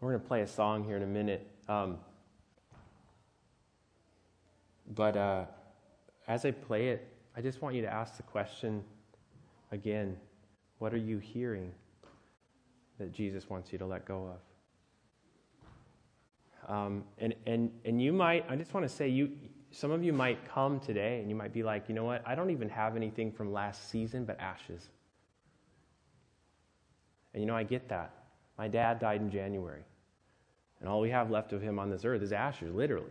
We're 0.00 0.10
going 0.10 0.20
to 0.20 0.28
play 0.28 0.42
a 0.42 0.46
song 0.46 0.84
here 0.84 0.96
in 0.96 1.02
a 1.02 1.06
minute. 1.06 1.46
Um, 1.68 1.98
but 4.94 5.16
uh, 5.16 5.44
as 6.26 6.44
I 6.44 6.52
play 6.52 6.88
it, 6.88 7.06
I 7.36 7.40
just 7.40 7.60
want 7.62 7.74
you 7.74 7.82
to 7.82 7.92
ask 7.92 8.16
the 8.16 8.22
question 8.22 8.82
again 9.72 10.16
what 10.78 10.94
are 10.94 10.98
you 10.98 11.18
hearing 11.18 11.72
that 12.98 13.12
Jesus 13.12 13.50
wants 13.50 13.72
you 13.72 13.78
to 13.78 13.86
let 13.86 14.04
go 14.04 14.32
of? 16.68 16.74
Um, 16.74 17.04
and, 17.18 17.34
and, 17.46 17.70
and 17.84 18.00
you 18.00 18.12
might, 18.12 18.44
I 18.48 18.56
just 18.56 18.74
want 18.74 18.88
to 18.88 18.94
say, 18.94 19.08
you, 19.08 19.32
some 19.70 19.90
of 19.90 20.02
you 20.02 20.12
might 20.12 20.38
come 20.52 20.80
today 20.80 21.20
and 21.20 21.28
you 21.28 21.36
might 21.36 21.52
be 21.52 21.62
like, 21.62 21.88
you 21.88 21.94
know 21.94 22.04
what? 22.04 22.22
I 22.26 22.34
don't 22.34 22.50
even 22.50 22.68
have 22.68 22.96
anything 22.96 23.30
from 23.30 23.52
last 23.52 23.90
season 23.90 24.24
but 24.24 24.40
ashes. 24.40 24.88
And 27.34 27.42
you 27.42 27.46
know, 27.46 27.56
I 27.56 27.64
get 27.64 27.88
that. 27.88 28.12
My 28.56 28.68
dad 28.68 28.98
died 28.98 29.20
in 29.20 29.30
January. 29.30 29.82
And 30.80 30.88
all 30.88 31.00
we 31.00 31.10
have 31.10 31.30
left 31.30 31.52
of 31.52 31.60
him 31.60 31.78
on 31.78 31.90
this 31.90 32.04
earth 32.04 32.22
is 32.22 32.32
ashes, 32.32 32.74
literally. 32.74 33.10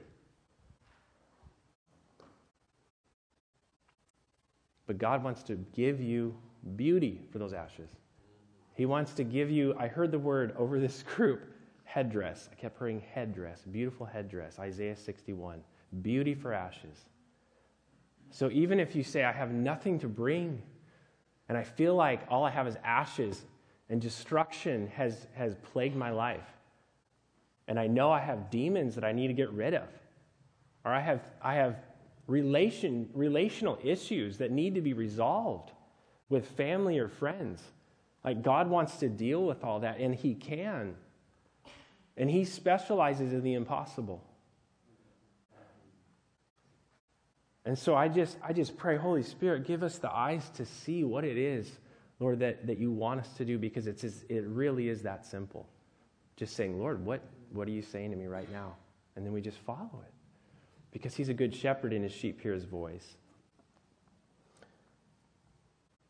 But 4.88 4.98
God 4.98 5.24
wants 5.24 5.44
to 5.44 5.56
give 5.74 6.02
you 6.02 6.36
beauty 6.76 7.22
for 7.32 7.40
those 7.40 7.54
ashes. 7.54 7.90
He 8.74 8.86
wants 8.86 9.14
to 9.16 9.24
give 9.24 9.52
you, 9.52 9.76
I 9.78 9.88
heard 9.88 10.12
the 10.12 10.20
word 10.20 10.56
over 10.58 10.80
this 10.80 11.04
group, 11.16 11.44
headdress. 11.84 12.50
I 12.52 12.56
kept 12.56 12.80
hearing 12.80 13.02
headdress, 13.14 13.64
beautiful 13.70 14.06
headdress, 14.06 14.60
Isaiah 14.60 14.96
61 14.96 15.62
beauty 16.02 16.34
for 16.34 16.54
ashes. 16.54 17.06
So 18.30 18.50
even 18.52 18.80
if 18.80 18.96
you 18.96 19.04
say, 19.04 19.24
I 19.24 19.32
have 19.32 19.52
nothing 19.52 20.00
to 20.00 20.08
bring, 20.08 20.62
and 21.50 21.58
I 21.58 21.64
feel 21.64 21.96
like 21.96 22.22
all 22.30 22.44
I 22.44 22.50
have 22.50 22.68
is 22.68 22.76
ashes 22.84 23.46
and 23.90 24.02
destruction 24.02 24.88
has, 24.88 25.28
has 25.34 25.56
plagued 25.72 25.96
my 25.96 26.12
life, 26.12 26.48
and 27.68 27.80
I 27.80 27.88
know 27.88 28.12
I 28.12 28.20
have 28.20 28.50
demons 28.50 28.96
that 28.96 29.04
I 29.04 29.12
need 29.12 29.28
to 29.28 29.34
get 29.34 29.52
rid 29.52 29.74
of, 29.74 29.88
or 30.84 30.92
I 30.92 31.00
have, 31.00 31.22
I 31.42 31.56
have 31.56 31.78
relation, 32.28 33.10
relational 33.14 33.80
issues 33.84 34.38
that 34.38 34.52
need 34.52 34.76
to 34.76 34.82
be 34.82 34.94
resolved 34.94 35.72
with 36.30 36.46
family 36.52 37.00
or 37.00 37.08
friends. 37.08 37.62
Like 38.24 38.42
God 38.44 38.70
wants 38.70 38.98
to 38.98 39.08
deal 39.08 39.44
with 39.46 39.64
all 39.64 39.80
that, 39.82 40.00
and 40.00 40.14
He 40.14 40.36
can. 40.36 40.96
And 42.18 42.30
He 42.30 42.44
specializes 42.44 43.32
in 43.32 43.44
the 43.44 43.54
impossible. 43.54 44.22
And 47.68 47.78
so 47.78 47.94
I 47.94 48.08
just, 48.08 48.38
I 48.42 48.54
just 48.54 48.78
pray, 48.78 48.98
Holy 48.98 49.22
Spirit, 49.22 49.68
give 49.68 49.84
us 49.84 50.00
the 50.00 50.12
eyes 50.12 50.50
to 50.56 50.66
see 50.66 51.04
what 51.04 51.24
it 51.24 51.38
is 51.38 51.70
Lord, 52.20 52.40
that, 52.40 52.66
that 52.66 52.80
you 52.80 52.92
want 52.92 53.20
us 53.20 53.30
to 53.38 53.46
do 53.46 53.60
because 53.60 53.88
it's, 53.88 54.04
it 54.04 54.44
really 54.48 54.90
is 54.90 55.04
that 55.04 55.26
simple. 55.26 55.68
Just 56.36 56.56
saying, 56.56 56.80
Lord, 56.80 57.06
what, 57.06 57.22
what 57.52 57.68
are 57.68 57.72
you 57.72 57.82
saying 57.82 58.12
to 58.12 58.18
me 58.18 58.26
right 58.26 58.52
now? 58.52 58.76
And 59.16 59.26
then 59.26 59.34
we 59.34 59.42
just 59.42 59.60
follow 59.60 60.02
it 60.04 60.14
because 60.92 61.16
he's 61.16 61.30
a 61.30 61.34
good 61.34 61.56
shepherd 61.56 61.94
and 61.94 62.04
his 62.04 62.12
sheep 62.12 62.42
hear 62.42 62.54
his 62.54 62.66
voice. 62.66 63.18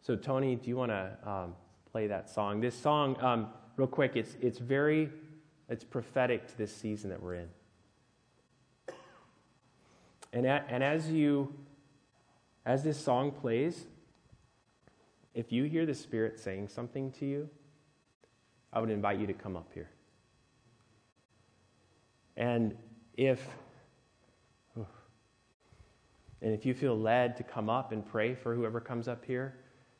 So, 0.02 0.16
Tony, 0.16 0.56
do 0.56 0.70
you 0.70 0.78
want 0.78 0.92
to 0.92 1.18
um, 1.26 1.56
play 1.92 2.08
that 2.08 2.30
song? 2.30 2.62
This 2.62 2.76
song, 2.76 3.22
um, 3.22 3.48
real 3.76 3.88
quick, 3.88 4.14
it's, 4.16 4.38
it's 4.42 4.60
very, 4.60 5.10
it's 5.68 5.84
prophetic 5.84 6.48
to 6.48 6.58
this 6.58 6.74
season 6.74 7.10
that 7.10 7.22
we're 7.22 7.36
in. 7.36 7.50
And, 10.34 10.46
a, 10.46 10.64
and 10.70 10.84
as 10.84 11.10
you, 11.10 11.54
as 12.66 12.84
this 12.84 13.00
song 13.00 13.32
plays, 13.32 13.86
if 15.34 15.52
you 15.52 15.66
hear 15.66 15.86
the 15.86 15.94
Spirit 15.94 16.40
saying 16.40 16.68
something 16.68 17.12
to 17.14 17.26
you, 17.26 17.50
I 18.74 18.80
would 18.80 18.90
invite 18.90 19.20
you 19.20 19.28
to 19.28 19.34
come 19.34 19.56
up 19.56 19.70
here. 19.74 19.90
And 22.36 22.76
if 23.16 23.48
and 26.42 26.54
if 26.54 26.66
you 26.66 26.74
feel 26.76 26.98
led 26.98 27.36
to 27.38 27.44
come 27.44 27.70
up 27.70 27.92
and 27.92 28.06
pray 28.06 28.36
for 28.36 28.54
whoever 28.54 28.80
comes 28.80 29.08
up 29.08 29.26
here, 29.26 29.56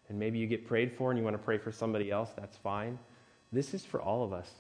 and 0.08 0.20
maybe 0.20 0.38
you 0.38 0.46
get 0.46 0.68
prayed 0.68 0.94
for 0.94 1.10
and 1.10 1.18
you 1.18 1.24
want 1.24 1.34
to 1.34 1.42
pray 1.42 1.58
for 1.58 1.72
somebody 1.72 2.12
else, 2.12 2.30
that's 2.38 2.56
fine. 2.58 3.00
This 3.52 3.74
is 3.74 3.84
for 3.84 4.02
all 4.02 4.24
of 4.24 4.34
us. 4.34 4.52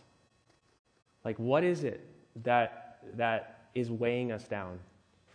Like 1.23 1.37
what 1.37 1.63
is 1.63 1.83
it 1.83 2.09
that 2.43 2.99
that 3.15 3.67
is 3.75 3.91
weighing 3.91 4.31
us 4.31 4.47
down 4.47 4.79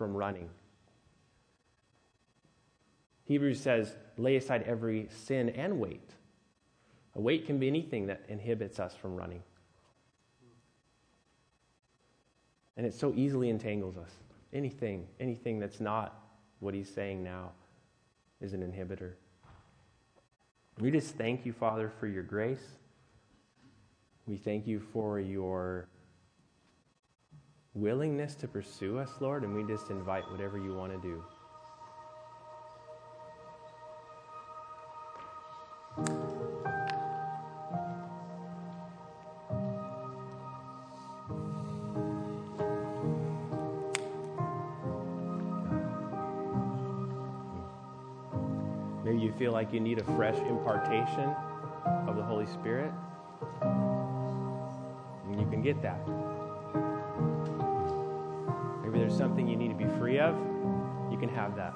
from 0.02 0.16
running? 0.16 0.50
Hebrews 3.22 3.60
says, 3.60 3.94
lay 4.16 4.34
aside 4.34 4.64
every 4.66 5.06
sin 5.14 5.50
and 5.50 5.78
weight. 5.78 6.10
A 7.14 7.20
weight 7.20 7.46
can 7.46 7.60
be 7.60 7.68
anything 7.68 8.08
that 8.08 8.24
inhibits 8.28 8.80
us 8.80 8.96
from 8.96 9.14
running. 9.14 9.44
And 12.76 12.84
it 12.84 12.94
so 12.94 13.12
easily 13.14 13.48
entangles 13.48 13.96
us. 13.96 14.10
Anything, 14.52 15.06
anything 15.20 15.60
that's 15.60 15.78
not 15.78 16.18
what 16.58 16.74
he's 16.74 16.92
saying 16.92 17.22
now 17.22 17.52
is 18.40 18.54
an 18.54 18.60
inhibitor. 18.60 19.12
We 20.80 20.90
just 20.90 21.14
thank 21.14 21.46
you, 21.46 21.52
Father, 21.52 21.92
for 22.00 22.08
your 22.08 22.24
grace. 22.24 22.66
We 24.26 24.36
thank 24.36 24.66
you 24.66 24.80
for 24.80 25.20
your 25.20 25.86
willingness 27.74 28.34
to 28.36 28.48
pursue 28.48 28.98
us, 28.98 29.10
Lord, 29.20 29.44
and 29.44 29.54
we 29.54 29.64
just 29.64 29.90
invite 29.90 30.30
whatever 30.30 30.58
you 30.58 30.74
want 30.74 30.92
to 30.92 30.98
do. 30.98 31.22
Maybe 49.04 49.18
you 49.18 49.32
feel 49.38 49.52
like 49.52 49.72
you 49.72 49.80
need 49.80 49.98
a 49.98 50.04
fresh 50.04 50.36
impartation 50.48 51.34
of 52.06 52.16
the 52.16 52.22
Holy 52.22 52.46
Spirit. 52.46 52.92
And 53.62 55.40
you 55.40 55.46
can 55.50 55.62
get 55.62 55.82
that. 55.82 55.98
Maybe 58.92 59.06
there's 59.06 59.16
something 59.16 59.48
you 59.48 59.56
need 59.56 59.68
to 59.68 59.74
be 59.74 59.86
free 59.98 60.18
of. 60.18 60.36
You 61.10 61.16
can 61.16 61.30
have 61.30 61.56
that. 61.56 61.72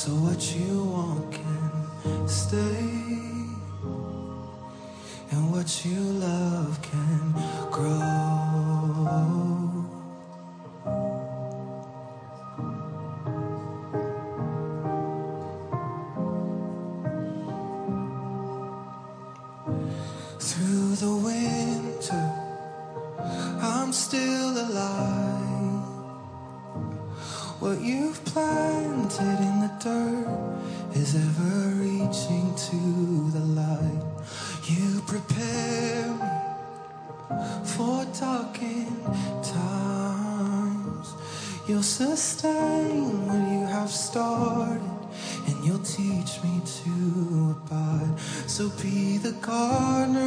So 0.00 0.12
what 0.12 0.42
you 0.56 0.84
want 0.84 1.30
can 1.30 2.26
stay. 2.26 2.88
And 5.30 5.52
what 5.52 5.84
you 5.84 6.00
love 6.00 6.80
can 6.80 7.09
the 49.30 49.36
gardener 49.46 50.19